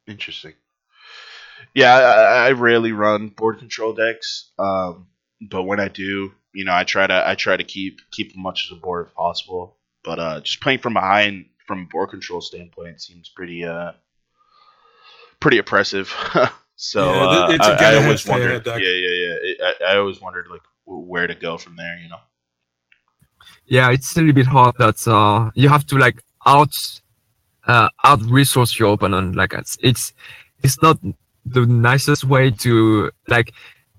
Interesting. 0.07 0.53
Yeah, 1.75 1.95
I, 1.95 2.01
I- 2.03 2.47
I 2.49 2.53
rarely 2.53 2.93
run 2.93 3.29
board 3.29 3.59
control 3.59 3.95
decks, 3.95 4.51
um, 4.59 5.07
but 5.41 5.63
when 5.63 5.81
I 5.81 5.89
do, 5.89 6.33
you 6.53 6.65
know, 6.65 6.75
I 6.75 6.85
try 6.85 7.07
to 7.07 7.27
I 7.29 7.35
try 7.35 7.57
to 7.57 7.65
keep 7.65 8.01
keep 8.11 8.29
as 8.31 8.37
much 8.37 8.67
as 8.71 8.77
a 8.77 8.81
board 8.81 9.07
as 9.07 9.13
possible. 9.13 9.79
But 10.03 10.19
uh, 10.19 10.41
just 10.41 10.61
playing 10.61 10.81
from 10.81 10.93
behind, 10.93 11.47
from 11.67 11.81
a 11.81 11.85
board 11.87 12.11
control 12.11 12.43
standpoint, 12.43 13.01
seems 13.01 13.31
pretty 13.31 13.65
uh 13.65 13.93
pretty 15.41 15.57
oppressive. 15.59 16.13
so 16.77 17.11
Yeah, 17.15 17.23
uh, 17.25 17.47
it's 17.53 17.67
a 17.67 17.73
I, 17.73 17.77
get 17.79 17.95
I 17.95 18.05
always 18.05 18.27
wondered, 18.27 18.63
deck. 18.65 18.81
yeah, 18.83 18.91
yeah, 18.91 19.09
yeah. 19.09 19.37
It, 19.41 19.59
I, 19.89 19.93
I 19.95 19.97
always 19.97 20.21
wondered 20.21 20.49
like 20.51 20.61
w- 20.63 20.74
where 20.85 21.27
to 21.27 21.35
go 21.35 21.59
from 21.59 21.77
there. 21.77 21.99
You 21.99 22.09
know. 22.09 22.21
Yeah, 23.67 23.91
it's 23.91 24.17
a 24.17 24.21
little 24.21 24.35
bit 24.35 24.47
hard 24.47 24.75
that 24.79 25.07
uh, 25.09 25.51
you 25.55 25.69
have 25.69 25.87
to 25.87 25.99
like 25.99 26.23
out 26.47 26.73
uh, 27.67 27.89
out 28.05 28.21
resource 28.23 28.79
your 28.79 28.95
opponent. 28.95 29.37
Like 29.37 29.55
it's 29.55 29.77
it's 29.83 30.13
it's 30.63 30.81
not 30.83 30.99
the 31.47 31.67
nicest 31.67 32.25
way 32.25 32.51
to 32.51 33.11
like 33.29 33.53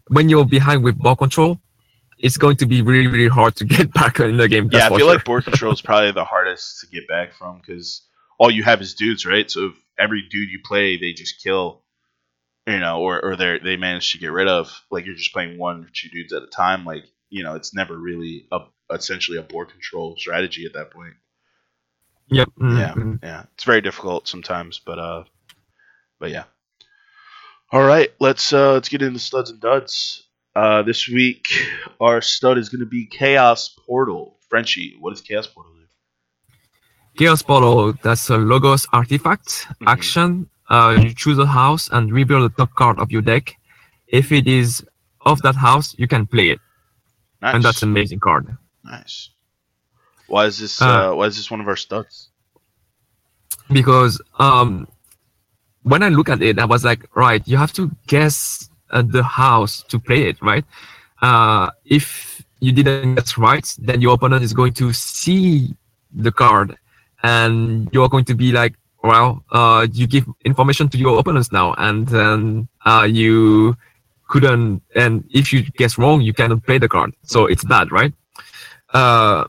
when 0.08 0.30
you're 0.30 0.46
behind 0.46 0.84
with 0.84 0.98
ball 0.98 1.16
control. 1.16 1.60
It's 2.18 2.38
going 2.38 2.56
to 2.58 2.66
be 2.66 2.82
really, 2.82 3.08
really 3.08 3.28
hard 3.28 3.58
to 3.58 3.66
get 3.76 3.94
back 3.94 4.20
in 4.22 4.38
the 4.38 4.48
game. 4.48 4.70
yeah, 4.72 4.86
I 4.86 4.90
feel 4.90 5.00
sure. 5.00 5.14
like 5.16 5.26
board 5.26 5.44
control 5.44 5.74
is 5.74 5.82
probably 5.82 6.12
the 6.12 6.24
hardest 6.24 6.80
to 6.80 6.88
get 6.88 7.08
back 7.10 7.34
from 7.34 7.60
because 7.60 8.08
all 8.40 8.50
you 8.50 8.64
have 8.64 8.82
is 8.82 8.94
dudes, 8.94 9.26
right? 9.26 9.52
So 9.52 9.68
if 9.68 9.74
every 10.00 10.22
dude 10.30 10.50
you 10.50 10.60
play, 10.64 10.98
they 10.98 11.12
just 11.12 11.44
kill, 11.44 11.84
you 12.68 12.80
know, 12.80 13.02
or 13.02 13.24
or 13.24 13.36
they 13.36 13.60
they 13.60 13.78
manage 13.78 14.12
to 14.14 14.18
get 14.20 14.32
rid 14.32 14.48
of, 14.48 14.72
like 14.92 15.06
you're 15.06 15.16
just 15.16 15.34
playing 15.34 15.58
one 15.58 15.84
or 15.86 15.90
two 15.94 16.10
dudes 16.10 16.34
at 16.34 16.44
a 16.44 16.48
time. 16.48 16.86
Like 16.86 17.04
you 17.30 17.44
know, 17.44 17.56
it's 17.56 17.74
never 17.74 17.98
really 17.98 18.48
a 18.52 18.60
essentially 18.92 19.38
a 19.38 19.44
board 19.44 19.70
control 19.70 20.16
strategy 20.18 20.66
at 20.66 20.74
that 20.74 20.92
point. 20.92 21.14
Yep. 22.30 22.50
mm, 22.60 22.78
Yeah, 22.80 22.94
mm. 22.96 23.20
yeah, 23.24 23.44
it's 23.54 23.64
very 23.66 23.82
difficult 23.82 24.28
sometimes, 24.28 24.80
but 24.86 25.00
uh, 25.00 25.24
but 26.20 26.32
yeah. 26.32 26.46
All 27.72 27.84
right, 27.84 28.12
let's 28.20 28.54
uh 28.54 28.74
let's 28.74 28.90
get 28.90 29.02
into 29.02 29.20
studs 29.20 29.50
and 29.52 29.60
duds. 29.60 30.24
Uh, 30.56 30.84
this 30.84 31.08
week 31.08 31.48
our 32.00 32.22
stud 32.22 32.58
is 32.58 32.70
going 32.70 32.80
to 32.80 32.86
be 32.86 33.08
Chaos 33.08 33.70
Portal. 33.88 34.40
Frenchie, 34.50 34.96
what 35.00 35.14
is 35.14 35.22
Chaos 35.22 35.48
Portal? 35.48 35.74
Chaos 37.18 37.42
Portal, 37.42 37.94
that's 38.04 38.30
a 38.30 38.38
Logos 38.38 38.88
artifact 38.92 39.68
Mhm. 39.82 39.88
action. 39.88 40.50
Uh, 40.70 40.98
you 41.02 41.14
choose 41.14 41.38
a 41.38 41.46
house 41.46 41.90
and 41.92 42.12
reveal 42.12 42.42
the 42.42 42.50
top 42.50 42.74
card 42.76 43.00
of 43.00 43.12
your 43.12 43.22
deck. 43.22 43.56
If 44.08 44.32
it 44.32 44.48
is 44.48 44.84
of 45.26 45.42
that 45.42 45.56
house, 45.56 45.96
you 45.98 46.08
can 46.08 46.26
play 46.26 46.50
it, 46.50 46.60
Nice. 47.42 47.56
and 47.56 47.64
that's 47.64 47.84
an 47.84 47.90
amazing 47.90 48.20
card. 48.20 48.56
Nice. 48.84 49.30
Why 50.28 50.46
is 50.46 50.58
this? 50.58 50.82
Uh, 50.82 50.86
Uh, 50.86 51.16
why 51.16 51.26
is 51.26 51.36
this 51.38 51.52
one 51.52 51.62
of 51.62 51.68
our 51.68 51.76
studs? 51.76 52.30
Because 53.72 54.22
um, 54.40 54.88
when 55.84 56.02
I 56.04 56.10
look 56.10 56.30
at 56.30 56.42
it, 56.42 56.60
I 56.60 56.66
was 56.66 56.84
like, 56.84 57.06
right, 57.16 57.48
you 57.48 57.58
have 57.58 57.74
to 57.74 57.92
guess 58.08 58.70
the 58.92 59.24
house 59.24 59.84
to 59.90 60.00
play 60.00 60.30
it, 60.30 60.42
right? 60.42 60.66
Uh, 61.22 61.70
if 61.86 62.44
you 62.60 62.72
didn't 62.72 63.16
guess 63.16 63.38
right, 63.38 63.68
then 63.80 64.02
your 64.02 64.14
opponent 64.14 64.44
is 64.44 64.54
going 64.54 64.74
to 64.74 64.94
see 64.94 65.76
the 66.14 66.32
card, 66.32 66.78
and 67.24 67.90
you're 67.92 68.10
going 68.10 68.26
to 68.26 68.36
be 68.36 68.52
like, 68.52 68.74
well, 69.06 69.44
uh, 69.52 69.88
you 69.92 70.08
give 70.08 70.26
information 70.44 70.90
to 70.90 70.98
your 70.98 71.20
opponents 71.20 71.52
now, 71.52 71.74
and 71.78 72.08
then 72.08 72.68
uh, 72.86 73.08
you 73.10 73.76
couldn't, 74.28 74.82
and 74.96 75.24
if 75.30 75.54
you 75.54 75.64
guess 75.78 75.98
wrong, 75.98 76.22
you 76.22 76.34
cannot 76.34 76.66
play 76.66 76.78
the 76.78 76.90
card, 76.90 77.14
so 77.24 77.46
it's 77.46 77.64
bad, 77.64 77.92
right? 77.92 78.14
Uh, 78.94 79.46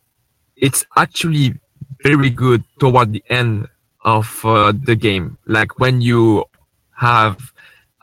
it's 0.57 0.85
actually 0.97 1.55
very 2.03 2.31
good 2.31 2.63
toward 2.79 3.13
the 3.13 3.23
end 3.31 3.69
of 4.03 4.45
uh, 4.45 4.73
the 4.85 4.95
game. 4.95 5.39
Like 5.47 5.79
when 5.79 6.01
you 6.01 6.45
have 6.95 7.53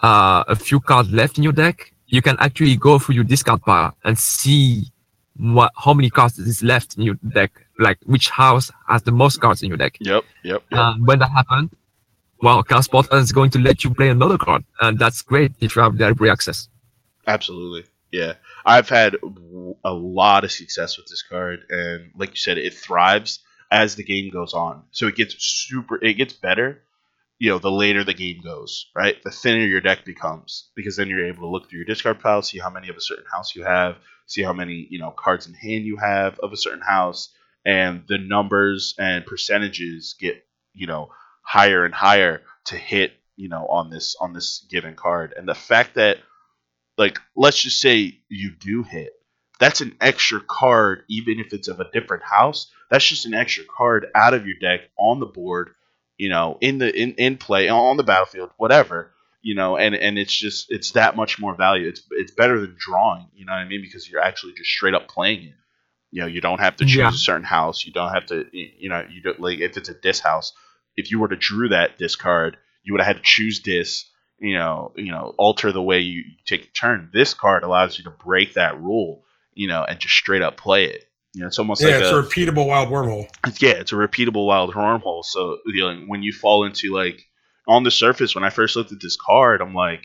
uh, 0.01 0.43
a 0.47 0.55
few 0.55 0.79
cards 0.79 1.11
left 1.11 1.37
in 1.37 1.43
your 1.43 1.53
deck, 1.53 1.93
you 2.07 2.21
can 2.21 2.35
actually 2.39 2.75
go 2.75 2.99
through 2.99 3.15
your 3.15 3.23
discard 3.23 3.61
pile 3.61 3.95
and 4.03 4.17
see 4.17 4.91
what 5.37 5.71
how 5.75 5.93
many 5.93 6.09
cards 6.09 6.37
is 6.37 6.61
left 6.61 6.97
in 6.97 7.03
your 7.03 7.15
deck. 7.33 7.62
Like 7.79 7.97
which 8.05 8.29
house 8.29 8.71
has 8.87 9.01
the 9.03 9.11
most 9.11 9.41
cards 9.41 9.63
in 9.63 9.69
your 9.69 9.77
deck. 9.77 9.97
Yep, 9.99 10.23
yep, 10.43 10.63
yep. 10.71 10.79
And 10.79 11.07
when 11.07 11.19
that 11.19 11.31
happens, 11.31 11.71
well, 12.41 12.61
Chaos 12.61 12.87
Portal 12.87 13.17
is 13.17 13.31
going 13.31 13.49
to 13.51 13.59
let 13.59 13.83
you 13.83 13.93
play 13.93 14.09
another 14.09 14.37
card, 14.37 14.63
and 14.81 14.99
that's 14.99 15.21
great 15.21 15.53
if 15.59 15.75
you 15.75 15.81
have 15.81 15.99
library 15.99 16.29
access. 16.29 16.67
Absolutely. 17.25 17.85
Yeah, 18.11 18.33
I've 18.63 18.89
had 18.89 19.15
a 19.83 19.93
lot 19.93 20.43
of 20.43 20.51
success 20.51 20.97
with 20.97 21.07
this 21.07 21.23
card, 21.23 21.61
and 21.69 22.11
like 22.15 22.29
you 22.29 22.35
said, 22.35 22.59
it 22.59 22.75
thrives 22.75 23.39
as 23.71 23.95
the 23.95 24.03
game 24.03 24.29
goes 24.31 24.53
on. 24.53 24.83
So 24.91 25.07
it 25.07 25.15
gets 25.15 25.35
super. 25.39 26.03
It 26.03 26.13
gets 26.13 26.33
better. 26.33 26.83
You 27.39 27.49
know, 27.49 27.59
the 27.59 27.71
later 27.71 28.03
the 28.03 28.13
game 28.13 28.41
goes, 28.43 28.85
right? 28.95 29.15
The 29.23 29.31
thinner 29.31 29.65
your 29.65 29.81
deck 29.81 30.05
becomes, 30.05 30.69
because 30.75 30.95
then 30.95 31.09
you're 31.09 31.25
able 31.25 31.41
to 31.41 31.49
look 31.49 31.69
through 31.69 31.79
your 31.79 31.85
discard 31.85 32.19
pile, 32.19 32.43
see 32.43 32.59
how 32.59 32.69
many 32.69 32.89
of 32.89 32.95
a 32.95 33.01
certain 33.01 33.25
house 33.31 33.55
you 33.55 33.63
have, 33.63 33.95
see 34.27 34.43
how 34.43 34.53
many 34.53 34.87
you 34.91 34.99
know 34.99 35.11
cards 35.11 35.47
in 35.47 35.53
hand 35.53 35.85
you 35.85 35.97
have 35.97 36.39
of 36.39 36.53
a 36.53 36.57
certain 36.57 36.81
house, 36.81 37.29
and 37.65 38.03
the 38.07 38.17
numbers 38.17 38.95
and 38.99 39.25
percentages 39.25 40.15
get 40.19 40.45
you 40.73 40.87
know 40.87 41.09
higher 41.41 41.85
and 41.85 41.93
higher 41.93 42.41
to 42.65 42.75
hit 42.75 43.13
you 43.35 43.49
know 43.49 43.65
on 43.67 43.89
this 43.89 44.15
on 44.19 44.33
this 44.33 44.65
given 44.69 44.95
card, 44.95 45.33
and 45.37 45.47
the 45.47 45.55
fact 45.55 45.95
that 45.95 46.17
like 46.97 47.19
let's 47.35 47.61
just 47.61 47.79
say 47.81 48.19
you 48.29 48.51
do 48.51 48.83
hit 48.83 49.13
that's 49.59 49.81
an 49.81 49.95
extra 50.01 50.41
card 50.41 51.03
even 51.09 51.39
if 51.39 51.53
it's 51.53 51.67
of 51.67 51.79
a 51.79 51.89
different 51.91 52.23
house 52.23 52.71
that's 52.89 53.05
just 53.07 53.25
an 53.25 53.33
extra 53.33 53.63
card 53.65 54.07
out 54.15 54.33
of 54.33 54.45
your 54.45 54.57
deck 54.59 54.81
on 54.97 55.19
the 55.19 55.25
board 55.25 55.71
you 56.17 56.29
know 56.29 56.57
in 56.61 56.77
the 56.77 56.93
in, 56.95 57.13
in 57.13 57.37
play 57.37 57.69
on 57.69 57.97
the 57.97 58.03
battlefield 58.03 58.51
whatever 58.57 59.11
you 59.41 59.55
know 59.55 59.77
and 59.77 59.95
and 59.95 60.17
it's 60.17 60.33
just 60.33 60.71
it's 60.71 60.91
that 60.91 61.15
much 61.15 61.39
more 61.39 61.55
value. 61.55 61.87
It's 61.87 62.01
it's 62.11 62.31
better 62.31 62.59
than 62.59 62.75
drawing 62.77 63.27
you 63.33 63.45
know 63.45 63.51
what 63.51 63.59
i 63.59 63.65
mean 63.65 63.81
because 63.81 64.09
you're 64.09 64.21
actually 64.21 64.53
just 64.53 64.69
straight 64.69 64.93
up 64.93 65.07
playing 65.07 65.43
it 65.43 65.53
you 66.13 66.21
know 66.21 66.27
you 66.27 66.41
don't 66.41 66.59
have 66.59 66.75
to 66.77 66.85
choose 66.85 66.97
Yeah. 66.97 67.07
a 67.09 67.11
certain 67.29 67.43
house 67.43 67.85
you 67.85 67.91
don't 67.91 68.13
have 68.13 68.25
to 68.27 68.45
you 68.51 68.89
know 68.89 69.05
you 69.09 69.21
don't 69.21 69.39
like 69.39 69.59
if 69.59 69.77
it's 69.77 69.89
a 69.89 69.93
dis 69.93 70.19
house 70.19 70.53
if 70.95 71.09
you 71.11 71.19
were 71.19 71.27
to 71.29 71.35
drew 71.35 71.69
that 71.69 71.97
discard 71.97 72.57
you 72.83 72.93
would 72.93 73.01
have 73.01 73.15
had 73.15 73.17
to 73.17 73.23
choose 73.23 73.59
dis 73.59 74.05
you 74.39 74.57
know, 74.57 74.91
you 74.97 75.11
know, 75.11 75.33
alter 75.37 75.71
the 75.71 75.81
way 75.81 75.99
you 75.99 76.23
take 76.45 76.61
your 76.61 76.71
turn. 76.73 77.09
This 77.13 77.33
card 77.33 77.63
allows 77.63 77.97
you 77.97 78.03
to 78.03 78.09
break 78.09 78.55
that 78.55 78.77
rule, 78.77 79.23
you 79.53 79.67
know, 79.69 79.83
and 79.83 79.99
just 79.99 80.15
straight 80.15 80.41
up 80.41 80.57
play 80.57 80.85
it. 80.85 81.05
You 81.33 81.41
know, 81.41 81.47
it's 81.47 81.59
almost 81.59 81.81
Yeah, 81.81 81.91
like 81.91 82.01
it's 82.01 82.11
a, 82.11 82.17
a 82.17 82.23
repeatable 82.23 82.67
wild 82.67 82.89
wormhole. 82.89 83.23
it's- 83.45 83.61
yeah, 83.61 83.79
it's 83.79 83.93
a 83.93 83.95
repeatable 83.95 84.45
wild 84.45 84.73
wormhole. 84.73 85.23
So 85.23 85.59
you 85.65 85.81
know, 85.81 85.95
when 86.07 86.23
you 86.23 86.33
fall 86.33 86.65
into 86.65 86.93
like 86.93 87.21
on 87.69 87.83
the 87.83 87.91
surface, 87.91 88.35
when 88.35 88.43
I 88.43 88.49
first 88.49 88.75
looked 88.75 88.91
at 88.91 88.99
this 89.01 89.15
card, 89.15 89.61
I'm 89.61 89.73
like, 89.73 90.03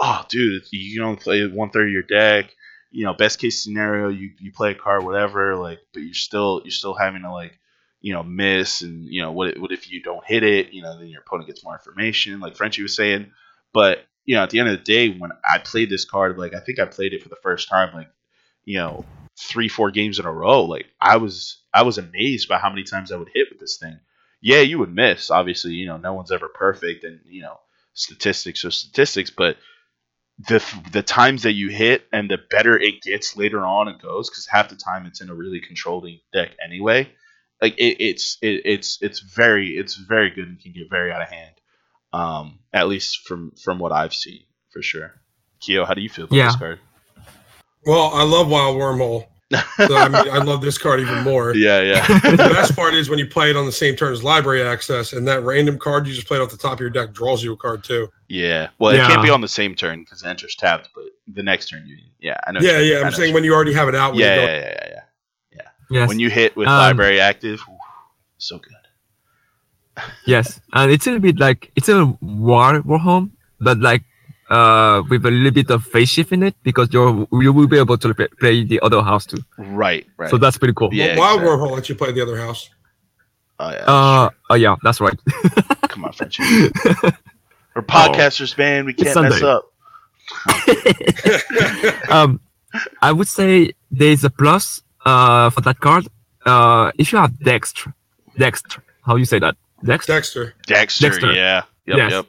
oh, 0.00 0.24
dude, 0.28 0.64
you 0.72 0.98
can 0.98 1.04
only 1.06 1.20
play 1.20 1.46
one 1.46 1.70
third 1.70 1.86
of 1.86 1.92
your 1.92 2.02
deck. 2.02 2.50
You 2.90 3.04
know, 3.04 3.14
best 3.14 3.38
case 3.38 3.62
scenario, 3.62 4.08
you, 4.08 4.30
you 4.40 4.52
play 4.52 4.72
a 4.72 4.74
card, 4.74 5.04
whatever, 5.04 5.56
like, 5.56 5.78
but 5.92 6.00
you're 6.00 6.14
still 6.14 6.60
you're 6.64 6.72
still 6.72 6.94
having 6.94 7.22
to 7.22 7.32
like, 7.32 7.58
you 8.00 8.12
know, 8.12 8.22
miss, 8.22 8.82
and 8.82 9.04
you 9.04 9.22
know, 9.22 9.32
what 9.32 9.58
what 9.58 9.72
if 9.72 9.90
you 9.90 10.02
don't 10.02 10.24
hit 10.26 10.42
it? 10.42 10.72
You 10.72 10.82
know, 10.82 10.98
then 10.98 11.08
your 11.08 11.20
opponent 11.20 11.48
gets 11.48 11.62
more 11.62 11.74
information, 11.74 12.40
like 12.40 12.56
Frenchie 12.56 12.82
was 12.82 12.96
saying. 12.96 13.30
But 13.72 14.06
you 14.24 14.34
know, 14.34 14.42
at 14.42 14.50
the 14.50 14.58
end 14.58 14.68
of 14.68 14.78
the 14.78 14.84
day, 14.84 15.08
when 15.10 15.30
I 15.44 15.58
played 15.58 15.90
this 15.90 16.04
card, 16.04 16.38
like 16.38 16.54
I 16.54 16.60
think 16.60 16.78
I 16.78 16.84
played 16.84 17.12
it 17.12 17.22
for 17.22 17.28
the 17.28 17.36
first 17.36 17.68
time, 17.68 17.94
like 17.94 18.10
you 18.64 18.78
know, 18.78 19.04
three 19.38 19.68
four 19.68 19.90
games 19.90 20.18
in 20.18 20.26
a 20.26 20.32
row. 20.32 20.64
Like 20.64 20.86
I 21.00 21.16
was 21.16 21.62
I 21.72 21.82
was 21.82 21.98
amazed 21.98 22.48
by 22.48 22.58
how 22.58 22.70
many 22.70 22.82
times 22.82 23.12
I 23.12 23.16
would 23.16 23.30
hit 23.32 23.48
with 23.50 23.60
this 23.60 23.78
thing. 23.78 23.98
Yeah, 24.40 24.60
you 24.60 24.78
would 24.78 24.94
miss. 24.94 25.30
Obviously, 25.30 25.72
you 25.72 25.86
know, 25.86 25.96
no 25.96 26.14
one's 26.14 26.32
ever 26.32 26.48
perfect, 26.48 27.04
and 27.04 27.20
you 27.24 27.42
know, 27.42 27.58
statistics 27.94 28.64
are 28.64 28.70
statistics. 28.70 29.30
But 29.30 29.56
the 30.48 30.64
the 30.92 31.02
times 31.02 31.42
that 31.42 31.52
you 31.52 31.68
hit 31.68 32.04
and 32.12 32.30
the 32.30 32.38
better 32.50 32.78
it 32.78 33.02
gets 33.02 33.36
later 33.36 33.64
on 33.64 33.88
it 33.88 34.00
goes, 34.00 34.30
because 34.30 34.46
half 34.46 34.68
the 34.68 34.76
time 34.76 35.06
it's 35.06 35.20
in 35.20 35.30
a 35.30 35.34
really 35.34 35.60
controlling 35.60 36.20
deck 36.32 36.50
anyway. 36.64 37.10
Like 37.60 37.76
it, 37.78 37.96
it's 38.02 38.38
it, 38.40 38.62
it's 38.64 38.98
it's 39.02 39.20
very 39.20 39.70
it's 39.70 39.96
very 39.96 40.30
good 40.30 40.48
and 40.48 40.60
can 40.60 40.72
get 40.72 40.88
very 40.90 41.12
out 41.12 41.22
of 41.22 41.28
hand. 41.28 41.54
Um, 42.12 42.58
at 42.72 42.88
least 42.88 43.26
from 43.28 43.52
from 43.62 43.78
what 43.78 43.92
I've 43.92 44.14
seen, 44.14 44.44
for 44.72 44.82
sure. 44.82 45.12
Keo, 45.60 45.84
how 45.84 45.94
do 45.94 46.00
you 46.00 46.08
feel 46.08 46.24
about 46.24 46.36
Yeah. 46.36 46.46
this 46.46 46.56
card? 46.56 46.80
Well, 47.84 48.10
I 48.14 48.24
love 48.24 48.48
wild 48.48 48.76
wormhole. 48.76 49.26
So 49.50 49.96
I 49.96 50.08
mean, 50.08 50.30
I 50.30 50.38
love 50.38 50.60
this 50.60 50.78
card 50.78 51.00
even 51.00 51.22
more. 51.24 51.54
Yeah, 51.60 51.80
yeah. 51.80 52.06
The 52.30 52.36
best 52.36 52.76
part 52.76 52.94
is 52.94 53.10
when 53.10 53.18
you 53.18 53.26
play 53.26 53.50
it 53.50 53.56
on 53.56 53.66
the 53.66 53.72
same 53.72 53.96
turn 53.96 54.12
as 54.12 54.22
library 54.22 54.62
access, 54.62 55.12
and 55.12 55.26
that 55.26 55.42
random 55.42 55.78
card 55.78 56.06
you 56.06 56.14
just 56.14 56.26
played 56.28 56.40
off 56.40 56.50
the 56.50 56.56
top 56.56 56.74
of 56.74 56.80
your 56.80 56.90
deck 56.90 57.12
draws 57.12 57.42
you 57.42 57.52
a 57.52 57.56
card 57.56 57.82
too. 57.82 58.08
Yeah. 58.28 58.68
Well, 58.78 58.94
it 58.94 58.98
can't 59.08 59.22
be 59.22 59.30
on 59.30 59.40
the 59.40 59.48
same 59.48 59.74
turn 59.74 60.00
because 60.04 60.22
it 60.22 60.28
enters 60.28 60.54
tapped, 60.54 60.90
but 60.94 61.04
the 61.26 61.42
next 61.42 61.68
turn 61.70 61.84
you. 61.86 61.96
Yeah, 62.20 62.36
I 62.46 62.52
know. 62.52 62.60
Yeah, 62.60 62.78
yeah. 62.78 62.98
I 62.98 63.02
I'm 63.02 63.12
saying 63.12 63.32
what 63.32 63.38
when 63.38 63.44
you 63.44 63.52
already 63.54 63.72
have 63.72 63.88
it 63.88 63.94
out. 63.94 64.12
When 64.12 64.20
you- 64.20 64.24
you 64.26 64.30
Yeah, 64.30 64.36
yeah, 64.46 64.52
yeah, 64.52 64.86
yeah, 64.92 65.00
yeah. 65.56 65.68
Yes. 65.90 66.08
When 66.08 66.20
you 66.20 66.30
hit 66.30 66.56
with 66.56 66.68
Um, 66.68 66.74
library 66.78 67.20
access, 67.20 67.58
whew, 67.66 67.76
so 68.38 68.58
good. 68.58 68.72
Yes, 70.26 70.60
and 70.72 70.90
it's 70.92 71.06
a 71.06 71.18
bit 71.18 71.38
like 71.40 71.72
it's 71.76 71.88
a 71.88 72.06
war 72.20 72.80
wormhole, 72.82 73.30
but 73.60 73.78
like 73.80 74.02
uh 74.50 75.02
with 75.08 75.24
a 75.26 75.30
little 75.30 75.52
bit 75.52 75.70
of 75.70 75.84
phase 75.84 76.08
shift 76.08 76.32
in 76.32 76.42
it 76.42 76.54
because 76.62 76.88
you're 76.92 77.26
you 77.32 77.52
will 77.52 77.68
be 77.68 77.78
able 77.78 77.96
to 77.96 78.12
play, 78.14 78.28
play 78.38 78.64
the 78.64 78.80
other 78.80 79.00
house 79.02 79.24
too. 79.26 79.38
Right, 79.58 80.06
right. 80.16 80.30
So 80.30 80.36
that's 80.38 80.58
pretty 80.58 80.74
cool. 80.74 80.90
Yeah, 80.92 81.16
wild 81.18 81.40
exactly. 81.40 81.48
wormhole 81.68 81.70
lets 81.74 81.88
you 81.88 81.94
play 81.94 82.12
the 82.12 82.22
other 82.22 82.36
house. 82.36 82.68
oh, 83.60 83.70
yeah, 83.70 83.84
Uh 83.86 84.30
oh 84.50 84.54
yeah, 84.54 84.76
that's 84.82 85.00
right. 85.00 85.18
Come 85.88 86.04
on, 86.04 86.12
Frenchie. 86.12 86.42
We're 87.74 87.82
podcasters, 87.82 88.56
man. 88.58 88.84
We 88.86 88.94
can't 88.94 89.20
mess 89.22 89.42
up. 89.42 89.70
um, 92.10 92.40
I 93.02 93.12
would 93.12 93.28
say 93.28 93.72
there's 93.90 94.24
a 94.24 94.30
plus 94.30 94.82
uh 95.04 95.50
for 95.50 95.60
that 95.62 95.80
card. 95.80 96.06
Uh, 96.46 96.90
if 96.98 97.12
you 97.12 97.18
have 97.18 97.32
Dextre, 97.32 97.92
Dextre, 98.38 98.80
how 99.04 99.16
you 99.16 99.24
say 99.26 99.38
that? 99.38 99.56
Dextre. 99.84 100.06
Dextre. 100.14 100.52
Dextre, 100.66 101.10
Dextre. 101.10 101.34
yeah. 101.34 101.62
Yep, 101.86 101.96
Yes. 101.98 102.10
yep. 102.12 102.26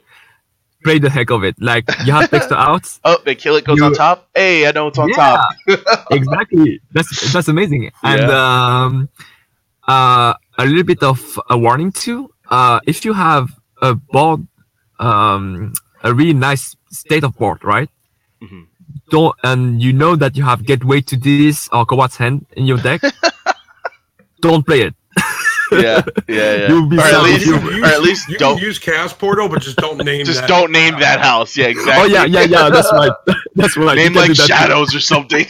Play 0.84 0.98
the 0.98 1.10
heck 1.10 1.30
of 1.30 1.44
it. 1.44 1.54
Like 1.60 1.84
you 2.04 2.12
have 2.12 2.30
Dextre 2.30 2.56
out. 2.56 2.86
Oh, 3.04 3.16
they 3.24 3.34
kill 3.34 3.56
it 3.56 3.64
goes 3.64 3.78
You- 3.78 3.84
on 3.84 3.94
top. 3.94 4.28
Hey, 4.34 4.66
I 4.66 4.72
know 4.72 4.88
it's 4.88 4.98
on 4.98 5.08
yeah, 5.10 5.14
top. 5.16 6.06
exactly. 6.10 6.80
That's 6.92 7.32
that's 7.32 7.48
amazing. 7.48 7.90
And 8.02 8.30
um, 8.30 9.08
uh, 9.88 10.34
a 10.58 10.64
little 10.66 10.84
bit 10.84 11.02
of 11.02 11.38
a 11.50 11.56
warning 11.58 11.92
too. 11.92 12.30
Uh, 12.50 12.80
if 12.86 13.04
you 13.04 13.12
have 13.14 13.50
a 13.80 13.94
board, 13.94 14.46
um, 14.98 15.72
a 16.02 16.12
really 16.12 16.34
nice 16.34 16.76
state 16.90 17.24
of 17.24 17.36
board, 17.36 17.62
right? 17.64 17.88
Mhm. 18.42 18.66
Don't 19.10 19.34
and 19.42 19.80
you 19.82 19.92
know 19.92 20.16
that 20.16 20.36
you 20.36 20.44
have 20.44 20.64
Gateway 20.66 21.00
to 21.02 21.16
Dis 21.16 21.68
or 21.72 21.86
Coward's 21.86 22.20
End 22.20 22.46
in 22.56 22.66
your 22.66 22.78
deck. 22.78 23.00
don't 24.40 24.64
play 24.66 24.82
it. 24.82 24.94
Yeah, 25.72 26.02
yeah, 26.28 26.56
yeah. 26.56 26.68
You'll 26.68 26.88
be 26.88 26.98
or 26.98 27.02
at 27.02 27.22
least, 27.22 27.46
you- 27.46 27.84
or 27.84 27.86
at 27.86 28.02
least 28.02 28.28
you 28.28 28.38
don't 28.38 28.58
can 28.58 28.58
use 28.60 28.78
Chaos 28.78 29.12
Portal, 29.12 29.48
but 29.48 29.62
just 29.62 29.78
don't 29.78 30.02
name. 30.04 30.26
just 30.26 30.40
that. 30.42 30.48
don't 30.48 30.72
name 30.72 30.98
that 31.00 31.20
house. 31.20 31.58
Oh, 31.58 31.62
yeah, 31.62 31.68
exactly. 31.68 32.02
Oh 32.02 32.06
yeah, 32.06 32.24
yeah, 32.26 32.42
yeah. 32.44 32.70
That's 32.70 32.92
right. 32.92 33.12
That's 33.54 33.76
right. 33.76 33.98
You 34.00 34.10
Name 34.10 34.14
like 34.14 34.28
do 34.28 34.34
that 34.34 34.52
too. 34.52 34.70
shadows 34.70 34.94
or 34.94 35.00
something. 35.00 35.46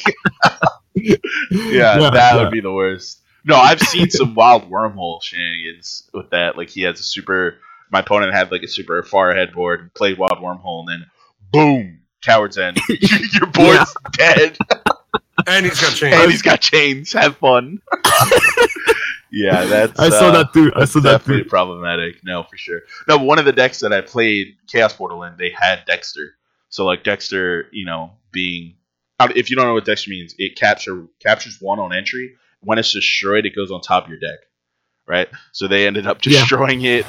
yeah, 0.95 1.17
Yeah, 1.95 2.11
that 2.11 2.35
yeah. 2.35 2.37
would 2.37 2.51
be 2.51 2.61
the 2.61 2.73
worst. 2.73 3.23
No, 3.45 3.57
I've 3.57 3.81
seen 3.81 4.11
some 4.11 4.35
wild 4.35 4.71
wormhole 4.71 5.23
shenanigans 5.23 6.09
with 6.15 6.31
that. 6.31 6.57
Like 6.59 6.71
he 6.71 6.83
has 6.83 7.01
a 7.01 7.05
super. 7.05 7.59
My 7.91 8.01
opponent 8.01 8.35
had 8.35 8.53
like 8.53 8.63
a 8.65 8.69
super 8.69 9.03
far 9.05 9.31
ahead 9.31 9.53
board, 9.55 9.93
played 9.95 10.19
wild 10.19 10.39
wormhole, 10.39 10.81
and 10.81 10.89
then 11.03 11.07
boom, 11.53 12.01
coward's 12.23 12.59
end. 12.59 12.79
Your 12.89 13.47
board's 13.53 13.97
dead, 14.13 14.59
And 15.47 15.67
he's 15.67 15.81
got 15.81 15.95
chains. 15.95 16.17
and 16.17 16.31
he's 16.31 16.43
got 16.43 16.61
chains. 16.61 17.13
Have 17.15 17.37
fun. 17.39 17.81
Yeah, 19.33 19.65
that's. 19.67 19.99
I 19.99 20.11
saw 20.11 20.29
uh, 20.29 20.33
that 20.45 20.53
too. 20.53 20.73
I 20.77 20.85
saw 20.85 21.01
that 21.01 21.25
too. 21.25 21.45
problematic. 21.47 22.17
No, 22.23 22.43
for 22.45 22.57
sure. 22.57 22.83
No, 23.09 23.17
one 23.19 23.39
of 23.39 23.45
the 23.47 23.53
decks 23.53 23.81
that 23.81 23.93
I 23.93 24.03
played 24.03 24.57
Chaos 24.69 24.93
Portal 24.93 25.25
in, 25.25 25.37
they 25.39 25.51
had 25.59 25.85
Dextre. 25.87 26.29
So 26.69 26.85
like 26.85 27.03
Dextre, 27.03 27.65
you 27.73 27.87
know, 27.87 28.13
being 28.31 28.77
if 29.21 29.51
you 29.51 29.57
don't 29.57 29.67
know 29.67 29.75
what 29.75 29.85
Dextre 29.87 30.09
means, 30.11 30.35
it 30.39 30.57
capture 30.57 31.07
captures 31.21 31.59
one 31.61 31.79
on 31.81 31.93
entry. 31.95 32.35
When 32.61 32.79
it's 32.79 32.93
destroyed, 32.93 33.47
it 33.47 33.57
goes 33.57 33.71
on 33.73 33.81
top 33.81 34.05
of 34.05 34.11
your 34.11 34.19
deck, 34.21 34.39
right? 35.07 35.29
So 35.53 35.67
they 35.67 35.87
ended 35.87 36.07
up 36.07 36.19
Yeah. 36.27 36.41
destroying 36.41 36.83
it, 36.83 37.07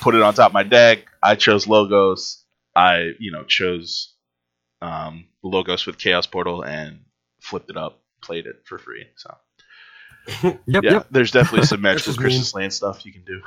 put 0.00 0.14
it 0.14 0.22
on 0.22 0.34
top 0.34 0.50
of 0.50 0.54
my 0.54 0.62
deck. 0.62 1.04
I 1.22 1.34
chose 1.34 1.66
Logos. 1.66 2.42
I 2.76 3.10
you 3.18 3.32
know 3.32 3.44
chose 3.44 4.14
um, 4.82 5.26
Logos 5.42 5.86
with 5.86 5.98
Chaos 5.98 6.26
Portal 6.26 6.62
and 6.62 7.00
flipped 7.40 7.70
it 7.70 7.76
up, 7.76 8.02
played 8.22 8.46
it 8.46 8.62
for 8.66 8.78
free. 8.78 9.06
So 9.16 9.34
Yep, 10.42 10.60
yeah, 10.66 10.80
yep. 10.82 11.06
there's 11.10 11.30
definitely 11.30 11.66
some 11.66 11.80
magical 11.82 12.12
is 12.12 12.16
Christmas 12.16 12.54
land 12.54 12.72
stuff 12.72 13.04
you 13.04 13.12
can 13.12 13.24
do. 13.24 13.42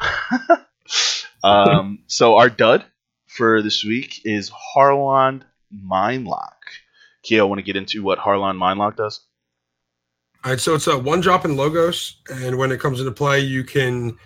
um, 1.43 1.99
so 2.07 2.35
our 2.35 2.49
dud 2.49 2.85
for 3.25 3.61
this 3.61 3.83
week 3.83 4.21
is 4.25 4.49
Harland 4.53 5.45
Mindlock. 5.73 6.51
Keo, 7.23 7.47
want 7.47 7.59
to 7.59 7.63
get 7.63 7.75
into 7.75 8.03
what 8.03 8.19
Harland 8.19 8.59
Mindlock 8.59 8.95
does? 8.95 9.21
All 10.43 10.51
right, 10.51 10.59
so 10.59 10.75
it's 10.75 10.87
a 10.87 10.97
one 10.97 11.19
drop 11.19 11.45
in 11.45 11.57
Logos, 11.57 12.17
and 12.31 12.57
when 12.57 12.71
it 12.71 12.79
comes 12.79 12.99
into 12.99 13.11
play, 13.11 13.39
you 13.39 13.63
can 13.63 14.17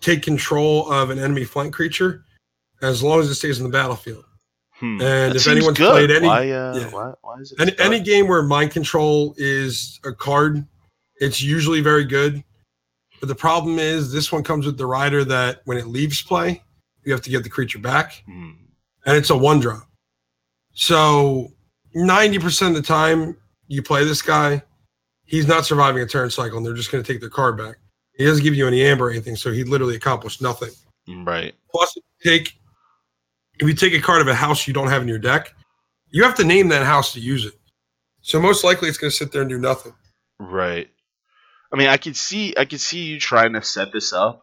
take 0.00 0.22
control 0.22 0.90
of 0.90 1.10
an 1.10 1.18
enemy 1.18 1.44
flank 1.44 1.74
creature 1.74 2.24
as 2.80 3.02
long 3.02 3.20
as 3.20 3.28
it 3.28 3.34
stays 3.34 3.58
in 3.58 3.64
the 3.64 3.70
battlefield. 3.70 4.24
Hmm. 4.74 5.00
And 5.02 5.32
That 5.32 5.36
if 5.36 5.46
anyone's 5.48 5.76
good. 5.76 5.90
played 5.90 6.10
any- 6.10 6.26
why, 6.26 6.50
uh, 6.50 6.74
yeah. 6.78 6.86
why, 6.90 7.12
why 7.20 7.34
is 7.40 7.52
it? 7.52 7.60
Any, 7.60 7.78
any 7.78 8.00
game 8.00 8.28
where 8.28 8.42
mind 8.42 8.70
control 8.70 9.34
is 9.36 10.00
a 10.04 10.12
card, 10.12 10.66
it's 11.20 11.40
usually 11.42 11.80
very 11.80 12.04
good. 12.04 12.42
But 13.20 13.28
the 13.28 13.34
problem 13.34 13.78
is, 13.78 14.12
this 14.12 14.32
one 14.32 14.42
comes 14.42 14.66
with 14.66 14.78
the 14.78 14.86
rider 14.86 15.24
that 15.24 15.60
when 15.66 15.76
it 15.76 15.86
leaves 15.86 16.22
play, 16.22 16.62
you 17.04 17.12
have 17.12 17.22
to 17.22 17.30
get 17.30 17.44
the 17.44 17.50
creature 17.50 17.78
back, 17.78 18.22
Hmm. 18.26 18.50
and 19.06 19.16
it's 19.16 19.30
a 19.30 19.36
one 19.36 19.60
drop. 19.60 19.86
So 20.72 21.52
90% 21.94 22.68
of 22.68 22.74
the 22.74 22.82
time 22.82 23.36
you 23.68 23.82
play 23.82 24.04
this 24.04 24.22
guy, 24.22 24.62
he's 25.24 25.46
not 25.46 25.66
surviving 25.66 26.02
a 26.02 26.06
turn 26.06 26.30
cycle, 26.30 26.56
and 26.58 26.66
they're 26.66 26.74
just 26.74 26.90
going 26.90 27.02
to 27.04 27.12
take 27.12 27.20
their 27.20 27.30
card 27.30 27.56
back. 27.58 27.76
He 28.16 28.24
doesn't 28.24 28.42
give 28.42 28.54
you 28.54 28.66
any 28.66 28.82
amber 28.82 29.06
or 29.08 29.10
anything, 29.10 29.36
so 29.36 29.52
he 29.52 29.64
literally 29.64 29.96
accomplished 29.96 30.42
nothing. 30.42 30.70
Right. 31.08 31.54
Plus, 31.70 31.96
if 31.96 32.02
you 32.24 32.30
take 32.30 32.56
if 33.60 33.68
you 33.68 33.74
take 33.74 33.92
a 33.92 34.00
card 34.00 34.22
of 34.22 34.28
a 34.28 34.34
house 34.34 34.66
you 34.66 34.72
don't 34.72 34.88
have 34.88 35.02
in 35.02 35.08
your 35.08 35.18
deck, 35.18 35.54
you 36.10 36.22
have 36.22 36.34
to 36.36 36.44
name 36.44 36.68
that 36.68 36.84
house 36.86 37.12
to 37.12 37.20
use 37.20 37.44
it. 37.44 37.52
So 38.22 38.40
most 38.40 38.64
likely, 38.64 38.88
it's 38.88 38.96
going 38.96 39.10
to 39.10 39.16
sit 39.16 39.32
there 39.32 39.42
and 39.42 39.50
do 39.50 39.58
nothing. 39.58 39.92
Right. 40.38 40.88
I 41.72 41.76
mean, 41.76 41.88
I 41.88 41.96
could 41.96 42.16
see, 42.16 42.54
I 42.56 42.64
could 42.64 42.80
see 42.80 43.04
you 43.04 43.20
trying 43.20 43.52
to 43.52 43.62
set 43.62 43.92
this 43.92 44.12
up, 44.12 44.42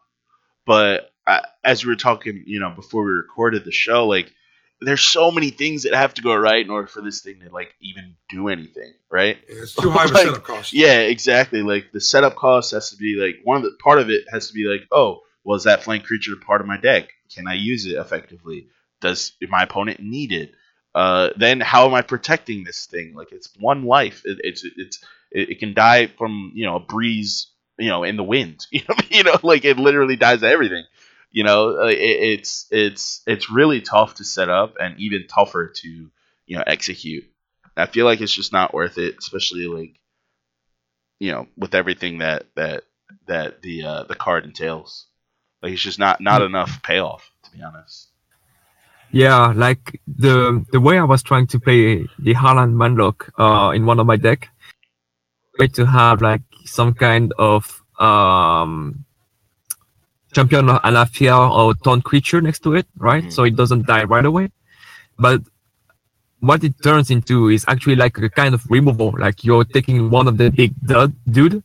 but 0.65 1.11
I, 1.25 1.41
as 1.63 1.83
we 1.83 1.89
were 1.89 1.97
talking, 1.97 2.43
you 2.45 2.59
know, 2.59 2.69
before 2.69 3.03
we 3.03 3.11
recorded 3.11 3.65
the 3.65 3.71
show, 3.71 4.07
like, 4.07 4.31
there's 4.79 5.01
so 5.01 5.31
many 5.31 5.49
things 5.49 5.83
that 5.83 5.93
have 5.93 6.13
to 6.15 6.21
go 6.21 6.35
right 6.35 6.63
in 6.63 6.69
order 6.69 6.87
for 6.87 7.01
this 7.01 7.21
thing 7.21 7.39
to 7.39 7.49
like 7.51 7.73
even 7.81 8.15
do 8.29 8.47
anything, 8.47 8.93
right? 9.09 9.37
It's 9.47 9.73
too 9.73 9.89
high 9.89 10.05
Like, 10.11 10.27
setup 10.27 10.43
cost. 10.43 10.73
Yeah, 10.73 10.99
exactly. 10.99 11.63
Like 11.63 11.91
the 11.91 12.01
setup 12.01 12.35
cost 12.35 12.73
has 12.73 12.91
to 12.91 12.95
be 12.97 13.15
like 13.15 13.37
one 13.43 13.57
of 13.57 13.63
the 13.63 13.75
part 13.83 13.99
of 13.99 14.09
it 14.09 14.25
has 14.31 14.47
to 14.49 14.53
be 14.53 14.65
like, 14.65 14.87
oh, 14.91 15.21
was 15.43 15.63
that 15.63 15.83
flank 15.83 16.03
creature 16.05 16.35
part 16.35 16.61
of 16.61 16.67
my 16.67 16.77
deck? 16.77 17.09
Can 17.33 17.47
I 17.47 17.53
use 17.55 17.85
it 17.85 17.93
effectively? 17.93 18.67
Does 19.01 19.33
my 19.49 19.63
opponent 19.63 19.99
need 19.99 20.31
it? 20.31 20.51
Uh, 20.93 21.29
then 21.35 21.59
how 21.59 21.87
am 21.87 21.93
I 21.93 22.01
protecting 22.01 22.63
this 22.63 22.85
thing? 22.85 23.13
Like 23.15 23.31
it's 23.31 23.49
one 23.59 23.85
life. 23.85 24.21
It, 24.25 24.39
it's 24.43 24.63
it's 24.63 25.03
it, 25.31 25.49
it 25.51 25.59
can 25.59 25.73
die 25.73 26.07
from 26.07 26.51
you 26.55 26.65
know 26.65 26.75
a 26.75 26.79
breeze, 26.79 27.47
you 27.77 27.89
know, 27.89 28.03
in 28.03 28.17
the 28.17 28.23
wind. 28.23 28.65
You 28.71 28.81
know, 28.87 28.95
you 29.09 29.23
know, 29.23 29.39
like 29.43 29.65
it 29.65 29.77
literally 29.77 30.15
dies 30.15 30.41
to 30.41 30.47
everything. 30.47 30.83
You 31.31 31.43
know, 31.43 31.81
uh, 31.81 31.87
it, 31.87 31.99
it's 31.99 32.67
it's 32.71 33.21
it's 33.27 33.49
really 33.49 33.81
tough 33.81 34.15
to 34.15 34.23
set 34.23 34.49
up 34.49 34.75
and 34.79 34.99
even 34.99 35.27
tougher 35.27 35.71
to 35.75 35.87
you 36.45 36.57
know 36.57 36.63
execute. 36.65 37.25
I 37.75 37.85
feel 37.85 38.05
like 38.05 38.21
it's 38.21 38.33
just 38.33 38.53
not 38.53 38.73
worth 38.73 38.97
it, 38.97 39.15
especially 39.19 39.67
like 39.67 39.99
you 41.19 41.31
know 41.31 41.47
with 41.57 41.75
everything 41.75 42.19
that 42.19 42.45
that 42.55 42.83
that 43.27 43.61
the 43.61 43.83
uh, 43.83 44.03
the 44.03 44.15
card 44.15 44.45
entails. 44.45 45.05
Like 45.61 45.73
it's 45.73 45.81
just 45.81 45.99
not 45.99 46.21
not 46.21 46.41
enough 46.41 46.81
payoff 46.83 47.29
to 47.43 47.51
be 47.51 47.61
honest. 47.61 48.09
Yeah, 49.11 49.53
like 49.55 50.01
the 50.07 50.65
the 50.71 50.81
way 50.81 50.97
I 50.99 51.03
was 51.03 51.23
trying 51.23 51.47
to 51.47 51.59
play 51.59 52.07
the 52.19 52.33
Harland 52.33 52.75
Mindlock 52.75 53.29
uh, 53.39 53.71
in 53.71 53.85
one 53.85 53.99
of 53.99 54.05
my 54.05 54.17
deck, 54.17 54.49
way 55.57 55.67
to 55.67 55.85
have 55.85 56.21
like 56.21 56.41
some 56.65 56.93
kind 56.93 57.33
of 57.37 57.81
um 57.99 59.03
champion 60.33 60.67
Anaphiel 60.67 61.49
or 61.51 61.73
taunt 61.75 62.03
creature 62.03 62.41
next 62.41 62.59
to 62.63 62.75
it, 62.75 62.85
right? 62.97 63.23
Mhm. 63.23 63.33
So 63.33 63.43
it 63.43 63.55
doesn't 63.55 63.87
die 63.87 64.03
right 64.03 64.25
away. 64.25 64.51
But 65.17 65.41
what 66.41 66.63
it 66.63 66.73
turns 66.83 67.09
into 67.09 67.49
is 67.49 67.65
actually 67.67 67.95
like 67.95 68.17
a 68.19 68.29
kind 68.29 68.53
of 68.53 68.63
removal. 68.69 69.15
Like 69.17 69.43
you're 69.43 69.63
taking 69.65 70.09
one 70.11 70.27
of 70.27 70.37
the 70.37 70.51
big 70.51 70.73
dud, 70.85 71.15
dude, 71.31 71.63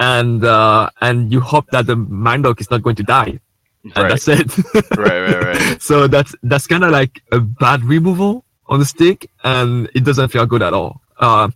and 0.00 0.44
uh, 0.44 0.90
and 1.00 1.30
you 1.32 1.40
hope 1.40 1.66
that 1.70 1.86
the 1.86 1.94
Mindlock 1.96 2.60
is 2.60 2.70
not 2.70 2.82
going 2.82 2.96
to 2.96 3.04
die, 3.04 3.38
and 3.84 3.96
Right, 3.96 4.08
that's 4.08 4.26
it. 4.26 4.50
right, 4.96 5.20
right, 5.20 5.44
right. 5.44 5.82
so 5.88 6.08
that's 6.08 6.34
that's 6.42 6.66
kind 6.66 6.82
of 6.82 6.90
like 6.90 7.22
a 7.30 7.38
bad 7.40 7.84
removal 7.84 8.44
on 8.66 8.80
the 8.80 8.84
stick 8.84 9.30
and 9.44 9.88
it 9.94 10.04
doesn't 10.04 10.28
feel 10.28 10.44
good 10.44 10.60
at 10.60 10.74
all 10.74 11.00
uh, 11.20 11.48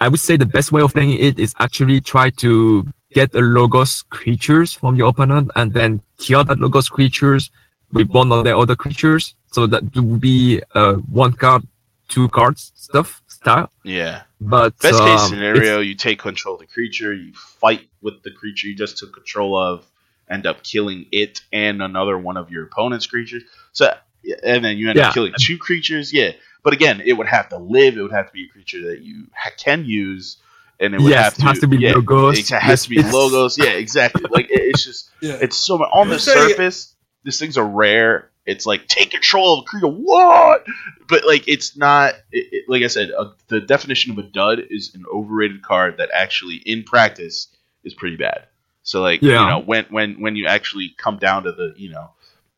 i 0.00 0.08
would 0.08 0.20
say 0.20 0.36
the 0.36 0.46
best 0.46 0.72
way 0.72 0.82
of 0.82 0.92
playing 0.92 1.12
it 1.12 1.38
is 1.38 1.54
actually 1.58 2.00
try 2.00 2.30
to 2.30 2.86
get 3.12 3.34
a 3.34 3.40
logos 3.40 4.02
creatures 4.10 4.72
from 4.72 4.96
your 4.96 5.08
opponent 5.08 5.50
and 5.56 5.72
then 5.72 6.00
kill 6.18 6.44
that 6.44 6.58
logos 6.58 6.88
creatures 6.88 7.50
with 7.92 8.08
one 8.10 8.30
of 8.32 8.44
the 8.44 8.56
other 8.56 8.76
creatures 8.76 9.34
so 9.50 9.66
that 9.66 9.82
would 9.96 10.20
be 10.20 10.60
uh, 10.74 10.94
one 11.10 11.32
card 11.32 11.62
two 12.08 12.28
cards 12.28 12.72
stuff 12.74 13.22
style 13.28 13.70
Yeah. 13.84 14.22
but 14.40 14.78
Best 14.78 15.00
um, 15.00 15.08
case 15.08 15.28
scenario, 15.28 15.80
you 15.80 15.94
take 15.94 16.18
control 16.18 16.54
of 16.54 16.60
the 16.60 16.66
creature, 16.66 17.12
you 17.14 17.32
fight 17.34 17.88
with 18.02 18.22
the 18.22 18.30
creature 18.30 18.66
you 18.68 18.74
just 18.74 18.98
took 18.98 19.12
control 19.14 19.56
of, 19.56 19.86
end 20.30 20.46
up 20.46 20.62
killing 20.62 21.06
it 21.12 21.40
and 21.52 21.82
another 21.82 22.18
one 22.18 22.36
of 22.36 22.50
your 22.50 22.64
opponent's 22.64 23.06
creatures. 23.06 23.42
So, 23.72 23.94
and 24.42 24.64
then 24.64 24.78
you 24.78 24.88
end 24.90 24.98
Yeah. 24.98 25.08
up 25.08 25.14
killing 25.14 25.32
two 25.38 25.58
creatures. 25.58 26.12
Yeah, 26.12 26.32
but 26.62 26.72
again, 26.72 27.02
it 27.04 27.14
would 27.14 27.28
have 27.28 27.48
to 27.50 27.58
live. 27.58 27.96
It 27.96 28.02
would 28.02 28.12
have 28.12 28.26
to 28.26 28.32
be 28.32 28.44
a 28.44 28.48
creature 28.48 28.88
that 28.88 29.00
you 29.02 29.26
ha- 29.34 29.50
can 29.56 29.84
use, 29.84 30.36
and 30.80 30.94
it 30.94 31.00
would 31.00 31.10
Yes, 31.10 31.24
have 31.24 31.32
it 31.34 31.36
to, 31.40 31.46
has 31.46 31.58
to 31.60 31.66
be 31.66 31.76
yeah, 31.78 31.92
logos. 31.94 32.38
It 32.38 32.48
has 32.50 32.82
to 32.84 32.88
be 32.90 32.96
Yes. 32.96 33.12
logos. 33.12 33.58
Yeah, 33.58 33.70
exactly. 33.70 34.22
Like 34.30 34.46
it, 34.50 34.60
it's 34.62 34.84
just 34.84 35.10
Yeah. 35.20 35.38
it's 35.40 35.56
so 35.56 35.78
much 35.78 35.88
on 35.92 36.08
the 36.08 36.18
surface. 36.18 36.94
These 37.24 37.38
things 37.38 37.58
are 37.58 37.66
rare. 37.66 38.30
It's 38.46 38.64
like 38.64 38.86
take 38.86 39.10
control 39.10 39.58
of 39.58 39.60
a 39.60 39.64
creature. 39.66 39.88
What? 39.88 40.64
But 41.08 41.26
like 41.26 41.46
it's 41.48 41.76
not. 41.76 42.14
It, 42.32 42.46
it- 42.52 42.64
like 42.68 42.82
I 42.82 42.86
said, 42.88 43.10
uh, 43.10 43.30
the 43.48 43.60
definition 43.60 44.12
of 44.12 44.18
a 44.18 44.22
dud 44.22 44.60
is 44.70 44.94
an 44.94 45.04
overrated 45.12 45.62
card 45.62 45.96
that 45.98 46.10
actually, 46.12 46.56
in 46.56 46.82
practice, 46.82 47.48
is 47.84 47.94
pretty 47.94 48.16
bad. 48.16 48.46
So 48.82 49.02
like 49.02 49.20
Yeah. 49.22 49.42
you 49.42 49.48
know 49.50 49.58
when 49.60 49.84
when 49.90 50.20
when 50.20 50.36
you 50.36 50.46
actually 50.46 50.94
come 50.96 51.18
down 51.18 51.42
to 51.44 51.52
the 51.52 51.74
you 51.76 51.90
know 51.90 52.10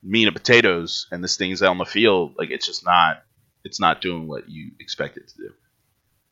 meat 0.03 0.26
and 0.26 0.34
potatoes 0.36 1.07
and 1.11 1.22
this 1.22 1.36
thing's 1.36 1.62
out 1.62 1.70
on 1.70 1.78
the 1.78 1.84
field, 1.84 2.34
like 2.38 2.51
it's 2.51 2.66
just 2.66 2.84
not. 2.84 3.22
It's 3.62 3.78
not 3.78 4.01
doing 4.01 4.26
what 4.26 4.48
you 4.48 4.70
expect 4.80 5.18
it 5.18 5.28
to 5.28 5.34
do. 5.36 5.51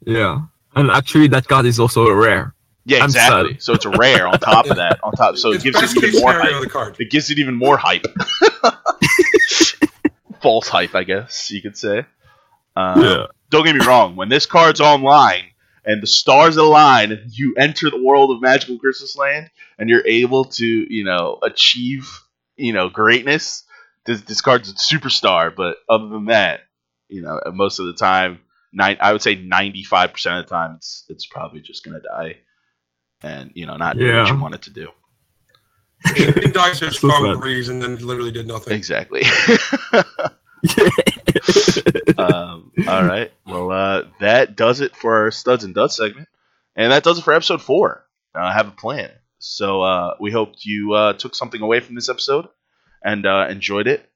yeah 0.07 0.41
and 0.75 0.91
actually 0.91 1.29
that 1.29 1.47
card 1.47 1.67
is 1.67 1.79
also 1.79 2.07
a 2.07 2.15
rare 2.15 2.55
Yeah, 2.87 3.05
exactly. 3.05 3.59
So 3.59 3.75
it's 3.75 3.85
a 3.85 3.91
rare 3.91 4.27
on 4.27 4.39
top 4.39 4.65
of 4.71 4.77
that. 4.77 5.01
On 5.03 5.13
top, 5.13 5.37
so 5.37 5.53
it 5.53 5.63
gives 5.63 5.77
it 5.83 6.03
even 6.03 6.23
more 6.23 6.33
hype. 6.33 6.71
card. 6.71 6.97
It 6.99 7.11
gives 7.11 7.31
it 7.31 7.39
even 7.39 7.55
more 7.55 7.77
hype. 7.77 8.07
False 10.41 10.69
hype, 10.69 10.95
I 10.95 11.05
guess 11.05 11.51
you 11.51 11.61
could 11.61 11.77
say. 11.77 12.07
Uh, 12.77 13.27
Don't 13.51 13.65
get 13.65 13.75
me 13.77 13.85
wrong. 13.85 14.17
When 14.17 14.29
this 14.29 14.47
card's 14.47 14.81
online 14.81 15.45
and 15.85 16.03
the 16.03 16.07
stars 16.07 16.57
align, 16.57 17.19
you 17.31 17.55
enter 17.59 17.91
the 17.91 18.03
world 18.03 18.31
of 18.31 18.41
Magical 18.41 18.79
Christmas 18.79 19.17
Land, 19.17 19.51
and 19.79 19.91
you're 19.91 20.07
able 20.07 20.45
to, 20.45 20.67
you 20.67 21.05
know, 21.05 21.39
achieve, 21.43 22.09
you 22.59 22.73
know, 22.75 22.89
greatness. 22.91 23.65
this, 24.07 24.21
this 24.23 24.41
card's 24.43 24.71
a 24.71 24.75
superstar, 24.75 25.55
but 25.55 25.77
other 25.89 26.09
than 26.09 26.27
that, 26.27 26.61
you 27.09 27.23
know, 27.23 27.41
most 27.53 27.79
of 27.79 27.87
the 27.87 27.95
time, 27.95 28.41
nine, 28.73 28.99
I 29.01 29.13
would 29.13 29.23
say 29.23 29.35
ninety 29.37 29.83
five 29.85 30.13
percent 30.13 30.39
of 30.41 30.47
the 30.47 30.51
time, 30.55 30.75
it's 30.77 31.05
it's 31.09 31.25
probably 31.27 31.61
just 31.61 31.85
gonna 31.85 32.01
die, 32.01 32.37
and 33.23 33.51
you 33.55 33.65
know, 33.67 33.77
not 33.77 33.97
do 33.97 34.05
what 34.07 34.13
Yeah. 34.15 34.33
you 34.35 34.41
want 34.41 34.55
it 34.55 34.63
to 34.63 34.71
do. 34.71 34.89
It 36.15 36.55
dies 36.55 36.79
just 36.81 37.01
So 37.01 37.09
for 37.09 37.27
sad. 37.27 37.35
a 37.37 37.39
reason, 37.39 37.83
and 37.83 37.97
then 37.99 38.07
literally 38.07 38.31
did 38.31 38.47
nothing. 38.47 38.75
Exactly. 38.75 39.23
um, 42.19 42.73
all 42.87 43.05
right. 43.05 43.33
Well, 43.47 43.71
uh, 43.71 44.05
that 44.21 44.57
does 44.57 44.81
it 44.81 44.95
for 44.97 45.25
our 45.25 45.31
studs 45.31 45.65
and 45.65 45.75
duds 45.75 45.97
segment, 45.97 46.29
and 46.77 46.93
that 46.93 47.03
does 47.05 47.19
it 47.19 47.23
for 47.23 47.33
episode 47.33 47.63
four. 47.63 48.05
Uh, 48.35 48.41
I 48.41 48.53
have 48.53 48.69
a 48.69 48.73
plan. 48.73 49.11
So 49.49 49.83
uh, 49.83 50.15
we 50.21 50.31
hope 50.31 50.55
you 50.63 50.93
uh, 50.93 51.13
took 51.15 51.35
something 51.35 51.63
away 51.63 51.81
from 51.81 51.95
this 51.95 52.09
episode 52.09 52.49
and 53.03 53.25
uh, 53.27 53.47
enjoyed 53.49 53.87
it. 53.87 54.09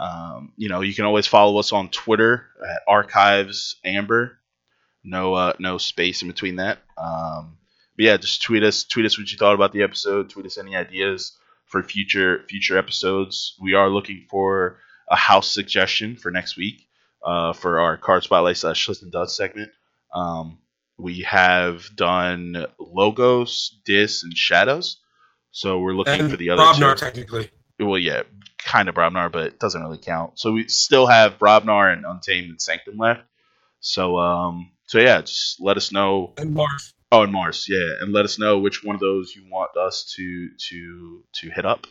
Um, 0.00 0.52
you 0.56 0.68
know, 0.68 0.80
you 0.80 0.94
can 0.94 1.04
always 1.04 1.28
follow 1.28 1.58
us 1.58 1.72
on 1.72 1.90
Twitter 1.90 2.46
at 2.68 2.82
Archives 2.88 3.76
Amber. 3.84 4.38
No, 5.04 5.34
uh, 5.34 5.52
no 5.60 5.78
space 5.78 6.22
in 6.22 6.28
between 6.28 6.56
that. 6.56 6.78
Um, 6.98 7.58
but 7.96 8.04
yeah, 8.04 8.16
just 8.16 8.42
tweet 8.42 8.64
us. 8.64 8.82
Tweet 8.82 9.06
us 9.06 9.16
what 9.16 9.30
you 9.30 9.38
thought 9.38 9.54
about 9.54 9.72
the 9.72 9.82
episode. 9.82 10.30
Tweet 10.30 10.46
us 10.46 10.58
any 10.58 10.74
ideas 10.74 11.38
for 11.66 11.82
future 11.82 12.44
future 12.48 12.76
episodes. 12.76 13.56
We 13.60 13.74
are 13.74 13.88
looking 13.88 14.26
for 14.28 14.78
a 15.08 15.16
house 15.16 15.48
suggestion 15.48 16.16
for 16.16 16.32
next 16.32 16.56
week 16.56 16.88
uh, 17.24 17.52
for 17.52 17.78
our 17.78 17.96
card 17.96 18.24
spotlight 18.24 18.56
slash 18.56 18.88
list 18.88 19.02
and 19.02 19.12
duds 19.12 19.36
segment. 19.36 19.70
Um, 20.12 20.58
we 20.98 21.22
have 21.22 21.84
done 21.96 22.66
logos, 22.78 23.80
dis, 23.84 24.22
and 24.22 24.36
shadows. 24.36 24.98
So 25.50 25.78
we're 25.80 25.94
looking 25.94 26.20
And 26.20 26.30
for 26.30 26.36
the 26.36 26.50
other 26.50 26.62
Brobnar, 26.62 26.96
two. 26.96 27.04
technically. 27.04 27.50
Well, 27.78 27.98
yeah, 27.98 28.22
kind 28.58 28.88
of 28.88 28.94
Brobnar, 28.94 29.30
but 29.30 29.46
it 29.46 29.60
doesn't 29.60 29.82
really 29.82 29.98
count. 29.98 30.38
So 30.38 30.52
we 30.52 30.68
still 30.68 31.06
have 31.06 31.38
Brobnar 31.38 31.92
and 31.92 32.04
Untamed 32.04 32.50
and 32.50 32.60
Sanctum 32.62 32.96
left. 32.96 33.22
So 33.80 34.18
um, 34.18 34.70
so 34.86 34.98
yeah, 35.00 35.20
just 35.20 35.60
let 35.60 35.76
us 35.76 35.92
know 35.92 36.32
And 36.38 36.54
Mars. 36.54 36.94
Oh, 37.12 37.22
and 37.22 37.32
Mars, 37.32 37.66
yeah, 37.68 38.02
and 38.02 38.12
let 38.12 38.24
us 38.24 38.38
know 38.40 38.58
which 38.58 38.82
one 38.82 38.96
of 38.96 39.00
those 39.00 39.34
you 39.36 39.44
want 39.50 39.76
us 39.76 40.12
to 40.16 40.48
to 40.70 41.22
to 41.34 41.50
hit 41.50 41.64
up 41.66 41.86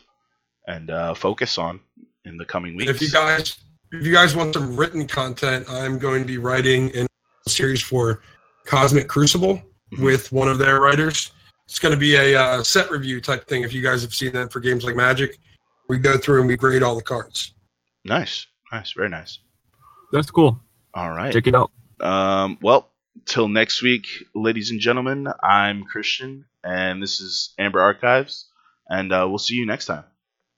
and 0.66 0.90
uh, 0.90 1.14
focus 1.14 1.58
on 1.58 1.80
in 2.24 2.36
the 2.36 2.44
coming 2.44 2.72
And 2.72 2.78
weeks. 2.78 2.90
if 2.90 3.00
you 3.00 3.10
guys 3.10 3.56
if 3.92 4.04
you 4.06 4.12
guys 4.12 4.34
want 4.36 4.54
some 4.54 4.76
written 4.76 5.06
content, 5.06 5.70
I'm 5.70 5.98
going 5.98 6.20
to 6.22 6.26
be 6.26 6.38
writing 6.38 6.90
in 6.90 7.06
a 7.46 7.50
series 7.50 7.80
for 7.82 8.20
Cosmic 8.66 9.08
Crucible 9.08 9.62
Mhm. 9.92 10.02
with 10.04 10.32
one 10.32 10.48
of 10.48 10.58
their 10.58 10.80
writers. 10.80 11.32
It's 11.66 11.78
going 11.78 11.92
to 11.94 11.98
be 12.00 12.14
a 12.16 12.34
uh, 12.40 12.62
set 12.62 12.90
review 12.90 13.20
type 13.20 13.46
thing. 13.46 13.62
If 13.62 13.72
you 13.72 13.82
guys 13.82 14.02
have 14.02 14.12
seen 14.14 14.32
that 14.32 14.52
for 14.52 14.60
games 14.60 14.84
like 14.84 14.96
Magic, 14.96 15.38
we 15.88 15.98
go 15.98 16.16
through 16.18 16.40
and 16.40 16.48
we 16.48 16.56
grade 16.56 16.82
all 16.82 16.94
the 16.94 17.02
cards. 17.02 17.54
nice, 18.04 18.46
nice, 18.72 18.92
very 18.92 19.08
nice. 19.08 19.38
That's 20.12 20.30
cool. 20.30 20.60
All 20.94 21.10
right. 21.10 21.32
Check 21.32 21.46
it 21.46 21.54
out. 21.54 21.70
Um, 22.00 22.58
well, 22.60 22.90
till 23.24 23.48
next 23.48 23.82
week, 23.82 24.06
ladies 24.34 24.70
and 24.70 24.78
gentlemen. 24.80 25.26
I'm 25.42 25.84
Christian, 25.84 26.44
and 26.62 27.02
this 27.02 27.20
is 27.20 27.54
Amber 27.58 27.80
Archives, 27.80 28.48
and 28.88 29.12
uh, 29.12 29.26
we'll 29.28 29.38
see 29.38 29.54
you 29.54 29.66
next 29.66 29.86
time. 29.86 30.04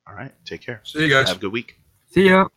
All 0.08 0.14
right. 0.14 0.32
Take 0.44 0.60
care. 0.62 0.80
See 0.84 1.02
you 1.04 1.08
guys. 1.08 1.28
Have 1.28 1.38
a 1.38 1.40
good 1.40 1.52
week. 1.52 1.80
See 2.12 2.28
ya. 2.28 2.48